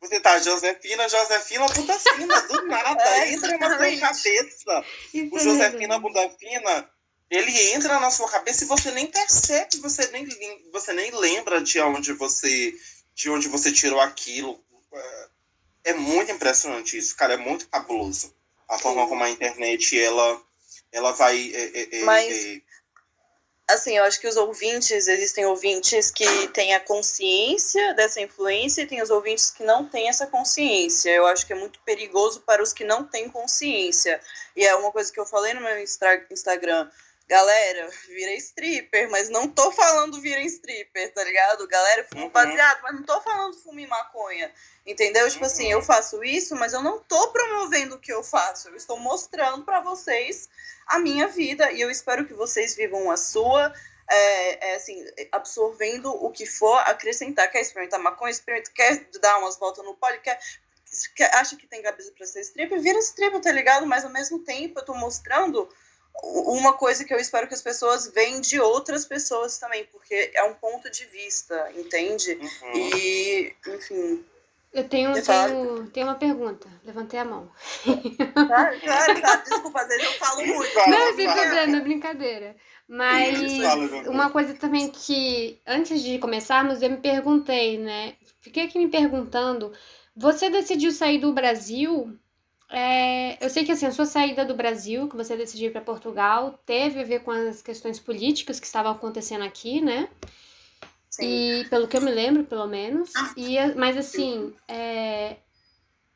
Você 0.01 0.19
tá 0.19 0.39
Josefina, 0.39 1.09
Josefina 1.09 1.67
bunda 1.67 1.99
fina, 1.99 2.41
do 2.41 2.61
nada, 2.67 3.03
é, 3.03 3.33
entra 3.33 3.57
na 3.57 3.77
sua 3.77 3.99
cabeça. 3.99 4.85
O 5.31 5.39
Josefina 5.39 5.99
bunda 5.99 6.29
fina, 6.29 6.89
ele 7.29 7.73
entra 7.73 7.99
na 7.99 8.11
sua 8.11 8.29
cabeça 8.29 8.63
e 8.63 8.67
você 8.67 8.91
nem 8.91 9.07
percebe, 9.07 9.77
você 9.77 10.07
nem, 10.07 10.27
você 10.71 10.93
nem 10.93 11.11
lembra 11.11 11.61
de 11.61 11.79
onde 11.81 12.13
você, 12.13 12.73
de 13.15 13.29
onde 13.29 13.47
você 13.47 13.71
tirou 13.71 13.99
aquilo. 13.99 14.63
É 15.83 15.93
muito 15.93 16.31
impressionante 16.31 16.97
isso, 16.97 17.15
cara, 17.15 17.33
é 17.33 17.37
muito 17.37 17.67
cabuloso. 17.69 18.35
A 18.67 18.77
forma 18.77 19.07
como 19.07 19.23
a 19.23 19.29
internet, 19.29 19.97
ela, 19.97 20.41
ela 20.91 21.11
vai... 21.13 21.51
É, 21.53 21.99
é, 21.99 22.03
Mas... 22.03 22.61
Assim, 23.69 23.97
eu 23.97 24.05
acho 24.05 24.21
que 24.21 24.27
os 24.27 24.37
ouvintes, 24.37 25.09
existem 25.09 25.45
ouvintes 25.45 26.09
que 26.09 26.47
têm 26.53 26.73
a 26.73 26.79
consciência 26.79 27.93
dessa 27.95 28.21
influência 28.21 28.81
e 28.81 28.87
tem 28.87 29.01
os 29.01 29.09
ouvintes 29.09 29.51
que 29.51 29.61
não 29.61 29.85
têm 29.85 30.07
essa 30.07 30.25
consciência. 30.25 31.09
Eu 31.09 31.25
acho 31.27 31.45
que 31.45 31.51
é 31.51 31.55
muito 31.55 31.77
perigoso 31.81 32.39
para 32.45 32.63
os 32.63 32.71
que 32.71 32.85
não 32.85 33.03
têm 33.03 33.27
consciência. 33.27 34.21
E 34.55 34.65
é 34.65 34.73
uma 34.73 34.89
coisa 34.89 35.11
que 35.11 35.19
eu 35.19 35.25
falei 35.25 35.53
no 35.53 35.59
meu 35.59 35.77
Instagram. 35.81 36.89
Galera, 37.27 37.89
vira 38.07 38.31
stripper, 38.33 39.09
mas 39.09 39.29
não 39.29 39.49
tô 39.49 39.71
falando 39.71 40.21
vira 40.21 40.39
stripper, 40.41 41.13
tá 41.13 41.23
ligado? 41.23 41.67
Galera, 41.67 42.05
fumo 42.05 42.25
Uhum. 42.25 42.29
baseado, 42.29 42.81
mas 42.81 42.95
não 42.95 43.03
tô 43.03 43.19
falando 43.21 43.55
fume 43.61 43.85
maconha. 43.85 44.51
Entendeu? 44.85 45.29
Tipo 45.29 45.45
assim, 45.45 45.69
eu 45.69 45.81
faço 45.81 46.23
isso, 46.23 46.55
mas 46.55 46.71
eu 46.71 46.81
não 46.81 46.99
tô 46.99 47.27
promovendo 47.31 47.95
o 47.95 47.99
que 47.99 48.13
eu 48.13 48.23
faço. 48.23 48.69
Eu 48.69 48.75
estou 48.77 48.97
mostrando 48.97 49.65
pra 49.65 49.81
vocês 49.81 50.47
a 50.87 50.97
minha 50.99 51.27
vida 51.27 51.69
e 51.73 51.81
eu 51.81 51.91
espero 51.91 52.25
que 52.25 52.33
vocês 52.33 52.75
vivam 52.75 53.11
a 53.11 53.17
sua. 53.17 53.73
É, 54.09 54.69
é, 54.69 54.75
assim, 54.75 55.05
absorvendo 55.33 56.09
o 56.09 56.31
que 56.31 56.45
for, 56.45 56.77
acrescentar. 56.85 57.51
Quer 57.51 57.59
experimentar 57.59 57.99
maconha? 57.99 58.31
Experimenta. 58.31 58.71
Quer 58.71 59.03
dar 59.19 59.37
umas 59.39 59.57
voltas 59.57 59.83
no 59.83 59.93
pole? 59.95 60.17
Quer, 60.19 60.39
quer, 61.13 61.35
acha 61.35 61.57
que 61.57 61.67
tem 61.67 61.81
cabeça 61.81 62.09
pra 62.13 62.25
ser 62.25 62.39
stripper? 62.39 62.79
Vira 62.79 62.97
stripper, 62.99 63.41
tá 63.41 63.51
ligado? 63.51 63.85
Mas 63.85 64.05
ao 64.05 64.09
mesmo 64.09 64.39
tempo 64.39 64.79
eu 64.79 64.85
tô 64.85 64.93
mostrando 64.93 65.67
uma 66.23 66.73
coisa 66.73 67.03
que 67.03 67.13
eu 67.13 67.19
espero 67.19 67.47
que 67.47 67.53
as 67.53 67.61
pessoas 67.61 68.11
vejam 68.13 68.41
de 68.41 68.59
outras 68.59 69.05
pessoas 69.05 69.57
também, 69.57 69.85
porque 69.85 70.31
é 70.33 70.43
um 70.43 70.53
ponto 70.53 70.89
de 70.89 71.05
vista, 71.05 71.71
entende? 71.75 72.33
Uhum. 72.33 72.75
E, 72.75 73.55
enfim. 73.67 74.25
Eu 74.73 74.87
tenho, 74.87 75.13
tenho, 75.13 75.87
tenho 75.87 76.07
uma 76.07 76.15
pergunta. 76.15 76.67
Levantei 76.83 77.19
a 77.19 77.25
mão. 77.25 77.49
Claro, 77.83 78.79
claro, 78.79 79.21
claro. 79.21 79.43
Desculpa, 79.43 79.81
às 79.81 79.87
vezes 79.87 80.03
eu 80.03 80.11
falo 80.13 80.45
muito. 80.45 80.71
Fala, 80.73 80.87
Não, 80.87 81.15
sem 81.15 81.25
problema, 81.25 81.77
é 81.77 81.81
brincadeira. 81.81 82.55
Mas 82.87 83.39
uma 84.07 84.29
coisa 84.29 84.53
também 84.53 84.89
que, 84.89 85.59
antes 85.65 86.01
de 86.01 86.19
começarmos, 86.19 86.81
eu 86.81 86.89
me 86.89 86.97
perguntei, 86.97 87.77
né? 87.77 88.15
Fiquei 88.39 88.65
aqui 88.65 88.77
me 88.77 88.87
perguntando, 88.87 89.73
você 90.15 90.49
decidiu 90.49 90.91
sair 90.91 91.17
do 91.17 91.33
Brasil? 91.33 92.17
É, 92.69 93.43
eu 93.43 93.49
sei 93.49 93.63
que 93.63 93.71
assim, 93.71 93.85
a 93.85 93.91
sua 93.91 94.05
saída 94.05 94.43
do 94.43 94.53
Brasil, 94.53 95.07
que 95.07 95.15
você 95.15 95.37
decidiu 95.37 95.69
ir 95.69 95.71
para 95.71 95.81
Portugal, 95.81 96.59
teve 96.65 96.99
a 96.99 97.03
ver 97.03 97.21
com 97.21 97.31
as 97.31 97.61
questões 97.61 97.99
políticas 97.99 98.59
que 98.59 98.65
estavam 98.65 98.91
acontecendo 98.91 99.43
aqui, 99.43 99.79
né? 99.79 100.09
Sim. 101.09 101.61
E 101.61 101.65
pelo 101.69 101.87
que 101.87 101.95
eu 101.97 102.01
me 102.01 102.11
lembro, 102.11 102.43
pelo 102.43 102.67
menos. 102.67 103.11
E, 103.35 103.57
a- 103.57 103.73
mas 103.75 103.95
assim, 103.97 104.53
é, 104.67 105.37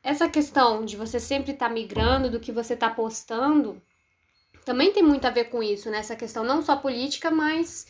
essa 0.02 0.28
questão 0.28 0.84
de 0.84 0.96
você 0.96 1.18
sempre 1.18 1.52
estar 1.52 1.70
migrando, 1.70 2.30
do 2.30 2.38
que 2.38 2.52
você 2.52 2.74
está 2.74 2.90
postando, 2.90 3.80
também 4.64 4.92
tem 4.92 5.02
muito 5.02 5.24
a 5.26 5.30
ver 5.30 5.44
com 5.46 5.62
isso, 5.62 5.90
né? 5.90 5.98
Essa 5.98 6.14
questão 6.14 6.44
não 6.44 6.62
só 6.62 6.76
política, 6.76 7.30
mas 7.30 7.86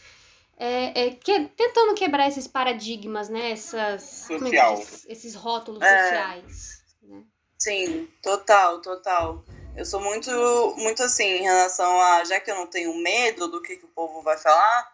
é, 0.56 1.06
é, 1.06 1.10
que- 1.10 1.46
tentando 1.56 1.94
quebrar 1.94 2.28
esses 2.28 2.46
paradigmas, 2.46 3.28
né? 3.28 3.50
Essas, 3.50 4.30
é 4.30 4.38
Social. 4.38 4.76
diz? 4.76 5.04
Esses 5.08 5.34
rótulos 5.34 5.82
É. 5.82 5.98
sociais. 6.02 6.81
Sim, 7.62 8.10
total, 8.20 8.80
total. 8.80 9.44
Eu 9.76 9.84
sou 9.86 10.00
muito, 10.00 10.28
muito 10.78 11.00
assim 11.04 11.22
em 11.24 11.42
relação 11.42 12.00
a, 12.00 12.24
já 12.24 12.40
que 12.40 12.50
eu 12.50 12.56
não 12.56 12.66
tenho 12.66 12.92
medo 12.96 13.46
do 13.46 13.62
que, 13.62 13.76
que 13.76 13.84
o 13.84 13.88
povo 13.88 14.20
vai 14.20 14.36
falar, 14.36 14.92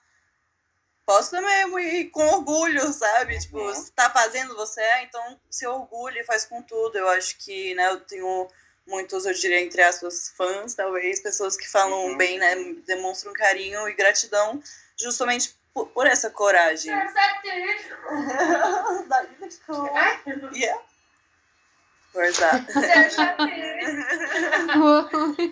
posso 1.06 1.34
mesmo 1.40 1.78
ir 1.78 2.10
com 2.10 2.20
orgulho, 2.26 2.82
sabe? 2.92 3.38
Tipo, 3.38 3.58
Uhum. 3.58 3.74
se 3.74 3.90
tá 3.92 4.10
fazendo 4.10 4.54
você, 4.54 4.82
é, 4.82 5.02
então 5.04 5.40
se 5.48 5.66
orgulhe 5.66 6.20
e 6.20 6.24
faz 6.24 6.44
com 6.44 6.60
tudo. 6.60 6.98
Eu 6.98 7.08
acho 7.08 7.38
que, 7.38 7.74
né, 7.74 7.88
eu 7.88 8.00
tenho 8.00 8.46
muitos, 8.86 9.24
eu 9.24 9.32
diria, 9.32 9.62
entre 9.62 9.80
aspas, 9.80 10.28
fãs, 10.36 10.74
talvez, 10.74 11.20
pessoas 11.20 11.56
que 11.56 11.66
falam 11.66 12.08
Uhum. 12.08 12.18
bem, 12.18 12.38
né, 12.38 12.54
demonstram 12.86 13.32
carinho 13.32 13.88
e 13.88 13.94
gratidão 13.94 14.62
justamente 14.94 15.56
por, 15.72 15.86
por 15.88 16.06
essa 16.06 16.28
coragem. 16.28 16.92
yeah. 20.54 20.82
Where's 22.18 22.36
that? 22.42 22.66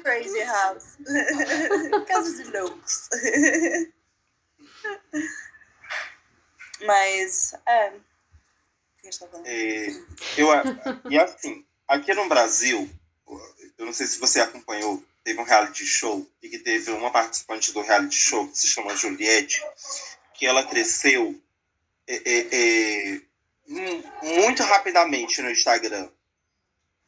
Crazy 0.03 0.41
house. 0.41 0.97
Casa 2.09 2.43
de 2.43 2.51
loucos. 2.51 3.09
Mas, 6.85 7.55
é. 7.67 7.89
O 7.91 7.93
que 9.01 9.07
a 9.07 9.11
gente 9.11 9.19
tá 9.21 9.27
falando? 9.29 9.47
É, 9.47 9.87
eu, 10.37 10.49
e 11.09 11.19
assim, 11.21 11.65
aqui 11.87 12.13
no 12.15 12.29
Brasil, 12.29 12.91
eu 13.79 13.87
não 13.87 13.93
sei 13.93 14.09
se 14.09 14.19
você 14.19 14.41
acompanhou, 14.41 15.01
teve 15.23 15.41
um 15.41 15.45
reality 15.45 15.87
show 15.87 16.29
e 16.43 16.49
que 16.49 16.59
teve 16.59 16.91
uma 16.91 17.13
participante 17.13 17.73
do 17.73 17.81
reality 17.81 18.17
show 18.17 18.49
que 18.49 18.59
se 18.59 18.67
chama 18.67 18.97
Juliette, 18.97 19.63
que 20.35 20.45
ela 20.47 20.67
cresceu 20.67 21.41
é, 22.09 22.17
é, 22.17 22.49
é, 23.15 23.21
mu- 23.69 24.05
muito 24.23 24.65
rapidamente 24.65 25.41
no 25.41 25.51
Instagram. 25.51 26.09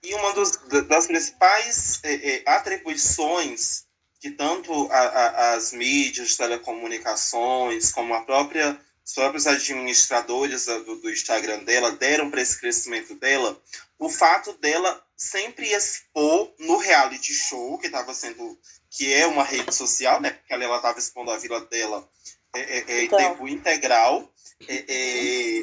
E 0.02 0.14
uma 0.14 0.32
dos, 0.32 0.56
da- 0.68 0.80
das 0.82 1.06
principais 1.06 2.00
é, 2.04 2.14
é, 2.36 2.42
atribuições 2.46 3.84
que 4.20 4.30
tanto 4.30 4.72
a- 4.90 4.98
a- 4.98 5.54
as 5.54 5.72
mídias 5.72 6.36
telecomunicações, 6.36 7.92
como 7.92 8.14
a 8.14 8.22
própria 8.22 8.78
os 9.06 9.14
próprios 9.14 9.46
administradores 9.46 10.66
do, 10.66 10.96
do 10.96 11.10
Instagram 11.10 11.64
dela 11.64 11.92
deram 11.92 12.30
para 12.30 12.42
esse 12.42 12.60
crescimento 12.60 13.14
dela 13.14 13.58
o 13.98 14.10
fato 14.10 14.52
dela 14.58 15.02
sempre 15.16 15.72
expor 15.72 16.52
no 16.58 16.76
reality 16.76 17.32
show 17.32 17.78
que 17.78 17.86
estava 17.86 18.12
sendo 18.12 18.58
que 18.90 19.10
é 19.10 19.26
uma 19.26 19.44
rede 19.44 19.74
social 19.74 20.20
né 20.20 20.32
porque 20.32 20.52
ela 20.52 20.76
estava 20.76 20.98
expondo 20.98 21.30
a 21.30 21.38
vila 21.38 21.58
dela 21.66 22.06
é, 22.54 22.60
é, 22.60 22.84
é, 22.86 23.00
em 23.00 23.04
Então. 23.06 23.18
tempo 23.18 23.48
integral 23.48 24.30
é, 24.68 24.84
é, 24.86 25.62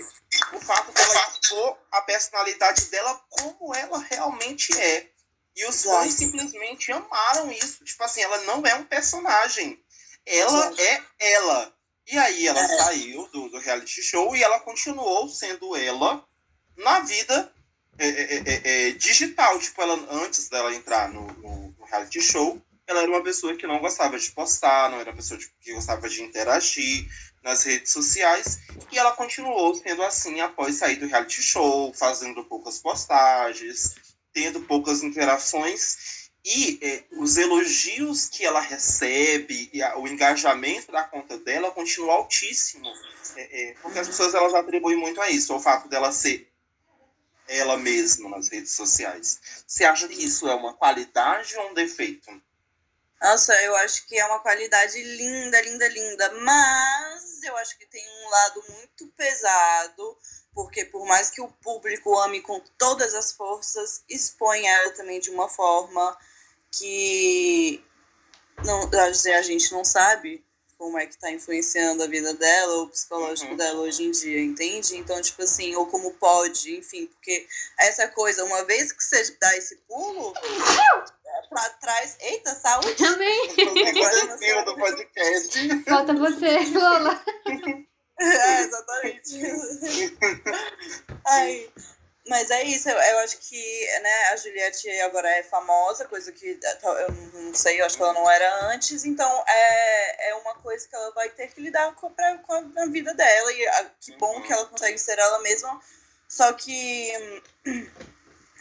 o 0.54 0.60
fato 0.60 0.92
dela 0.92 1.32
expor 1.42 1.78
a 1.92 2.02
personalidade 2.02 2.86
dela 2.86 3.20
como 3.30 3.74
ela 3.76 3.98
realmente 4.00 4.72
é 4.80 5.10
e 5.56 5.66
os 5.66 5.76
Exato. 5.86 6.04
fãs 6.04 6.14
simplesmente 6.14 6.92
amaram 6.92 7.52
isso 7.52 7.84
tipo 7.84 8.04
assim 8.04 8.22
ela 8.22 8.38
não 8.44 8.66
é 8.66 8.76
um 8.76 8.84
personagem 8.86 9.82
ela 10.26 10.68
Exato. 10.72 10.82
é 10.82 11.04
ela 11.20 11.76
e 12.08 12.18
aí 12.18 12.48
ela 12.48 12.60
É. 12.60 12.68
saiu 12.84 13.28
do, 13.30 13.50
do 13.50 13.58
reality 13.60 14.02
show 14.02 14.36
e 14.36 14.44
ela 14.44 14.60
continuou 14.60 15.28
sendo 15.30 15.76
ela 15.76 16.24
na 16.78 17.00
vida 17.00 17.52
é, 17.98 18.08
é, 18.08 18.44
é, 18.46 18.88
é, 18.90 18.92
digital. 18.92 19.58
Tipo, 19.58 19.82
ela 19.82 19.96
antes 20.24 20.50
dela 20.50 20.76
entrar 20.76 21.08
no, 21.10 21.26
no- 21.28 21.70
no 21.80 21.86
reality 21.86 22.22
show, 22.22 22.62
ela 22.86 23.00
era 23.02 23.10
uma 23.10 23.24
pessoa 23.24 23.56
que 23.56 23.66
não 23.66 23.80
gostava 23.80 24.20
de 24.20 24.30
postar, 24.32 24.90
não 24.92 25.00
era 25.00 25.10
uma 25.12 25.16
pessoa 25.16 25.40
tipo, 25.40 25.54
que 25.62 25.74
gostava 25.74 26.08
de 26.10 26.22
interagir 26.22 27.08
nas 27.46 27.64
redes 27.64 27.94
sociais. 27.94 28.60
E 28.92 28.98
ela 28.98 29.14
continuou 29.14 29.74
sendo 29.76 30.02
assim 30.04 30.42
após 30.42 30.76
sair 30.76 30.96
do 30.98 31.06
reality 31.08 31.42
show, 31.42 31.94
fazendo 31.94 32.44
poucas 32.44 32.80
postagens, 32.80 33.94
tendo 34.34 34.62
poucas 34.62 35.04
interações. 35.04 36.26
E 36.44 36.80
é, 36.82 37.04
os 37.12 37.38
elogios 37.38 38.26
que 38.28 38.44
ela 38.46 38.60
recebe, 38.60 39.70
e 39.72 39.82
a- 39.82 39.98
o 39.98 40.08
engajamento 40.08 40.92
da 40.92 41.04
conta 41.04 41.38
dela 41.40 41.72
continua 41.72 42.14
altíssimo. 42.16 42.88
É, 43.36 43.42
é, 43.70 43.74
porque 43.82 44.00
as 44.00 44.08
pessoas 44.08 44.34
elas 44.34 44.54
atribuem 44.54 44.98
muito 44.98 45.22
a 45.22 45.30
isso, 45.30 45.54
ao 45.54 45.60
fato 45.62 45.88
dela 45.88 46.12
ser 46.12 46.52
ela 47.48 47.78
mesma 47.78 48.28
nas 48.30 48.50
redes 48.50 48.72
sociais. 48.72 49.40
Você 49.68 49.84
acha 49.86 50.08
que 50.08 50.24
isso 50.24 50.48
é 50.48 50.56
uma 50.56 50.74
qualidade 50.74 51.56
ou 51.58 51.70
um 51.72 51.74
defeito? 51.76 52.30
Nossa, 53.22 53.54
eu 53.64 53.76
acho 53.78 54.06
que 54.08 54.18
é 54.20 54.26
uma 54.26 54.40
qualidade 54.40 55.02
linda, 55.02 55.62
linda, 55.62 55.88
linda. 55.88 56.32
Mas 56.42 57.35
eu 57.48 57.58
acho 57.58 57.78
que 57.78 57.86
tem 57.86 58.04
um 58.26 58.30
lado 58.30 58.64
muito 58.70 59.08
pesado, 59.16 60.18
porque 60.54 60.86
por 60.86 61.06
mais 61.06 61.30
que 61.30 61.42
o 61.42 61.48
público 61.48 62.18
ame 62.20 62.42
com 62.42 62.60
todas 62.78 63.14
as 63.14 63.32
forças, 63.32 64.04
expõe 64.10 64.66
ela 64.68 64.92
também 64.92 65.20
de 65.20 65.30
uma 65.30 65.48
forma 65.50 66.18
que 66.72 67.84
não, 68.64 68.90
a 69.00 69.12
gente- 69.12 69.30
a 69.30 69.42
gente 69.42 69.72
não 69.72 69.84
sabe 69.84 70.44
como 70.78 70.98
é 71.00 71.06
que 71.06 71.18
tá 71.18 71.32
influenciando 71.32 72.04
a 72.04 72.08
vida 72.08 72.34
dela, 72.34 72.82
o 72.84 72.90
psicológico 72.90 73.52
Uhum. 73.52 73.58
dela 73.58 73.80
hoje 73.82 74.04
em 74.04 74.12
dia, 74.12 74.42
entende? 74.42 74.98
Então, 74.98 75.22
tipo 75.22 75.42
assim, 75.42 75.74
ou 75.76 75.88
como 75.88 76.14
pode, 76.16 76.76
enfim, 76.76 77.08
porque 77.08 77.48
essa 77.80 78.08
coisa, 78.10 78.44
uma 78.44 78.64
vez 78.66 78.92
que 78.92 79.02
você 79.04 79.38
dá 79.40 79.56
esse 79.56 79.78
pulo, 79.88 80.34
pra 81.50 81.70
trás. 81.82 82.18
Eita, 82.20 82.54
saúde! 82.56 82.96
Também 82.96 83.50
eu 84.42 84.66
do 84.66 84.76
podcast. 84.76 85.84
falta 85.84 86.14
você, 86.14 86.60
Lola. 86.78 87.24
É, 88.18 88.62
exatamente. 88.62 90.26
Ai, 91.28 91.70
mas 92.28 92.50
é 92.50 92.64
isso, 92.64 92.90
eu, 92.90 92.98
eu 92.98 93.20
acho 93.20 93.38
que 93.40 94.00
né, 94.02 94.24
a 94.32 94.38
Juliette 94.38 94.90
agora 95.02 95.30
é 95.30 95.44
famosa, 95.44 96.06
coisa 96.08 96.32
que 96.32 96.58
eu 96.84 97.12
não 97.44 97.54
sei, 97.54 97.82
eu 97.82 97.86
acho 97.86 97.98
que 97.98 98.04
ela 98.04 98.14
não 98.14 98.30
era 98.32 98.68
antes, 98.72 99.04
então 99.04 99.44
é, 99.48 100.30
é 100.30 100.36
uma 100.36 100.56
coisa 100.56 100.88
que 100.88 100.96
ela 100.96 101.12
vai 101.12 101.30
ter 101.30 101.48
que 101.48 101.60
lidar 101.60 101.94
com, 101.96 102.10
pra, 102.10 102.38
com 102.38 102.54
a 102.78 102.86
vida 102.86 103.14
dela, 103.14 103.52
e 103.52 103.68
a- 103.68 103.92
que 104.00 104.16
bom 104.18 104.42
que 104.42 104.54
ela 104.54 104.66
consegue 104.66 104.98
ser 104.98 105.20
ela 105.20 105.40
mesma, 105.40 105.80
só 106.30 106.54
que 106.54 107.12
hum, 107.68 107.88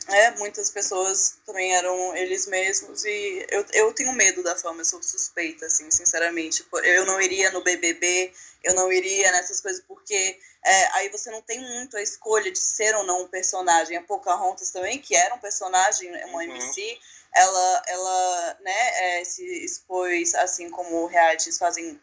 é, 0.09 0.31
muitas 0.33 0.71
pessoas 0.71 1.39
também 1.47 1.75
eram 1.75 2.17
eles 2.17 2.47
mesmos 2.47 3.05
e 3.05 3.47
eu, 3.51 3.65
eu 3.73 3.93
tenho 3.93 4.13
medo 4.13 4.43
da 4.43 4.55
fama, 4.55 4.81
eu 4.81 4.85
sou 4.85 5.03
suspeita, 5.03 5.67
assim, 5.67 5.91
sinceramente. 5.91 6.65
Eu 6.83 7.07
não 7.07 7.21
iria 7.21 7.51
no 7.51 7.63
BBB, 7.63 8.33
eu 8.63 8.75
não 8.75 8.93
iria 8.93 9.33
nessas 9.33 9.61
coisas, 9.61 9.83
porque 9.87 10.39
é, 10.65 10.87
aí 10.99 11.09
você 11.09 11.31
não 11.31 11.41
tem 11.43 11.61
muito 11.61 11.97
a 11.97 12.03
escolha 12.03 12.51
de 12.51 12.59
ser 12.59 12.95
ou 12.97 13.05
não 13.05 13.23
um 13.23 13.29
personagem. 13.29 13.97
A 13.97 14.03
Pocahontas 14.03 14.71
também, 14.71 14.99
que 14.99 15.15
era 15.15 15.35
um 15.35 15.39
personagem, 15.39 16.11
uma 16.27 16.39
uhum. 16.39 16.43
MC, 16.43 16.99
ela, 17.35 17.83
ela 17.87 18.59
né, 18.61 19.21
é, 19.21 19.25
se 19.25 19.45
expôs, 19.65 20.35
assim 20.35 20.71
como 20.71 21.07
realities 21.07 21.59
fazem 21.59 22.01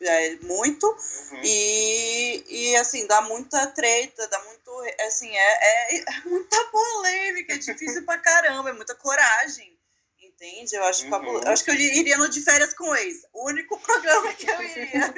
é, 0.00 0.36
muito 0.42 0.86
uhum. 0.86 1.40
e, 1.42 2.44
e 2.48 2.76
assim 2.76 3.06
dá 3.06 3.22
muita 3.22 3.66
treta 3.68 4.26
dá 4.28 4.42
muito 4.44 4.70
assim 5.06 5.28
é, 5.28 5.96
é, 5.96 5.98
é 5.98 6.04
muita 6.26 6.64
polêmica 6.66 7.54
é 7.54 7.58
difícil 7.58 8.04
pra 8.04 8.18
caramba 8.18 8.70
é 8.70 8.72
muita 8.72 8.94
coragem 8.94 9.76
entende 10.20 10.74
eu 10.74 10.84
acho 10.84 11.06
uhum. 11.06 11.38
eu 11.38 11.48
acho 11.48 11.64
que 11.64 11.70
eu 11.70 11.74
iria 11.74 12.16
no 12.18 12.28
de 12.28 12.40
férias 12.40 12.74
com 12.74 12.84
o 12.84 12.96
ex 12.96 13.24
o 13.32 13.48
único 13.48 13.78
programa 13.78 14.32
que 14.34 14.50
eu 14.50 14.62
iria 14.62 15.14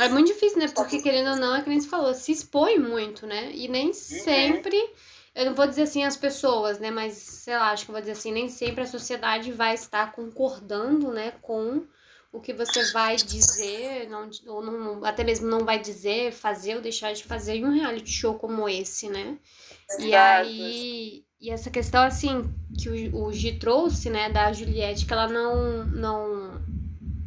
é 0.00 0.08
muito 0.08 0.32
difícil 0.32 0.58
né 0.58 0.68
porque 0.68 1.02
querendo 1.02 1.30
ou 1.30 1.36
não 1.36 1.56
é 1.56 1.62
que 1.62 1.68
nem 1.68 1.80
se 1.80 1.88
falou 1.88 2.14
se 2.14 2.32
expõe 2.32 2.78
muito 2.78 3.26
né 3.26 3.50
e 3.52 3.68
nem 3.68 3.88
uhum. 3.88 3.92
sempre 3.92 4.78
eu 5.34 5.46
não 5.46 5.54
vou 5.54 5.66
dizer 5.66 5.82
assim 5.82 6.04
as 6.04 6.16
pessoas, 6.16 6.78
né, 6.78 6.90
mas 6.90 7.14
sei 7.14 7.56
lá, 7.56 7.70
acho 7.70 7.84
que 7.84 7.90
eu 7.90 7.94
vou 7.94 8.00
dizer 8.00 8.12
assim, 8.12 8.32
nem 8.32 8.48
sempre 8.48 8.82
a 8.82 8.86
sociedade 8.86 9.52
vai 9.52 9.74
estar 9.74 10.12
concordando, 10.12 11.10
né, 11.10 11.32
com 11.42 11.82
o 12.32 12.40
que 12.40 12.52
você 12.52 12.92
vai 12.92 13.16
dizer, 13.16 14.08
não, 14.08 14.30
ou 14.46 14.62
não, 14.62 15.04
até 15.04 15.22
mesmo 15.22 15.46
não 15.48 15.64
vai 15.64 15.78
dizer, 15.78 16.32
fazer 16.32 16.76
ou 16.76 16.82
deixar 16.82 17.12
de 17.12 17.24
fazer 17.24 17.56
em 17.56 17.64
um 17.64 17.72
reality 17.72 18.10
show 18.10 18.34
como 18.34 18.66
esse, 18.68 19.08
né? 19.10 19.36
Exato. 19.90 20.02
E 20.02 20.14
aí, 20.14 21.24
e 21.38 21.50
essa 21.50 21.70
questão 21.70 22.02
assim 22.02 22.50
que 22.78 22.88
o, 22.88 23.24
o 23.26 23.32
Gi 23.32 23.58
trouxe, 23.58 24.08
né, 24.08 24.30
da 24.30 24.50
Juliette, 24.50 25.04
que 25.04 25.12
ela 25.12 25.28
não 25.28 25.84
não 25.84 26.62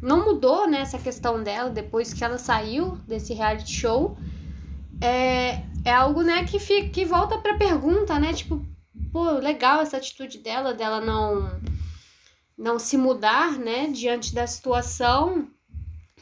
não 0.02 0.24
mudou, 0.24 0.68
né, 0.68 0.80
essa 0.80 0.98
questão 0.98 1.42
dela 1.42 1.70
depois 1.70 2.12
que 2.12 2.24
ela 2.24 2.38
saiu 2.38 2.96
desse 3.06 3.32
reality 3.32 3.72
show. 3.72 4.16
É, 5.00 5.62
é 5.84 5.92
algo, 5.92 6.22
né, 6.22 6.44
que, 6.44 6.58
fica, 6.58 6.88
que 6.88 7.04
volta 7.04 7.38
pra 7.38 7.56
pergunta, 7.56 8.18
né? 8.18 8.32
Tipo, 8.32 8.64
pô, 9.12 9.30
legal 9.32 9.80
essa 9.80 9.96
atitude 9.96 10.38
dela, 10.38 10.72
dela 10.74 11.00
não, 11.00 11.60
não 12.56 12.78
se 12.78 12.96
mudar, 12.96 13.58
né, 13.58 13.88
diante 13.88 14.34
da 14.34 14.46
situação. 14.46 15.48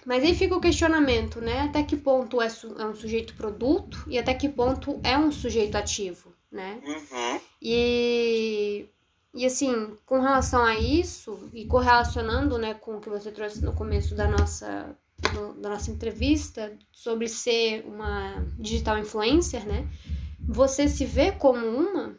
Mas 0.04 0.22
aí 0.22 0.34
fica 0.34 0.54
o 0.54 0.60
questionamento, 0.60 1.40
né? 1.40 1.62
Até 1.62 1.82
que 1.82 1.96
ponto 1.96 2.42
é, 2.42 2.48
su 2.48 2.74
é 2.78 2.84
um 2.84 2.94
sujeito 2.94 3.34
produto 3.34 4.04
e 4.06 4.18
até 4.18 4.34
que 4.34 4.48
ponto 4.48 5.00
é 5.02 5.16
um 5.16 5.32
sujeito 5.32 5.76
ativo, 5.76 6.32
né? 6.52 6.78
Uhum. 6.84 7.40
E, 7.62 8.86
e 9.34 9.46
assim, 9.46 9.96
com 10.04 10.20
relação 10.20 10.62
a 10.62 10.78
isso, 10.78 11.48
e 11.54 11.64
correlacionando 11.64 12.58
né, 12.58 12.74
com 12.74 12.96
o 12.96 13.00
que 13.00 13.08
você 13.08 13.30
trouxe 13.30 13.64
no 13.64 13.72
começo 13.72 14.14
da 14.14 14.28
nossa 14.28 14.94
no, 15.32 15.54
da 15.54 15.70
nossa 15.70 15.90
entrevista 15.90 16.76
sobre 16.92 17.28
ser 17.28 17.84
uma 17.86 18.44
digital 18.58 18.98
influencer, 18.98 19.66
né? 19.66 19.86
Você 20.46 20.88
se 20.88 21.04
vê 21.04 21.32
como 21.32 21.66
uma 21.66 22.18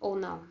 ou 0.00 0.14
não? 0.14 0.46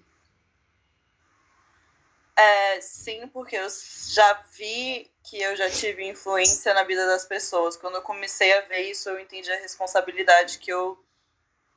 É, 2.35 2.79
sim, 2.81 3.27
porque 3.29 3.55
eu 3.55 3.67
já 4.09 4.33
vi 4.55 5.09
que 5.23 5.41
eu 5.41 5.55
já 5.55 5.69
tive 5.69 6.07
influência 6.07 6.73
na 6.73 6.83
vida 6.83 7.05
das 7.07 7.25
pessoas. 7.25 7.75
Quando 7.75 7.95
eu 7.95 8.01
comecei 8.01 8.53
a 8.53 8.61
ver 8.61 8.89
isso, 8.91 9.09
eu 9.09 9.19
entendi 9.19 9.51
a 9.51 9.59
responsabilidade 9.59 10.59
que 10.59 10.71
eu 10.71 11.03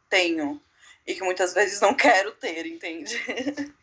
tenho 0.09 0.61
e 1.07 1.14
que 1.14 1.22
muitas 1.22 1.55
vezes 1.55 1.80
não 1.80 1.94
quero 1.96 2.32
ter, 2.32 2.66
entende? 2.66 3.16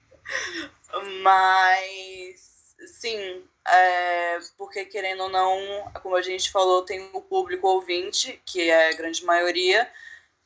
Mas, 1.22 2.76
sim, 3.00 3.44
é, 3.68 4.40
porque 4.58 4.86
querendo 4.86 5.24
ou 5.24 5.30
não, 5.30 5.92
como 6.02 6.16
a 6.16 6.22
gente 6.22 6.52
falou, 6.52 6.84
tem 6.84 7.10
o 7.14 7.22
público 7.22 7.68
ouvinte, 7.68 8.42
que 8.46 8.70
é 8.70 8.90
a 8.90 8.94
grande 8.94 9.26
maioria, 9.26 9.90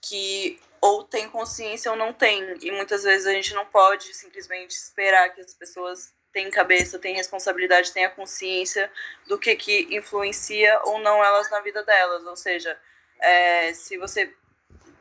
que 0.01 0.59
ou 0.81 1.03
tem 1.03 1.29
consciência 1.29 1.91
ou 1.91 1.97
não 1.97 2.11
tem. 2.11 2.57
E 2.61 2.71
muitas 2.71 3.03
vezes 3.03 3.27
a 3.27 3.31
gente 3.31 3.53
não 3.53 3.65
pode 3.65 4.13
simplesmente 4.15 4.71
esperar 4.71 5.29
que 5.29 5.41
as 5.41 5.53
pessoas 5.53 6.11
tenham 6.33 6.49
cabeça, 6.49 6.97
tenham 6.97 7.17
responsabilidade, 7.17 7.91
tenham 7.91 8.09
consciência 8.11 8.91
do 9.27 9.37
que, 9.37 9.55
que 9.55 9.95
influencia 9.95 10.81
ou 10.85 10.97
não 10.99 11.23
elas 11.23 11.49
na 11.51 11.59
vida 11.59 11.83
delas. 11.83 12.25
Ou 12.25 12.35
seja, 12.35 12.75
é, 13.19 13.73
se 13.73 13.97
você, 13.97 14.33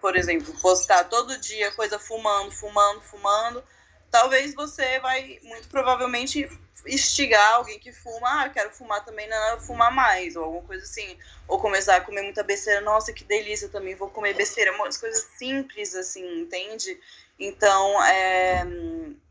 por 0.00 0.16
exemplo, 0.16 0.52
postar 0.60 1.04
todo 1.04 1.38
dia 1.38 1.72
coisa 1.72 1.98
fumando, 1.98 2.50
fumando, 2.52 3.00
fumando, 3.00 3.64
talvez 4.10 4.54
você 4.54 4.98
vai 5.00 5.38
muito 5.42 5.68
provavelmente 5.68 6.46
instigar 6.86 7.54
alguém 7.54 7.78
que 7.78 7.92
fuma, 7.92 8.44
ah, 8.44 8.48
quero 8.48 8.70
fumar 8.70 9.04
também, 9.04 9.28
não, 9.28 9.60
fumar 9.60 9.92
mais, 9.92 10.36
ou 10.36 10.44
alguma 10.44 10.62
coisa 10.62 10.84
assim. 10.84 11.16
Ou 11.46 11.58
começar 11.58 11.96
a 11.96 12.00
comer 12.00 12.22
muita 12.22 12.42
besteira, 12.42 12.80
nossa, 12.80 13.12
que 13.12 13.24
delícia, 13.24 13.68
também 13.68 13.94
vou 13.94 14.08
comer 14.08 14.34
besteira. 14.34 14.72
Umas 14.72 14.96
coisas 14.96 15.22
simples, 15.36 15.94
assim, 15.94 16.40
entende? 16.40 16.98
Então, 17.38 18.02
é, 18.04 18.64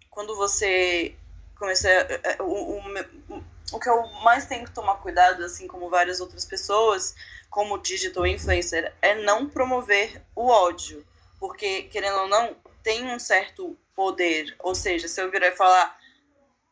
quando 0.09 0.35
você 0.35 1.15
começa. 1.55 1.89
É, 1.89 2.21
é, 2.23 2.41
o, 2.41 2.79
o, 2.79 3.43
o 3.71 3.79
que 3.79 3.89
eu 3.89 4.07
mais 4.23 4.47
tenho 4.47 4.65
que 4.65 4.71
tomar 4.71 4.95
cuidado, 4.95 5.43
assim 5.43 5.67
como 5.67 5.89
várias 5.89 6.19
outras 6.19 6.45
pessoas, 6.45 7.13
como 7.49 7.77
digital 7.77 8.25
influencer, 8.25 8.93
é 9.01 9.15
não 9.15 9.47
promover 9.47 10.21
o 10.35 10.47
ódio. 10.47 11.05
Porque, 11.39 11.83
querendo 11.83 12.21
ou 12.21 12.27
não, 12.27 12.55
tem 12.81 13.05
um 13.05 13.19
certo 13.19 13.77
poder. 13.95 14.55
Ou 14.59 14.73
seja, 14.73 15.07
se 15.07 15.21
eu 15.21 15.29
virar 15.29 15.47
e 15.47 15.55
falar 15.55 15.98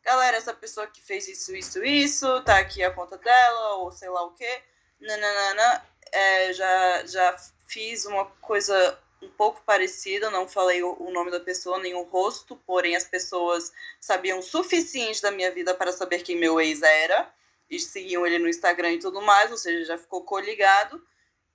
galera, 0.08 0.38
essa 0.38 0.54
pessoa 0.54 0.88
que 0.88 1.02
fez 1.02 1.28
isso, 1.28 1.54
isso, 1.54 1.84
isso, 1.84 2.42
tá 2.44 2.60
aqui 2.60 2.82
a 2.82 2.90
conta 2.90 3.18
dela, 3.18 3.76
ou 3.80 3.92
sei 3.92 4.08
lá 4.08 4.24
o 4.24 4.32
quê, 4.32 4.62
nananana, 5.02 5.86
é, 6.14 6.54
já, 6.54 7.06
já 7.06 7.38
fiz 7.68 8.06
uma 8.06 8.24
coisa 8.40 8.98
um 9.22 9.28
pouco 9.28 9.62
parecida, 9.64 10.32
não 10.32 10.48
falei 10.48 10.82
o, 10.82 10.96
o, 10.98 11.12
nome 11.12 11.30
da 11.30 11.42
pessoa, 11.42 11.78
nem 11.80 11.94
o 11.94 12.04
rosto, 12.04 12.56
porém 12.66 12.96
as 12.96 13.04
pessoas 13.04 13.74
sabiam 14.00 14.40
o 14.40 14.44
suficiente 14.44 15.22
da 15.22 15.30
minha 15.30 15.52
vida 15.52 15.74
para 15.76 15.92
saber 15.92 16.24
quem 16.24 16.38
meu 16.38 16.62
ex 16.62 16.82
era, 16.82 17.30
e 17.70 17.78
seguiam 17.78 18.26
ele 18.26 18.40
no 18.40 18.48
Instagram 18.48 18.94
e 18.94 19.00
tudo 19.00 19.22
mais, 19.22 19.52
ou 19.52 19.58
seja, 19.58 19.84
já 19.84 19.98
ficou 19.98 20.24
coligado, 20.24 21.06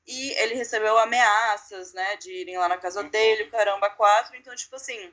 e 0.06 0.30
ele 0.32 0.56
recebeu 0.56 0.98
ameaças, 0.98 1.94
né, 1.94 2.16
de 2.16 2.30
irem 2.30 2.58
lá 2.58 2.68
na 2.68 2.76
casa 2.76 3.00
uhum. 3.00 3.08
dele, 3.08 3.46
caramba, 3.46 3.88
quatro, 3.88 4.36
então, 4.36 4.54
tipo 4.54 4.76
assim, 4.76 5.10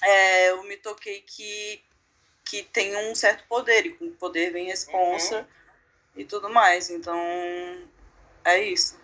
é, 0.00 0.50
eu 0.50 0.62
me 0.62 0.76
toquei 0.76 1.22
que 1.22 1.87
que 2.48 2.62
tem 2.62 2.96
um 2.96 3.14
certo 3.14 3.44
poder, 3.46 3.84
e 3.86 3.92
com 3.92 4.06
o 4.06 4.12
poder 4.12 4.50
vem 4.50 4.66
responsa 4.66 5.40
uhum. 5.40 5.46
e 6.16 6.24
tudo 6.24 6.48
mais. 6.48 6.88
Então, 6.88 7.18
é 8.42 8.62
isso. 8.62 8.98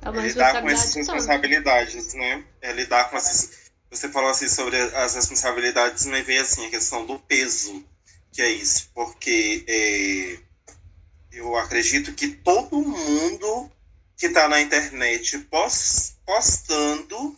É 0.00 0.08
uma 0.08 0.22
lidar 0.22 0.62
com 0.62 0.70
essas 0.70 0.94
responsabilidades, 0.94 2.14
né? 2.14 2.44
É 2.60 2.72
lidar 2.72 3.10
com 3.10 3.16
essas. 3.16 3.70
Você 3.90 4.08
falou 4.08 4.30
assim 4.30 4.48
sobre 4.48 4.76
as 4.76 5.14
responsabilidades, 5.14 6.06
me 6.06 6.22
veio 6.22 6.42
assim 6.42 6.66
a 6.66 6.70
questão 6.70 7.04
do 7.04 7.18
peso, 7.18 7.84
que 8.32 8.40
é 8.40 8.48
isso, 8.48 8.90
porque 8.94 9.64
é, 9.68 10.38
eu 11.32 11.56
acredito 11.56 12.14
que 12.14 12.28
todo 12.28 12.80
mundo 12.80 13.70
que 14.16 14.26
está 14.26 14.48
na 14.48 14.60
internet 14.60 15.38
post, 15.40 16.14
postando, 16.24 17.36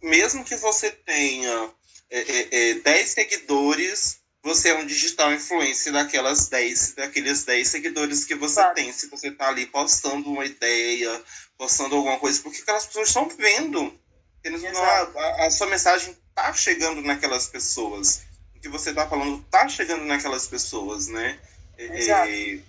mesmo 0.00 0.44
que 0.44 0.56
você 0.56 0.90
tenha 0.90 1.70
é, 2.14 2.20
é, 2.20 2.70
é, 2.70 2.74
10 2.74 3.08
seguidores, 3.08 4.20
você 4.40 4.68
é 4.68 4.76
um 4.76 4.86
digital 4.86 5.32
influencer 5.32 5.92
daquelas 5.92 6.48
10, 6.48 6.94
daqueles 6.94 7.42
10 7.42 7.66
seguidores 7.66 8.24
que 8.24 8.36
você 8.36 8.60
claro. 8.60 8.74
tem. 8.76 8.92
Se 8.92 9.08
você 9.08 9.32
tá 9.32 9.48
ali 9.48 9.66
postando 9.66 10.30
uma 10.30 10.44
ideia, 10.44 11.20
postando 11.58 11.96
alguma 11.96 12.16
coisa, 12.20 12.40
porque 12.40 12.60
aquelas 12.60 12.86
pessoas 12.86 13.08
estão 13.08 13.28
vendo. 13.30 13.98
A, 14.46 15.46
a, 15.46 15.50
sua 15.50 15.66
mensagem 15.66 16.16
tá 16.32 16.52
chegando 16.52 17.02
naquelas 17.02 17.48
pessoas. 17.48 18.22
O 18.54 18.60
que 18.60 18.68
você 18.68 18.94
tá 18.94 19.08
falando 19.08 19.42
tá 19.50 19.68
chegando 19.68 20.04
naquelas 20.04 20.46
pessoas, 20.46 21.08
né? 21.08 21.40
É, 21.76 21.98
Exato. 21.98 22.28
É, 22.28 22.60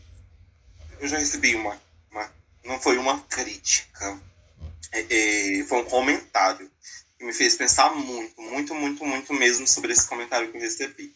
eu 1.01 1.07
já 1.07 1.19
recebi 1.19 1.53
uma, 1.55 1.79
uma. 2.09 2.31
Não 2.63 2.79
foi 2.79 2.97
uma 2.97 3.19
crítica. 3.21 4.19
É, 4.91 5.63
foi 5.67 5.81
um 5.81 5.85
comentário 5.85 6.71
me 7.19 7.33
fez 7.33 7.55
pensar 7.55 7.93
muito, 7.95 8.41
muito, 8.41 8.75
muito, 8.75 9.05
muito 9.05 9.33
mesmo 9.33 9.67
sobre 9.67 9.93
esse 9.93 10.07
comentário 10.07 10.51
que 10.51 10.57
eu 10.57 10.61
recebi. 10.61 11.15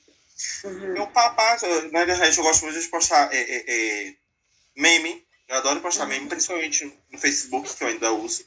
Uhum. 0.64 0.94
Meu 0.94 1.08
papá, 1.08 1.58
na 1.92 2.06
verdade, 2.06 2.38
eu 2.38 2.44
gosto 2.44 2.64
muito 2.64 2.80
de 2.80 2.88
postar 2.88 3.34
é, 3.34 3.38
é, 3.38 3.64
é, 3.68 4.16
meme. 4.76 5.26
Eu 5.48 5.58
adoro 5.58 5.82
postar 5.82 6.04
uhum. 6.04 6.10
meme, 6.10 6.30
principalmente 6.30 6.94
no 7.12 7.20
Facebook, 7.20 7.74
que 7.76 7.84
eu 7.84 7.88
ainda 7.88 8.12
uso. 8.14 8.46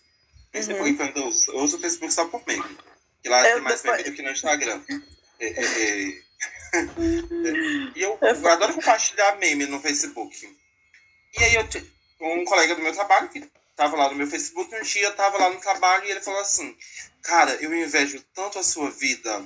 Facebook 0.53 0.90
uhum. 0.90 0.96
que 0.96 1.03
eu 1.03 1.07
ainda 1.07 1.24
uso. 1.24 1.50
Eu 1.50 1.59
uso 1.59 1.76
o 1.76 1.80
Facebook 1.80 2.12
só 2.12 2.26
por 2.26 2.42
meme. 2.46 2.78
Que 3.22 3.28
lá 3.28 3.46
eu 3.46 3.55
tem 3.55 3.62
mais 3.62 3.82
depois... 3.82 3.98
meme 3.98 4.11
do 4.11 4.16
que 4.16 4.22
no 4.22 4.30
Instagram. 4.30 4.82
É, 5.38 5.46
é, 5.46 6.09
é. 6.09 6.22
e 7.94 8.03
eu, 8.03 8.18
eu, 8.20 8.48
adoro 8.48 8.74
compartilhar 8.74 9.36
meme 9.36 9.66
no 9.66 9.80
Facebook. 9.80 10.57
E 11.38 11.44
aí 11.44 11.55
eu 11.55 11.66
um 12.22 12.44
colega 12.44 12.74
do 12.74 12.82
meu 12.82 12.92
trabalho 12.92 13.28
que 13.28 13.42
tava 13.76 13.96
lá 13.96 14.08
no 14.08 14.16
meu 14.16 14.26
Facebook 14.26 14.74
um 14.74 14.82
dia, 14.82 15.12
tava 15.12 15.38
lá 15.38 15.50
no 15.50 15.60
trabalho 15.60 16.04
e 16.04 16.10
ele 16.10 16.20
falou 16.20 16.40
assim: 16.40 16.76
Cara, 17.22 17.54
eu 17.56 17.74
invejo 17.74 18.22
tanto 18.34 18.58
a 18.58 18.62
sua 18.62 18.90
vida, 18.90 19.44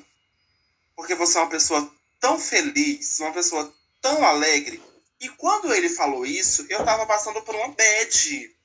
porque 0.94 1.14
você 1.14 1.38
é 1.38 1.40
uma 1.42 1.50
pessoa 1.50 1.92
tão 2.20 2.38
feliz, 2.38 3.20
uma 3.20 3.32
pessoa 3.32 3.72
tão 4.00 4.24
alegre. 4.24 4.82
E 5.20 5.28
quando 5.30 5.72
ele 5.72 5.88
falou 5.88 6.26
isso, 6.26 6.66
eu 6.68 6.84
tava 6.84 7.06
passando 7.06 7.42
por 7.42 7.54
uma 7.54 7.68
bad. 7.68 8.56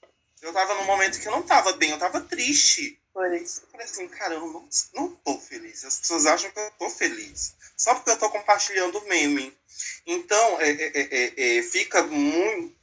Eu 0.42 0.52
tava 0.52 0.74
num 0.76 0.86
momento 0.86 1.20
que 1.20 1.28
eu 1.28 1.32
não 1.32 1.44
tava 1.44 1.74
bem, 1.74 1.92
eu 1.92 2.00
tava 2.00 2.22
triste. 2.22 3.00
Eu 3.62 3.72
falei 3.72 3.86
assim, 3.86 4.08
cara, 4.08 4.34
eu 4.36 4.42
não, 4.42 4.70
não 4.94 5.16
tô 5.16 5.38
feliz. 5.38 5.84
As 5.86 6.00
pessoas 6.00 6.26
acham 6.26 6.50
que 6.52 6.60
eu 6.60 6.72
tô 6.80 6.90
feliz. 6.90 7.54
Só 7.78 7.94
porque 7.94 8.10
eu 8.10 8.18
tô 8.18 8.30
compartilhando 8.30 9.06
meme. 9.08 9.56
Então, 10.06 10.62
é, 10.62 10.72
é, 10.72 10.92
é, 10.96 11.58
é 11.58 11.64
fica 11.64 12.04
muito. 12.04 12.76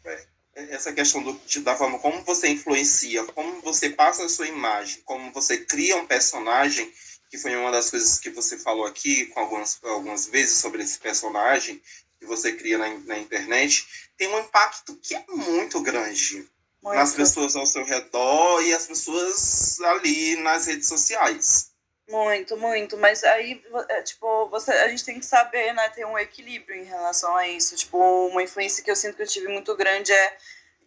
Essa 0.71 0.93
questão 0.93 1.23
do, 1.23 1.41
da 1.61 1.77
forma 1.77 1.99
como 1.99 2.25
você 2.25 2.49
influencia, 2.49 3.25
como 3.27 3.61
você 3.61 3.91
passa 3.91 4.25
a 4.25 4.29
sua 4.29 4.49
imagem, 4.49 5.01
como 5.05 5.33
você 5.33 5.59
cria 5.59 5.97
um 5.97 6.07
personagem, 6.07 6.93
que 7.31 7.39
foi 7.39 7.55
uma 7.57 7.71
das 7.71 7.91
coisas 7.91 8.19
que 8.19 8.31
você 8.31 8.59
falou 8.59 8.85
aqui 8.85 9.27
com 9.27 9.41
algumas, 9.41 9.79
algumas 9.85 10.27
vezes 10.27 10.59
sobre 10.59 10.83
esse 10.83 10.99
personagem 10.99 11.81
que 12.19 12.27
você 12.27 12.53
cria 12.53 12.79
na, 12.79 12.89
na 13.01 13.19
internet, 13.19 13.87
tem 14.17 14.29
um 14.29 14.41
impacto 14.41 14.97
que 14.97 15.15
é 15.15 15.25
muito 15.29 15.81
grande 15.81 16.49
muito. 16.83 16.97
nas 16.97 17.15
pessoas 17.15 17.55
ao 17.55 17.67
seu 17.67 17.85
redor 17.85 18.63
e 18.63 18.75
as 18.75 18.87
pessoas 18.87 19.81
ali 19.81 20.37
nas 20.37 20.67
redes 20.67 20.89
sociais. 20.89 21.68
Muito, 22.09 22.57
muito. 22.57 22.97
Mas 22.97 23.23
aí, 23.23 23.63
é, 23.91 24.03
tipo, 24.03 24.49
você, 24.49 24.73
a 24.73 24.89
gente 24.89 25.05
tem 25.05 25.21
que 25.21 25.27
saber, 25.27 25.73
né, 25.75 25.89
ter 25.91 26.07
um 26.07 26.19
equilíbrio 26.19 26.77
em 26.77 26.85
relação 26.85 27.37
a 27.37 27.47
isso. 27.47 27.77
Tipo, 27.77 27.99
uma 28.29 28.43
influência 28.43 28.83
que 28.83 28.91
eu 28.91 28.97
sinto 28.97 29.17
que 29.17 29.23
eu 29.23 29.27
tive 29.27 29.49
muito 29.49 29.77
grande 29.77 30.11
é 30.13 30.37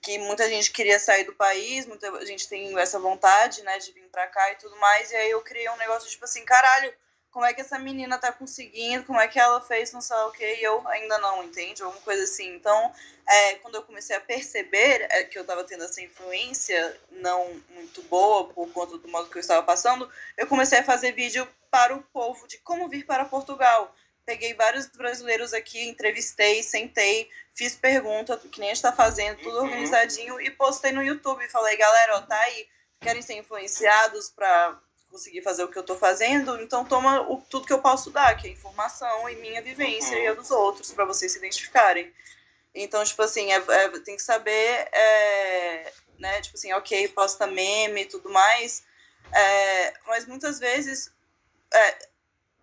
que 0.01 0.17
muita 0.17 0.49
gente 0.49 0.71
queria 0.71 0.97
sair 0.99 1.23
do 1.25 1.33
país, 1.33 1.85
muita 1.85 2.25
gente 2.25 2.49
tem 2.49 2.77
essa 2.79 2.99
vontade, 2.99 3.61
né, 3.61 3.77
de 3.77 3.91
vir 3.91 4.09
pra 4.11 4.25
cá 4.27 4.51
e 4.51 4.55
tudo 4.55 4.75
mais. 4.77 5.11
E 5.11 5.15
aí 5.15 5.29
eu 5.29 5.41
criei 5.41 5.69
um 5.69 5.77
negócio, 5.77 6.09
tipo 6.09 6.25
assim, 6.25 6.43
caralho, 6.43 6.91
como 7.31 7.45
é 7.45 7.53
que 7.53 7.61
essa 7.61 7.79
menina 7.79 8.17
tá 8.17 8.31
conseguindo, 8.31 9.05
como 9.05 9.19
é 9.19 9.27
que 9.27 9.39
ela 9.39 9.61
fez, 9.61 9.93
não 9.93 10.01
sei 10.01 10.17
o 10.17 10.31
que, 10.31 10.43
e 10.43 10.63
eu 10.63 10.85
ainda 10.87 11.17
não, 11.17 11.43
entende? 11.43 11.81
Alguma 11.81 12.01
coisa 12.01 12.23
assim. 12.23 12.53
Então, 12.55 12.93
é, 13.27 13.55
quando 13.55 13.75
eu 13.75 13.83
comecei 13.83 14.15
a 14.15 14.21
perceber 14.21 15.07
é, 15.09 15.23
que 15.23 15.39
eu 15.39 15.45
tava 15.45 15.63
tendo 15.63 15.85
essa 15.85 16.01
influência 16.01 16.99
não 17.09 17.61
muito 17.69 18.01
boa 18.03 18.49
por 18.49 18.69
conta 18.73 18.97
do 18.97 19.07
modo 19.07 19.29
que 19.29 19.37
eu 19.37 19.41
estava 19.41 19.63
passando, 19.63 20.11
eu 20.37 20.45
comecei 20.45 20.79
a 20.79 20.83
fazer 20.83 21.13
vídeo 21.13 21.47
para 21.69 21.95
o 21.95 22.03
povo 22.03 22.45
de 22.47 22.57
como 22.57 22.89
vir 22.89 23.05
para 23.05 23.23
Portugal. 23.23 23.95
Peguei 24.25 24.53
vários 24.53 24.87
brasileiros 24.87 25.53
aqui, 25.53 25.87
entrevistei, 25.87 26.61
sentei, 26.61 27.29
fiz 27.53 27.75
pergunta, 27.75 28.37
que 28.37 28.59
nem 28.59 28.71
a 28.71 28.73
gente 28.73 28.83
tá 28.83 28.91
fazendo, 28.91 29.37
tudo 29.37 29.57
uhum. 29.57 29.63
organizadinho, 29.63 30.39
e 30.39 30.51
postei 30.51 30.91
no 30.91 31.01
YouTube. 31.01 31.47
Falei, 31.47 31.77
galera, 31.77 32.17
ó, 32.17 32.21
tá 32.21 32.37
aí, 32.37 32.67
querem 32.99 33.21
ser 33.21 33.35
influenciados 33.35 34.29
para 34.29 34.79
conseguir 35.11 35.41
fazer 35.41 35.63
o 35.63 35.67
que 35.67 35.77
eu 35.77 35.81
estou 35.81 35.97
fazendo, 35.97 36.59
então 36.61 36.85
toma 36.85 37.21
o, 37.29 37.37
tudo 37.41 37.67
que 37.67 37.73
eu 37.73 37.81
posso 37.81 38.09
dar, 38.09 38.35
que 38.37 38.47
é 38.47 38.51
informação 38.51 39.29
e 39.29 39.35
minha 39.35 39.61
vivência 39.61 40.17
uhum. 40.17 40.23
e 40.23 40.27
a 40.27 40.33
dos 40.33 40.49
outros, 40.49 40.91
para 40.93 41.05
vocês 41.05 41.33
se 41.33 41.37
identificarem. 41.37 42.11
Então, 42.73 43.03
tipo 43.03 43.21
assim, 43.21 43.51
é, 43.51 43.57
é, 43.57 43.89
tem 43.99 44.15
que 44.15 44.23
saber, 44.23 44.87
é, 44.93 45.93
né, 46.17 46.41
tipo 46.41 46.57
assim, 46.57 46.71
ok, 46.71 47.09
posta 47.09 47.45
meme 47.45 48.03
e 48.03 48.05
tudo 48.05 48.29
mais, 48.29 48.83
é, 49.33 49.93
mas 50.07 50.25
muitas 50.25 50.57
vezes 50.57 51.11
é, 51.73 52.07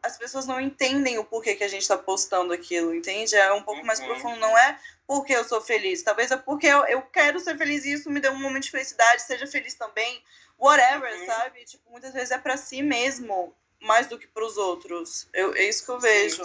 as 0.03 0.16
pessoas 0.16 0.46
não 0.46 0.59
entendem 0.59 1.18
o 1.18 1.24
porquê 1.24 1.55
que 1.55 1.64
a 1.64 1.68
gente 1.68 1.82
está 1.82 1.99
postando 1.99 2.53
aquilo, 2.55 2.94
entende? 2.94 3.36
É 3.36 3.53
um 3.53 3.62
pouco 3.62 3.84
mais 3.84 4.01
uhum. 4.01 4.07
profundo, 4.07 4.40
não 4.40 4.57
é 4.57 4.78
porque 5.07 5.34
eu 5.34 5.44
sou 5.44 5.61
feliz, 5.61 6.03
talvez 6.03 6.30
é 6.30 6.36
porque 6.36 6.66
eu, 6.66 6.84
eu 6.86 7.03
quero 7.03 7.40
ser 7.40 7.57
feliz 7.57 7.84
e 7.84 7.92
isso 7.92 8.11
me 8.11 8.20
deu 8.20 8.32
um 8.32 8.40
momento 8.40 8.64
de 8.64 8.70
felicidade, 8.70 9.22
seja 9.22 9.46
feliz 9.46 9.74
também, 9.74 10.22
whatever, 10.59 11.20
uhum. 11.20 11.26
sabe? 11.26 11.64
Tipo, 11.64 11.90
muitas 11.90 12.12
vezes 12.12 12.30
é 12.30 12.38
para 12.38 12.56
si 12.56 12.82
mesmo 12.82 13.54
mais 13.80 14.06
do 14.06 14.18
que 14.18 14.26
para 14.26 14.44
os 14.44 14.56
outros. 14.56 15.28
Eu, 15.32 15.54
é 15.54 15.68
isso 15.68 15.84
que 15.84 15.90
eu 15.90 16.00
vejo. 16.00 16.42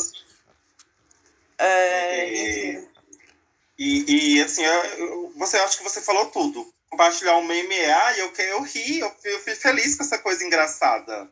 É, 1.57 2.29
e, 2.29 2.87
e, 3.77 4.37
e, 4.37 4.41
assim, 4.41 4.63
eu, 4.63 5.33
você 5.35 5.57
acha 5.57 5.77
que 5.77 5.83
você 5.83 6.01
falou 6.01 6.27
tudo. 6.27 6.71
Compartilhar 6.89 7.37
um 7.37 7.43
meme 7.43 7.75
é, 7.75 7.91
ah, 7.91 8.17
eu, 8.17 8.31
eu 8.37 8.61
ri, 8.61 8.99
eu, 8.99 9.15
eu 9.23 9.39
fui 9.39 9.55
feliz 9.55 9.95
com 9.95 10.03
essa 10.03 10.19
coisa 10.19 10.43
engraçada. 10.43 11.27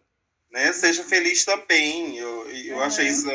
Né? 0.49 0.73
Seja 0.73 1.03
feliz 1.03 1.45
também. 1.45 2.17
Eu, 2.17 2.49
eu 2.49 2.75
uhum. 2.77 2.81
achei 2.81 3.07
isso. 3.07 3.27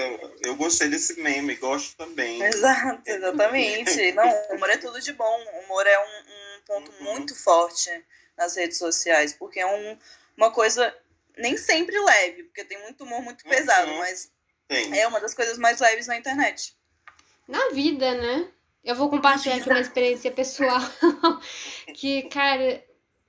Eu 0.42 0.56
gostei 0.56 0.88
desse 0.88 1.20
meme, 1.20 1.54
gosto 1.54 1.96
também. 1.96 2.42
Exato, 2.42 3.02
exatamente. 3.06 4.12
Não, 4.12 4.28
humor 4.50 4.70
é 4.70 4.76
tudo 4.76 5.00
de 5.00 5.12
bom. 5.12 5.44
O 5.54 5.64
humor 5.64 5.86
é 5.86 5.98
um, 5.98 6.02
um 6.02 6.60
ponto 6.66 6.92
uhum. 6.92 7.04
muito 7.04 7.34
forte 7.34 7.90
nas 8.36 8.56
redes 8.56 8.78
sociais, 8.78 9.32
porque 9.32 9.60
é 9.60 9.66
um, 9.66 9.98
uma 10.36 10.50
coisa 10.50 10.94
nem 11.36 11.56
sempre 11.56 11.98
leve, 11.98 12.44
porque 12.44 12.64
tem 12.64 12.80
muito 12.82 13.04
humor 13.04 13.22
muito 13.22 13.44
uhum. 13.44 13.50
pesado, 13.50 13.92
mas 13.94 14.30
Sim. 14.70 14.96
é 14.96 15.06
uma 15.06 15.20
das 15.20 15.34
coisas 15.34 15.58
mais 15.58 15.80
leves 15.80 16.06
na 16.06 16.16
internet. 16.16 16.74
Na 17.46 17.68
vida, 17.70 18.14
né? 18.14 18.48
Eu 18.82 18.94
vou 18.94 19.10
compartilhar 19.10 19.56
aqui 19.56 19.68
uma 19.68 19.80
experiência 19.80 20.30
pessoal 20.30 20.80
que, 21.94 22.22
cara, 22.24 22.82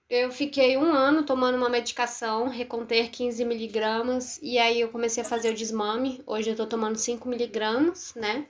eu 0.10 0.32
fiquei 0.32 0.78
um 0.78 0.94
ano 0.94 1.24
tomando 1.24 1.58
uma 1.58 1.68
medicação, 1.68 2.48
Reconter 2.48 3.10
15 3.10 3.44
miligramas, 3.44 4.40
e 4.42 4.58
aí 4.58 4.80
eu 4.80 4.90
comecei 4.90 5.24
a 5.24 5.26
fazer 5.26 5.50
o 5.50 5.54
desmame. 5.54 6.22
Hoje 6.26 6.52
eu 6.52 6.56
tô 6.56 6.66
tomando 6.66 6.98
5 6.98 7.28
miligramas, 7.28 8.14
né? 8.16 8.46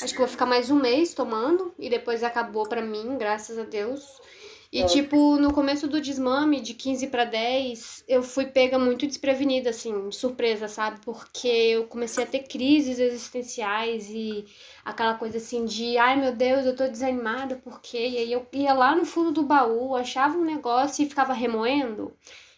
Acho 0.00 0.12
que 0.12 0.18
vou 0.18 0.28
ficar 0.28 0.46
mais 0.46 0.70
um 0.70 0.76
mês 0.76 1.12
tomando, 1.12 1.74
e 1.78 1.90
depois 1.90 2.24
acabou 2.24 2.68
pra 2.68 2.80
mim, 2.80 3.18
graças 3.18 3.58
a 3.58 3.64
Deus. 3.64 4.02
E, 4.74 4.82
é. 4.82 4.86
tipo, 4.86 5.36
no 5.36 5.52
começo 5.52 5.86
do 5.86 6.00
desmame, 6.00 6.60
de 6.60 6.74
15 6.74 7.06
para 7.06 7.24
10, 7.24 8.06
eu 8.08 8.24
fui 8.24 8.44
pega 8.46 8.76
muito 8.76 9.06
desprevenida, 9.06 9.70
assim, 9.70 10.08
de 10.08 10.16
surpresa, 10.16 10.66
sabe? 10.66 10.98
Porque 11.04 11.46
eu 11.46 11.86
comecei 11.86 12.24
a 12.24 12.26
ter 12.26 12.40
crises 12.40 12.98
existenciais 12.98 14.10
e 14.10 14.44
aquela 14.84 15.14
coisa 15.14 15.36
assim 15.36 15.64
de, 15.64 15.96
ai 15.96 16.20
meu 16.20 16.34
Deus, 16.34 16.66
eu 16.66 16.74
tô 16.74 16.88
desanimada, 16.88 17.54
por 17.54 17.80
quê? 17.80 18.08
E 18.08 18.18
aí 18.18 18.32
eu 18.32 18.44
ia 18.52 18.74
lá 18.74 18.96
no 18.96 19.04
fundo 19.04 19.30
do 19.30 19.44
baú, 19.44 19.94
achava 19.94 20.36
um 20.36 20.44
negócio 20.44 21.04
e 21.04 21.08
ficava 21.08 21.32
remoendo. 21.32 22.12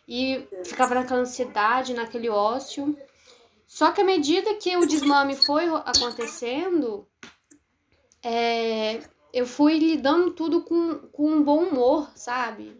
E 0.08 0.42
ficava 0.64 0.94
naquela 0.94 1.20
ansiedade, 1.20 1.92
naquele 1.92 2.30
ócio. 2.30 2.96
Só 3.66 3.92
que 3.92 4.00
à 4.00 4.04
medida 4.04 4.54
que 4.54 4.74
o 4.74 4.86
desmame 4.86 5.36
foi 5.36 5.66
acontecendo, 5.84 7.06
é, 8.22 9.00
eu 9.36 9.46
fui 9.46 9.78
lidando 9.78 10.30
tudo 10.30 10.62
com, 10.62 10.94
com 11.12 11.30
um 11.30 11.42
bom 11.42 11.64
humor, 11.64 12.10
sabe? 12.14 12.74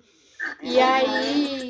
E 0.62 0.80
aí 0.80 1.68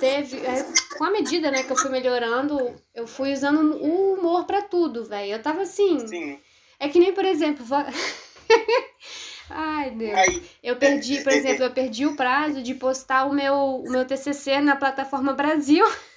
teve. 0.00 0.38
É, 0.38 0.66
com 0.98 1.04
a 1.04 1.10
medida 1.12 1.52
né, 1.52 1.62
que 1.62 1.70
eu 1.70 1.76
fui 1.76 1.88
melhorando, 1.88 2.74
eu 2.92 3.06
fui 3.06 3.32
usando 3.32 3.76
o 3.76 4.14
humor 4.14 4.44
para 4.44 4.60
tudo, 4.60 5.04
velho. 5.04 5.34
Eu 5.34 5.40
tava 5.40 5.62
assim. 5.62 6.04
Sim. 6.08 6.40
É 6.80 6.88
que 6.88 6.98
nem, 6.98 7.12
por 7.12 7.24
exemplo. 7.24 7.64
Ai, 9.48 9.92
Deus. 9.92 10.40
Eu 10.60 10.74
perdi, 10.76 11.22
por 11.22 11.32
exemplo, 11.32 11.62
eu 11.62 11.70
perdi 11.70 12.04
o 12.04 12.16
prazo 12.16 12.60
de 12.60 12.74
postar 12.74 13.26
o 13.26 13.32
meu, 13.32 13.54
o 13.54 13.88
meu 13.88 14.04
TCC 14.04 14.60
na 14.60 14.74
plataforma 14.74 15.32
Brasil. 15.32 15.86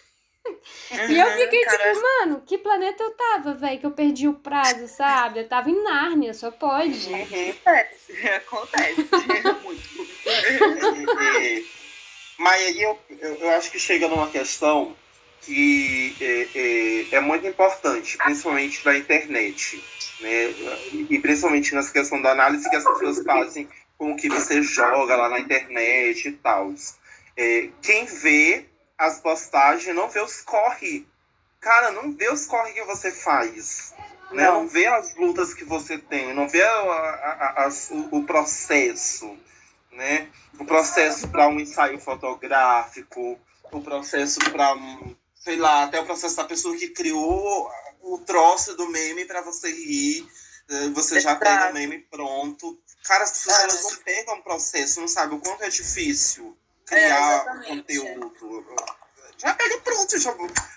Uhum, 0.91 1.09
e 1.09 1.19
eu 1.19 1.31
fiquei 1.37 1.61
cara... 1.61 1.93
tipo, 1.93 2.01
mano, 2.01 2.43
que 2.45 2.57
planeta 2.57 3.03
eu 3.03 3.11
tava, 3.11 3.53
velho, 3.53 3.79
que 3.79 3.85
eu 3.85 3.91
perdi 3.91 4.27
o 4.27 4.33
prazo, 4.33 4.87
sabe? 4.87 5.39
Eu 5.39 5.47
tava 5.47 5.69
em 5.69 5.83
Nárnia, 5.83 6.33
só 6.33 6.51
pode. 6.51 7.13
Acontece, 7.13 8.27
acontece. 8.27 9.07
muito. 9.63 10.07
Mas 12.37 12.61
aí 12.61 12.81
eu, 12.81 12.99
eu 13.19 13.49
acho 13.51 13.71
que 13.71 13.79
chega 13.79 14.07
numa 14.07 14.29
questão 14.29 14.95
que 15.41 16.15
é, 16.21 16.47
é, 16.55 17.15
é 17.15 17.19
muito 17.19 17.47
importante, 17.47 18.17
principalmente 18.17 18.85
na 18.85 18.97
internet, 18.97 19.83
né? 20.19 20.53
E 21.09 21.19
principalmente 21.19 21.73
nessa 21.73 21.91
questão 21.91 22.21
da 22.21 22.31
análise 22.31 22.69
que 22.69 22.75
as 22.75 22.83
pessoas 22.83 23.23
fazem 23.23 23.67
com 23.97 24.11
o 24.11 24.15
que 24.15 24.29
você 24.29 24.61
joga 24.61 25.15
lá 25.15 25.29
na 25.29 25.39
internet 25.39 26.27
e 26.27 26.31
tal. 26.33 26.73
É, 27.35 27.69
quem 27.81 28.05
vê 28.05 28.65
as 28.97 29.19
postagens, 29.19 29.95
não 29.95 30.09
vê 30.09 30.21
os 30.21 30.41
corre. 30.41 31.07
Cara, 31.59 31.91
não 31.91 32.11
vê 32.13 32.31
os 32.31 32.45
corre 32.47 32.73
que 32.73 32.83
você 32.83 33.11
faz. 33.11 33.93
Né? 34.31 34.45
Não. 34.45 34.61
não 34.61 34.67
vê 34.67 34.87
as 34.87 35.15
lutas 35.15 35.53
que 35.53 35.63
você 35.63 35.97
tem, 35.97 36.33
não 36.33 36.49
vê 36.49 36.61
a, 36.61 36.69
a, 36.69 37.65
a, 37.65 37.69
o, 37.91 38.17
o, 38.17 38.23
processo. 38.25 39.37
Né? 39.91 40.29
O 40.59 40.65
processo 40.65 41.27
para 41.27 41.47
um 41.47 41.59
ensaio 41.59 41.99
fotográfico, 41.99 43.39
o 43.71 43.81
processo 43.81 44.39
para, 44.51 44.75
sei 45.35 45.55
lá, 45.57 45.83
até 45.83 45.99
o 45.99 46.05
processo 46.05 46.35
da 46.35 46.45
pessoa 46.45 46.75
que 46.75 46.89
criou 46.89 47.71
o 48.01 48.17
troço 48.19 48.75
do 48.75 48.89
meme 48.89 49.25
para 49.25 49.41
você 49.41 49.71
rir. 49.71 50.27
Eh, 50.69 50.89
você 50.89 51.19
já 51.19 51.35
tem 51.35 51.69
o 51.69 51.73
meme 51.73 51.99
pronto. 51.99 52.79
Cara, 53.05 53.23
as 53.23 53.31
pessoas 53.31 53.59
elas 53.59 53.83
não 53.83 53.95
pegam 54.03 54.35
o 54.35 54.43
processo, 54.43 54.99
não 54.99 55.07
sabem 55.07 55.37
o 55.37 55.41
quanto 55.41 55.63
é 55.63 55.69
difícil 55.69 56.57
criar 56.87 57.61
é, 57.63 57.67
conteúdo. 57.67 58.33
Já 59.37 59.53
pega 59.53 59.77
pronto, 59.81 60.17
já, 60.17 60.33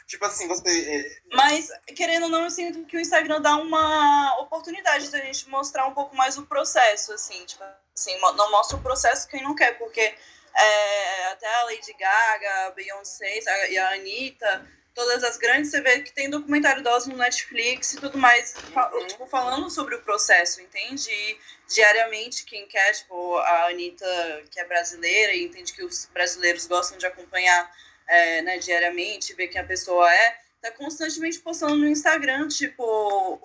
tipo 0.07 0.25
assim, 0.27 0.47
você. 0.47 0.69
É... 0.71 1.35
Mas, 1.35 1.71
querendo 1.97 2.25
ou 2.25 2.29
não, 2.29 2.45
eu 2.45 2.51
sinto 2.51 2.85
que 2.85 2.97
o 2.97 3.01
Instagram 3.01 3.41
dá 3.41 3.57
uma 3.57 4.39
oportunidade 4.41 5.11
da 5.11 5.19
gente 5.19 5.49
mostrar 5.49 5.87
um 5.87 5.95
pouco 5.95 6.15
mais 6.15 6.37
o 6.37 6.45
processo, 6.45 7.13
assim, 7.15 7.43
tipo 7.47 7.65
assim, 7.95 8.19
não 8.37 8.51
mostra 8.51 8.77
o 8.77 8.83
processo 8.83 9.29
quem 9.29 9.43
não 9.43 9.55
quer, 9.55 9.79
porque 9.79 10.01
é, 10.01 11.27
até 11.29 11.47
a 11.47 11.65
Lady 11.65 11.93
Gaga, 11.99 12.67
a 12.67 12.71
Beyoncé 12.73 13.41
e 13.71 13.79
a 13.79 13.93
Anitta, 13.95 14.69
todas 14.95 15.23
as 15.25 15.37
grandes, 15.37 15.71
você 15.71 15.81
vê 15.81 16.01
que 16.01 16.13
tem 16.13 16.29
documentário 16.29 16.83
delas 16.83 17.07
no 17.07 17.17
Netflix 17.17 17.95
e 17.95 18.01
tudo 18.01 18.19
mais, 18.19 18.55
uhum. 18.75 19.07
tipo, 19.07 19.27
falando 19.27 19.71
sobre 19.71 19.95
o 19.95 20.03
processo, 20.03 20.61
entende? 20.61 21.11
E 21.11 21.39
diariamente, 21.69 22.45
quem 22.45 22.67
quer, 22.67 22.93
tipo, 22.93 23.37
a 23.39 23.69
Anitta, 23.69 24.45
que 24.51 24.61
é 24.61 24.65
brasileira 24.65 25.35
e 25.35 25.45
entende 25.45 25.73
que 25.73 25.85
os 25.85 26.07
brasileiros 26.07 26.67
gostam 26.67 26.99
de 26.99 27.07
acompanhar 27.07 27.71
é, 28.07 28.43
né, 28.43 28.59
diariamente, 28.59 29.35
ver 29.35 29.49
quem 29.49 29.61
a 29.61 29.67
pessoa 29.67 30.13
é, 30.13 30.37
tá 30.61 30.71
constantemente 30.73 31.39
postando 31.39 31.77
no 31.77 31.87
Instagram, 31.87 32.49
tipo, 32.49 32.83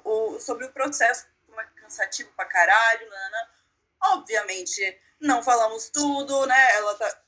o, 0.04 0.39
sobre 0.39 0.66
o 0.66 0.72
processo, 0.72 1.28
como 1.46 1.62
é 1.62 1.66
cansativo 1.82 2.32
pra 2.36 2.46
caralho, 2.46 3.10
né? 3.10 3.48
Obviamente, 4.08 4.98
não 5.20 5.41
falamos 5.41 5.89
tudo, 5.89 6.46
né? 6.46 6.76
Ela 6.76 6.96
tá 6.96 7.22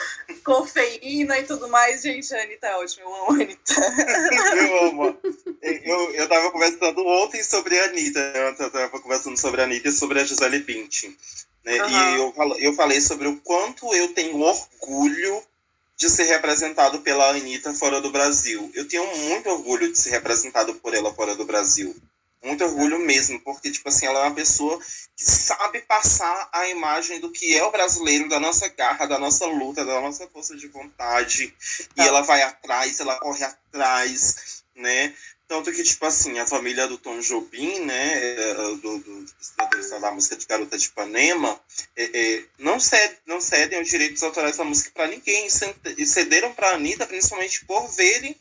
cofeína 0.44 1.38
e 1.38 1.44
tudo 1.44 1.68
mais. 1.68 2.02
Gente, 2.02 2.34
a 2.34 2.42
Anitta 2.42 2.66
é 2.66 2.76
ótima. 2.76 3.02
Eu 3.02 3.14
amo 3.14 3.30
a 3.30 3.34
Anitta. 3.34 3.74
eu 4.56 4.88
amo. 4.88 5.18
Eu, 5.62 6.14
eu 6.14 6.28
tava 6.28 6.50
conversando 6.50 7.06
ontem 7.06 7.42
sobre 7.42 7.78
a 7.78 7.84
Anitta. 7.84 8.20
Eu 8.58 8.70
tava 8.70 9.00
conversando 9.00 9.38
sobre 9.38 9.60
a 9.60 9.64
Anitta 9.64 9.88
e 9.88 9.92
sobre 9.92 10.20
a 10.20 10.24
Gisele 10.24 10.60
Bündchen. 10.60 11.16
Né? 11.64 11.82
Uhum. 11.82 11.90
E 11.90 12.18
eu, 12.18 12.34
eu 12.58 12.72
falei 12.74 13.00
sobre 13.00 13.28
o 13.28 13.36
quanto 13.40 13.92
eu 13.94 14.14
tenho 14.14 14.40
orgulho 14.40 15.42
de 15.96 16.08
ser 16.08 16.24
representado 16.24 17.00
pela 17.00 17.28
Anitta 17.30 17.74
fora 17.74 18.00
do 18.00 18.10
Brasil. 18.10 18.70
Eu 18.74 18.86
tenho 18.86 19.04
muito 19.16 19.48
orgulho 19.50 19.90
de 19.90 19.98
ser 19.98 20.10
representado 20.10 20.74
por 20.76 20.94
ela 20.94 21.12
fora 21.12 21.34
do 21.34 21.44
Brasil. 21.44 21.94
Muito 22.42 22.64
orgulho 22.64 22.98
mesmo, 23.00 23.40
porque, 23.40 23.70
tipo 23.70 23.88
assim, 23.88 24.06
ela 24.06 24.20
é 24.20 24.22
uma 24.28 24.34
pessoa 24.34 24.78
que 25.16 25.24
sabe 25.24 25.80
passar 25.80 26.48
a 26.52 26.68
imagem 26.68 27.18
do 27.20 27.32
que 27.32 27.56
é 27.56 27.64
o 27.64 27.72
brasileiro, 27.72 28.28
da 28.28 28.38
nossa 28.38 28.68
garra, 28.68 29.06
da 29.06 29.18
nossa 29.18 29.44
luta, 29.46 29.84
da 29.84 30.00
nossa 30.00 30.26
força 30.28 30.56
de 30.56 30.68
vontade. 30.68 31.52
E 31.96 32.00
ela 32.00 32.22
vai 32.22 32.42
atrás, 32.42 33.00
ela 33.00 33.18
corre 33.18 33.44
atrás, 33.44 34.62
né? 34.76 35.12
Tanto 35.48 35.72
que, 35.72 35.82
tipo 35.82 36.04
assim, 36.04 36.38
a 36.38 36.46
família 36.46 36.86
do 36.86 36.98
Tom 36.98 37.20
Jobim, 37.20 37.80
né, 37.80 38.34
é, 38.34 38.54
do, 38.54 38.76
do, 38.76 38.98
do 38.98 40.00
da 40.00 40.10
música 40.10 40.36
de 40.36 40.46
Garota 40.46 40.76
de 40.76 40.86
Ipanema, 40.86 41.58
é, 41.96 42.04
é, 42.04 42.44
não, 42.58 42.78
cede, 42.78 43.16
não 43.26 43.40
cedem 43.40 43.80
os 43.80 43.88
direitos 43.88 44.22
autorais 44.22 44.58
da 44.58 44.64
música 44.64 44.90
para 44.92 45.06
ninguém, 45.06 45.48
e 45.96 46.06
cederam 46.06 46.52
para 46.52 46.68
a 46.68 46.74
Anitta, 46.74 47.06
principalmente 47.06 47.64
por 47.64 47.88
verem 47.88 48.36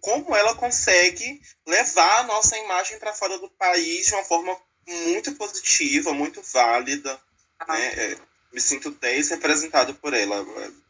como 0.00 0.34
ela 0.34 0.54
consegue 0.54 1.40
levar 1.66 2.20
a 2.20 2.24
nossa 2.24 2.56
imagem 2.58 2.98
para 2.98 3.12
fora 3.12 3.38
do 3.38 3.48
país 3.50 4.06
de 4.06 4.14
uma 4.14 4.24
forma 4.24 4.56
muito 4.86 5.34
positiva, 5.34 6.12
muito 6.12 6.42
válida. 6.42 7.20
Ah. 7.58 7.72
Né? 7.72 7.86
É, 7.96 8.18
me 8.52 8.60
sinto 8.60 8.90
10 8.90 9.30
representado 9.30 9.94
por 9.94 10.12
ela. 10.14 10.36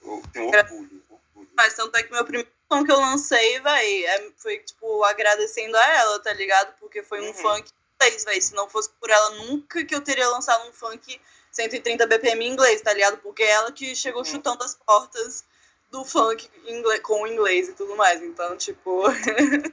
Eu 0.03 0.23
tenho 0.33 0.47
orgulho. 0.47 1.03
orgulho. 1.11 1.51
Mas 1.55 1.75
tanto 1.75 1.97
é 1.97 2.03
que 2.03 2.13
meu 2.13 2.25
primeiro 2.25 2.51
som 2.71 2.85
que 2.85 2.93
eu 2.93 3.01
lancei, 3.01 3.61
véi, 3.61 4.05
é, 4.07 4.31
foi, 4.39 4.59
tipo, 4.61 5.05
agradecendo 5.05 5.77
a 5.77 5.87
ela, 5.97 6.21
tá 6.21 6.33
ligado? 6.33 6.75
Porque 6.79 7.03
foi 7.03 7.21
um 7.21 7.27
uhum. 7.27 7.35
funk 7.35 7.71
inglês, 8.01 8.25
véi. 8.25 8.41
Se 8.41 8.55
não 8.55 8.69
fosse 8.69 8.89
por 9.01 9.11
ela, 9.11 9.31
nunca 9.45 9.85
que 9.85 9.95
eu 9.95 10.01
teria 10.01 10.29
lançado 10.29 10.69
um 10.69 10.73
funk 10.73 11.21
130 11.51 12.07
BPM 12.07 12.45
em 12.45 12.53
inglês, 12.53 12.81
tá 12.81 12.93
ligado? 12.93 13.19
Porque 13.19 13.43
é 13.43 13.51
ela 13.51 13.73
que 13.73 13.95
chegou 13.95 14.21
uhum. 14.21 14.25
chutando 14.25 14.65
as 14.65 14.75
portas 14.75 15.45
do 15.91 16.05
funk 16.05 16.49
inglês, 16.67 17.01
com 17.01 17.27
inglês 17.27 17.69
e 17.69 17.73
tudo 17.73 17.97
mais. 17.97 18.23
Então, 18.23 18.57
tipo. 18.57 19.03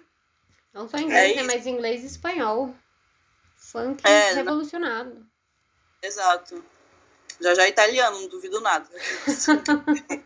Não 0.74 0.88
só 0.88 0.98
inglês, 0.98 1.32
é 1.32 1.36
né? 1.36 1.44
Mas 1.44 1.66
inglês 1.66 2.04
e 2.04 2.08
espanhol. 2.08 2.76
Funk 3.56 4.06
é, 4.06 4.34
revolucionado. 4.34 5.14
Não... 5.14 5.28
Exato. 6.02 6.64
Já 7.40 7.54
já 7.54 7.64
é 7.64 7.70
italiano, 7.70 8.20
não 8.20 8.28
duvido 8.28 8.60
nada. 8.62 8.88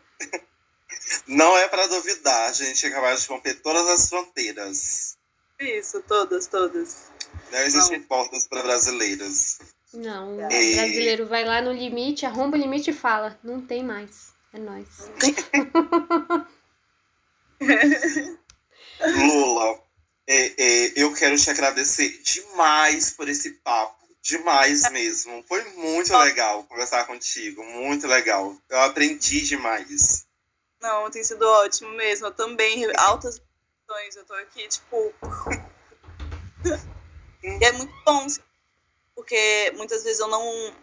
não 1.26 1.56
é 1.58 1.68
para 1.68 1.86
duvidar, 1.86 2.48
a 2.48 2.52
gente 2.52 2.86
é 2.86 2.90
capaz 2.90 3.22
de 3.22 3.28
romper 3.28 3.60
todas 3.60 3.86
as 3.88 4.08
fronteiras. 4.08 5.18
Isso, 5.58 6.02
todas, 6.02 6.46
todas. 6.46 7.10
Não 7.50 7.58
existem 7.60 7.98
não. 7.98 8.06
portas 8.06 8.46
para 8.46 8.62
brasileiros. 8.62 9.58
Não, 9.92 10.34
o 10.34 10.36
brasileiro 10.36 11.26
vai 11.26 11.44
lá 11.44 11.60
no 11.60 11.72
limite, 11.72 12.24
arromba 12.24 12.56
o 12.56 12.60
limite 12.60 12.90
e 12.90 12.94
fala, 12.94 13.38
não 13.42 13.60
tem 13.60 13.84
mais. 13.84 14.31
É 14.52 14.58
nóis. 14.58 15.10
Lula, 19.00 19.82
é, 20.26 20.62
é, 20.62 20.92
eu 20.96 21.14
quero 21.14 21.36
te 21.36 21.48
agradecer 21.50 22.20
demais 22.22 23.10
por 23.10 23.28
esse 23.28 23.52
papo. 23.52 24.02
Demais 24.20 24.88
mesmo. 24.92 25.42
Foi 25.48 25.64
muito 25.74 26.16
legal 26.16 26.62
conversar 26.64 27.06
contigo. 27.06 27.64
Muito 27.64 28.06
legal. 28.06 28.56
Eu 28.68 28.80
aprendi 28.82 29.40
demais. 29.40 30.26
Não, 30.80 31.10
tem 31.10 31.24
sido 31.24 31.42
ótimo 31.42 31.90
mesmo. 31.90 32.26
Eu 32.26 32.32
também. 32.32 32.84
Altas 32.98 33.40
questões. 33.92 34.16
Eu 34.16 34.24
tô 34.24 34.34
aqui, 34.34 34.68
tipo. 34.68 35.14
e 37.42 37.64
é 37.64 37.72
muito 37.72 37.92
bom, 38.04 38.26
porque 39.14 39.72
muitas 39.76 40.04
vezes 40.04 40.20
eu 40.20 40.28
não 40.28 40.74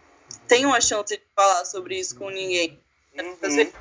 tenho 0.46 0.72
a 0.72 0.80
chance 0.80 1.16
de 1.16 1.22
falar 1.34 1.64
sobre 1.64 1.98
isso 1.98 2.16
com 2.16 2.28
ninguém. 2.30 2.78
Uhum. 3.14 3.72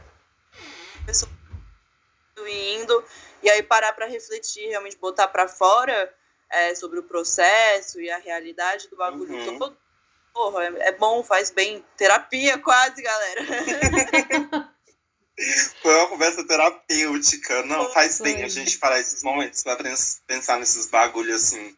Indo, 2.48 3.04
e 3.44 3.50
aí 3.50 3.62
parar 3.62 3.94
para 3.94 4.06
refletir, 4.06 4.70
realmente 4.70 4.98
botar 4.98 5.28
para 5.28 5.48
fora 5.48 6.14
é, 6.50 6.74
sobre 6.74 7.00
o 7.00 7.04
processo 7.04 8.02
e 8.02 8.10
a 8.10 8.18
realidade 8.18 8.88
do 8.90 8.96
bagulho 8.96 9.34
uhum. 9.34 9.60
todo. 9.60 9.78
Porra, 10.34 10.64
é, 10.64 10.88
é 10.88 10.92
bom, 10.94 11.24
faz 11.24 11.52
bem. 11.52 11.84
Terapia 11.98 12.58
quase, 12.58 13.02
galera. 13.02 13.46
Foi 15.82 15.96
uma 15.96 16.08
conversa 16.08 16.46
terapêutica. 16.46 17.64
Não, 17.64 17.90
faz 17.92 18.20
bem 18.20 18.44
a 18.44 18.50
gente 18.50 18.78
parar 18.78 19.00
esses 19.00 19.24
momentos 19.24 19.64
para 19.64 19.78
pensar 20.28 20.60
nesses 20.60 20.88
bagulhos 20.88 21.44
assim. 21.44 21.76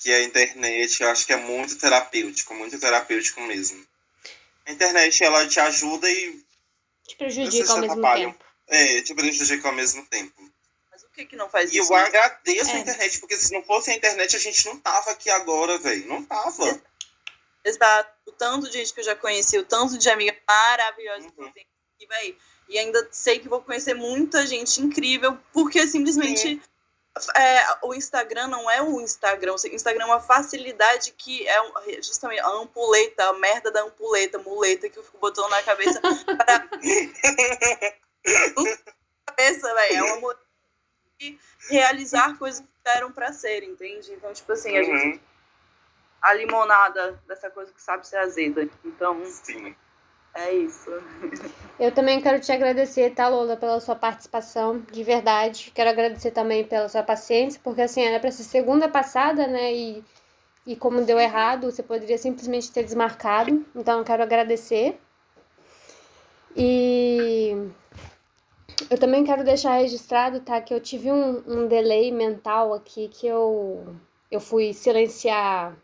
Que 0.00 0.12
a 0.12 0.22
internet, 0.22 1.02
eu 1.02 1.08
acho 1.08 1.26
que 1.26 1.32
é 1.32 1.36
muito 1.36 1.78
terapêutico, 1.78 2.54
muito 2.54 2.78
terapêutico 2.78 3.40
mesmo. 3.42 3.84
A 4.66 4.72
internet, 4.72 5.22
ela 5.22 5.46
te 5.46 5.60
ajuda 5.60 6.10
e 6.10 6.44
te 7.06 7.16
prejudica 7.16 7.72
ao 7.72 7.78
mesmo 7.78 8.02
tempo. 8.02 8.44
É, 8.68 9.02
te 9.02 9.14
prejudica 9.14 9.68
ao 9.68 9.74
mesmo 9.74 10.06
tempo. 10.06 10.52
Mas 10.90 11.02
o 11.02 11.08
que 11.10 11.26
que 11.26 11.36
não 11.36 11.48
faz 11.48 11.72
e 11.72 11.78
isso? 11.78 11.92
E 11.92 11.94
eu 11.94 11.96
agradeço 11.96 12.70
é. 12.70 12.74
a 12.74 12.78
internet, 12.78 13.20
porque 13.20 13.36
se 13.36 13.52
não 13.52 13.62
fosse 13.62 13.90
a 13.90 13.94
internet, 13.94 14.34
a 14.34 14.38
gente 14.38 14.66
não 14.66 14.78
tava 14.78 15.10
aqui 15.10 15.30
agora, 15.30 15.78
velho. 15.78 16.06
Não 16.06 16.24
tava. 16.24 16.82
Exato. 17.64 18.10
O 18.26 18.32
tanto 18.32 18.68
de 18.68 18.78
gente 18.78 18.92
que 18.92 19.00
eu 19.00 19.04
já 19.04 19.14
conheci, 19.14 19.58
o 19.58 19.64
tanto 19.64 19.98
de 19.98 20.08
amiga 20.08 20.36
maravilhosa 20.48 21.26
uhum. 21.26 21.30
que 21.30 21.40
eu 21.42 21.52
tenho 21.52 21.66
aqui, 21.94 22.06
velho. 22.06 22.36
E 22.68 22.78
ainda 22.78 23.08
sei 23.12 23.38
que 23.38 23.48
vou 23.48 23.62
conhecer 23.62 23.94
muita 23.94 24.46
gente 24.46 24.80
incrível, 24.80 25.38
porque 25.52 25.86
simplesmente. 25.86 26.40
Sim 26.40 26.60
é, 27.36 27.78
o 27.82 27.94
Instagram 27.94 28.48
não 28.48 28.70
é 28.70 28.82
o 28.82 29.00
Instagram. 29.00 29.52
O 29.52 29.68
Instagram 29.68 30.04
é 30.04 30.06
uma 30.06 30.20
facilidade 30.20 31.12
que 31.12 31.46
é 31.48 32.02
justamente 32.02 32.40
a 32.40 32.48
ampuleta, 32.48 33.24
a 33.24 33.32
merda 33.34 33.70
da 33.70 33.82
ampuleta, 33.82 34.38
muleta 34.38 34.88
que 34.88 34.98
eu 34.98 35.04
fico 35.04 35.18
botando 35.18 35.50
na 35.50 35.62
cabeça. 35.62 36.00
Pra... 36.00 36.16
cabeça, 39.26 39.74
velho. 39.74 39.96
É 39.96 40.02
uma 40.02 40.20
muleta 40.20 40.40
de 41.18 41.38
realizar 41.68 42.36
coisas 42.38 42.60
que 42.60 42.66
deram 42.84 43.12
pra 43.12 43.32
ser, 43.32 43.62
entende? 43.62 44.12
Então, 44.12 44.32
tipo 44.32 44.52
assim, 44.52 44.76
a 44.76 44.82
gente. 44.82 45.16
Uhum. 45.16 45.20
A 46.20 46.34
limonada 46.34 47.22
dessa 47.26 47.50
coisa 47.50 47.72
que 47.72 47.80
sabe 47.80 48.06
ser 48.06 48.16
azeda. 48.16 48.68
Então. 48.84 49.24
Sim. 49.26 49.76
É 50.36 50.52
isso. 50.52 50.90
Eu 51.80 51.90
também 51.92 52.20
quero 52.20 52.38
te 52.38 52.52
agradecer, 52.52 53.14
tá, 53.14 53.26
Lola, 53.26 53.56
pela 53.56 53.80
sua 53.80 53.94
participação, 53.94 54.82
de 54.92 55.02
verdade. 55.02 55.72
Quero 55.74 55.88
agradecer 55.88 56.30
também 56.30 56.62
pela 56.62 56.88
sua 56.90 57.02
paciência, 57.02 57.58
porque 57.64 57.80
assim, 57.80 58.02
era 58.02 58.20
pra 58.20 58.30
ser 58.30 58.42
segunda 58.42 58.86
passada, 58.86 59.46
né? 59.46 59.72
E, 59.72 60.04
e 60.66 60.76
como 60.76 61.04
deu 61.06 61.18
errado, 61.18 61.70
você 61.70 61.82
poderia 61.82 62.18
simplesmente 62.18 62.70
ter 62.70 62.84
desmarcado. 62.84 63.64
Então, 63.74 64.00
eu 64.00 64.04
quero 64.04 64.22
agradecer. 64.22 65.00
E 66.54 67.70
eu 68.90 68.98
também 68.98 69.24
quero 69.24 69.42
deixar 69.42 69.78
registrado, 69.78 70.40
tá? 70.40 70.60
Que 70.60 70.74
eu 70.74 70.80
tive 70.80 71.10
um, 71.10 71.42
um 71.46 71.66
delay 71.66 72.12
mental 72.12 72.74
aqui 72.74 73.08
que 73.08 73.26
eu, 73.26 73.96
eu 74.30 74.40
fui 74.40 74.74
silenciar 74.74 75.74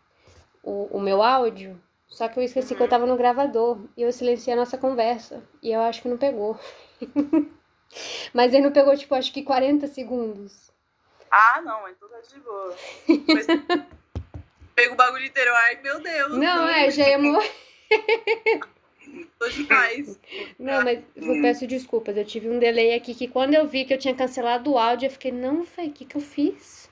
o, 0.61 0.97
o 0.97 0.99
meu 0.99 1.23
áudio 1.23 1.79
só 2.13 2.27
que 2.27 2.37
eu 2.37 2.43
esqueci 2.43 2.73
uhum. 2.73 2.77
que 2.77 2.83
eu 2.83 2.87
tava 2.87 3.07
no 3.07 3.17
gravador 3.17 3.79
e 3.97 4.03
eu 4.03 4.11
silenciei 4.11 4.53
a 4.53 4.57
nossa 4.57 4.77
conversa. 4.77 5.43
E 5.63 5.71
eu 5.71 5.81
acho 5.81 5.99
que 6.03 6.07
não 6.07 6.15
pegou. 6.15 6.59
Mas 8.31 8.53
ele 8.53 8.65
não 8.65 8.71
pegou, 8.71 8.95
tipo, 8.95 9.15
acho 9.15 9.33
que 9.33 9.41
40 9.41 9.87
segundos. 9.87 10.71
Ah, 11.31 11.59
não, 11.65 11.89
então 11.89 12.07
tá 12.07 12.19
de 12.19 12.39
boa. 12.39 12.75
Mas... 13.27 13.47
Pega 14.75 14.93
o 14.93 14.95
bagulho 14.95 15.25
inteiro, 15.25 15.51
ai 15.53 15.81
meu 15.81 15.99
Deus. 16.01 16.37
Não, 16.37 16.69
é, 16.69 16.91
já 16.91 17.09
ia 17.09 17.17
morrer. 17.17 17.51
Tô 19.39 19.47
demais. 19.49 20.19
Não, 20.59 20.83
mas 20.83 21.03
eu 21.15 21.41
peço 21.41 21.65
desculpas. 21.65 22.15
Eu 22.15 22.25
tive 22.25 22.47
um 22.47 22.59
delay 22.59 22.93
aqui 22.93 23.15
que 23.15 23.27
quando 23.27 23.55
eu 23.55 23.67
vi 23.67 23.85
que 23.85 23.93
eu 23.93 23.97
tinha 23.97 24.15
cancelado 24.15 24.71
o 24.71 24.77
áudio, 24.77 25.07
eu 25.07 25.11
fiquei, 25.11 25.31
não, 25.31 25.65
foi 25.65 25.87
o 25.87 25.91
que, 25.91 26.05
que 26.05 26.15
eu 26.15 26.21
fiz? 26.21 26.82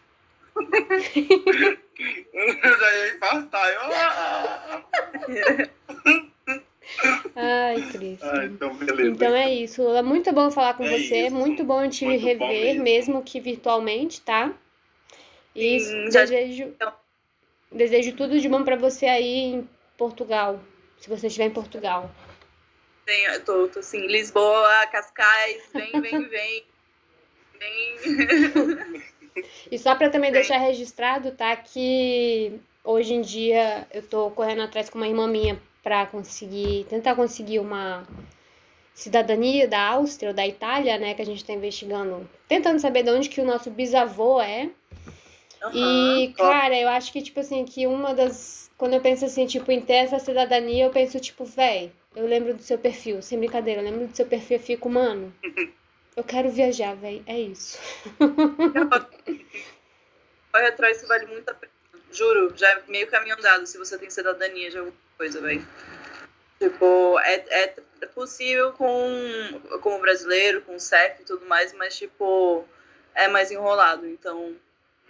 Eu 2.34 2.80
já 2.80 2.98
ia 2.98 3.16
infartar. 3.16 3.68
Eu... 3.70 3.82
Ai, 7.36 7.82
Cristo. 7.92 8.26
Ah, 8.26 8.46
então, 8.46 8.76
beleza. 8.76 9.10
Então 9.10 9.36
é 9.36 9.50
isso, 9.54 9.82
Lula. 9.82 10.04
Muito 10.04 10.32
bom 10.34 10.52
falar 10.52 10.74
com 10.76 10.84
É 10.86 10.90
você. 10.90 11.28
isso. 11.28 11.36
Muito 11.36 11.64
bom 11.64 11.88
te 11.90 12.06
Muito 12.06 12.22
bom 12.22 12.28
rever, 12.28 12.48
mesmo. 12.76 12.84
mesmo 12.84 13.24
que 13.24 13.40
virtualmente, 13.40 14.22
tá? 14.22 14.52
E 15.56 15.80
Sim, 15.80 16.12
já- 16.12 16.22
desejo, 16.22 16.64
então. 16.64 16.94
desejo 17.72 18.16
tudo 18.16 18.40
de 18.40 18.48
bom 18.50 18.64
pra 18.64 18.76
você 18.76 19.06
aí 19.06 19.54
em 19.54 19.70
Portugal. 19.98 20.60
Se 20.98 21.10
você 21.10 21.28
estiver 21.28 21.46
em 21.46 21.52
Portugal. 21.52 22.10
Tem, 23.06 23.26
eu 23.26 23.44
tô, 23.44 23.68
tô 23.68 23.80
assim, 23.80 24.06
Lisboa, 24.08 24.86
Cascais, 24.88 25.64
vem, 25.74 26.00
vem, 26.02 26.28
vem. 26.30 26.66
Vem. 27.62 29.02
E 29.72 29.78
só 29.78 29.96
pra 29.96 30.10
também 30.10 30.32
deixar 30.32 30.58
registrado, 30.58 31.32
tá? 31.32 31.56
Que 31.56 32.60
hoje 32.84 33.14
em 33.14 33.22
dia 33.22 33.88
eu 33.94 34.02
tô 34.04 34.32
correndo 34.32 34.62
atrás 34.62 34.90
com 34.90 34.98
uma 34.98 35.08
irmã 35.08 35.28
minha 35.28 35.60
pra 35.84 36.06
conseguir, 36.06 36.86
tentar 36.90 37.16
conseguir 37.16 37.60
uma 37.60 38.06
cidadania 38.94 39.68
da 39.68 39.82
Áustria 39.90 40.30
ou 40.30 40.36
da 40.36 40.46
Itália, 40.46 40.98
né? 40.98 41.14
Que 41.14 41.22
a 41.22 41.26
gente 41.26 41.44
tá 41.44 41.54
investigando, 41.54 42.30
tentando 42.48 42.80
saber 42.80 43.04
de 43.04 43.12
onde 43.12 43.30
que 43.30 43.42
o 43.42 43.46
nosso 43.46 43.70
bisavô 43.70 44.42
é. 44.42 44.70
E, 45.74 46.34
Aham. 46.40 46.50
cara, 46.50 46.80
eu 46.80 46.90
acho 46.90 47.12
que, 47.14 47.22
tipo 47.22 47.40
assim, 47.40 47.64
que 47.66 47.86
uma 47.86 48.14
das. 48.14 48.70
Quando 48.78 48.94
eu 48.94 49.02
penso 49.02 49.26
assim, 49.26 49.46
tipo, 49.46 49.72
em 49.72 49.80
ter 49.80 49.94
essa 49.94 50.18
cidadania, 50.18 50.86
eu 50.86 50.90
penso, 50.90 51.20
tipo, 51.20 51.46
véi, 51.46 51.92
eu 52.16 52.26
lembro 52.26 52.56
do 52.56 52.64
seu 52.64 52.80
perfil, 52.80 53.22
sem 53.22 53.38
brincadeira, 53.38 53.80
eu 53.80 53.86
lembro 53.86 54.08
do 54.08 54.16
seu 54.16 54.26
perfil 54.26 54.58
e 54.58 54.60
fico, 54.60 54.90
mano, 54.90 55.32
eu 56.16 56.24
quero 56.24 56.50
viajar, 56.50 56.96
véi, 56.96 57.24
é 57.26 57.40
isso. 57.40 57.80
Corre 60.52 60.68
atrás, 60.68 60.98
isso 60.98 61.08
vale 61.08 61.26
muito 61.28 61.48
a 61.50 61.54
pena. 61.54 61.72
Juro, 62.12 62.52
já 62.58 62.70
é 62.70 62.84
meio 62.88 63.08
caminho 63.08 63.36
andado 63.38 63.66
se 63.66 63.78
você 63.78 63.98
tem 63.98 64.10
cidadania 64.10 64.70
de 64.70 64.78
alguma 64.78 64.98
coisa, 65.18 65.40
velho. 65.40 65.66
Tipo, 66.60 67.18
é, 67.20 67.46
é, 67.50 67.76
possível 68.14 68.74
com, 68.74 69.00
como 69.82 70.00
brasileiro, 70.00 70.62
com 70.62 70.78
CEF 70.78 71.22
e 71.22 71.26
tudo 71.26 71.46
mais, 71.46 71.74
mas, 71.74 71.98
tipo, 71.98 72.66
é 73.16 73.28
mais 73.28 73.50
enrolado. 73.50 74.06
Então, 74.06 74.56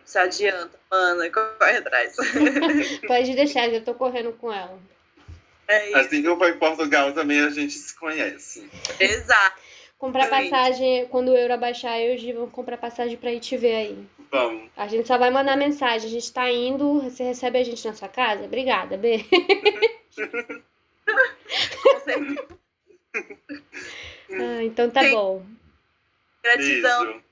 se 0.05 0.17
adianta, 0.17 0.79
mano, 0.89 1.23
e 1.23 1.31
corre 1.31 1.77
atrás. 1.77 2.15
Pode 3.07 3.35
deixar, 3.35 3.69
já 3.69 3.81
tô 3.81 3.95
correndo 3.95 4.33
com 4.33 4.53
ela. 4.53 4.79
É 5.67 5.87
isso. 5.87 5.97
Assim 5.97 6.21
que 6.21 6.27
eu 6.27 6.37
for 6.37 6.49
em 6.49 6.59
Portugal 6.59 7.13
também 7.13 7.39
a 7.41 7.49
gente 7.49 7.73
se 7.73 7.95
conhece. 7.97 8.69
Exato. 8.99 9.61
Comprar 10.01 10.23
Exatamente. 10.23 10.49
passagem, 10.49 11.05
quando 11.09 11.29
o 11.29 11.37
euro 11.37 11.53
abaixar, 11.53 11.99
eu 11.99 12.13
e 12.13 12.15
o 12.15 12.17
Gi 12.17 12.33
vamos 12.33 12.51
comprar 12.51 12.75
passagem 12.75 13.15
pra 13.17 13.31
ir 13.31 13.39
te 13.39 13.55
ver 13.55 13.75
aí. 13.75 14.07
Vamos. 14.31 14.67
A 14.75 14.87
gente 14.87 15.07
só 15.07 15.15
vai 15.15 15.29
mandar 15.29 15.55
mensagem, 15.55 16.07
a 16.07 16.11
gente 16.11 16.33
tá 16.33 16.49
indo, 16.49 17.03
você 17.03 17.23
recebe 17.23 17.59
a 17.59 17.63
gente 17.63 17.87
na 17.87 17.93
sua 17.93 18.07
casa? 18.07 18.45
Obrigada, 18.45 18.97
B. 18.97 19.23
Ah, 24.39 24.63
então 24.63 24.89
tá 24.89 25.03
Sim. 25.03 25.11
bom. 25.11 25.45
Gratidão. 26.41 27.05
Beijo. 27.05 27.23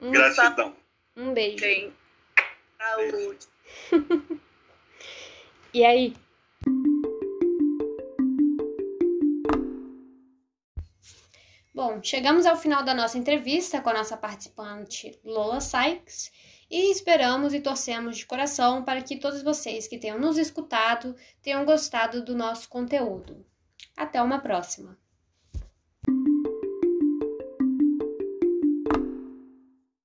Um, 0.00 0.10
Gratidão. 0.12 0.76
um 1.16 1.34
beijo. 1.34 1.92
Saúde. 2.78 3.46
E 5.74 5.84
aí? 5.84 6.14
Bom, 11.74 12.00
chegamos 12.00 12.46
ao 12.46 12.56
final 12.56 12.84
da 12.84 12.94
nossa 12.94 13.18
entrevista 13.18 13.80
com 13.80 13.90
a 13.90 13.94
nossa 13.94 14.16
participante 14.16 15.18
Lola 15.24 15.60
Sykes 15.60 16.30
e 16.70 16.92
esperamos 16.92 17.52
e 17.52 17.60
torcemos 17.60 18.16
de 18.16 18.24
coração 18.24 18.84
para 18.84 19.02
que 19.02 19.18
todos 19.18 19.42
vocês 19.42 19.88
que 19.88 19.98
tenham 19.98 20.16
nos 20.16 20.38
escutado 20.38 21.16
tenham 21.42 21.64
gostado 21.64 22.24
do 22.24 22.32
nosso 22.32 22.68
conteúdo. 22.68 23.44
Até 23.96 24.22
uma 24.22 24.38
próxima! 24.38 24.96